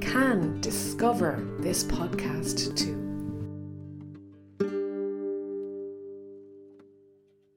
can 0.00 0.60
discover 0.60 1.46
this 1.60 1.84
podcast 1.84 2.76
too. 2.76 3.01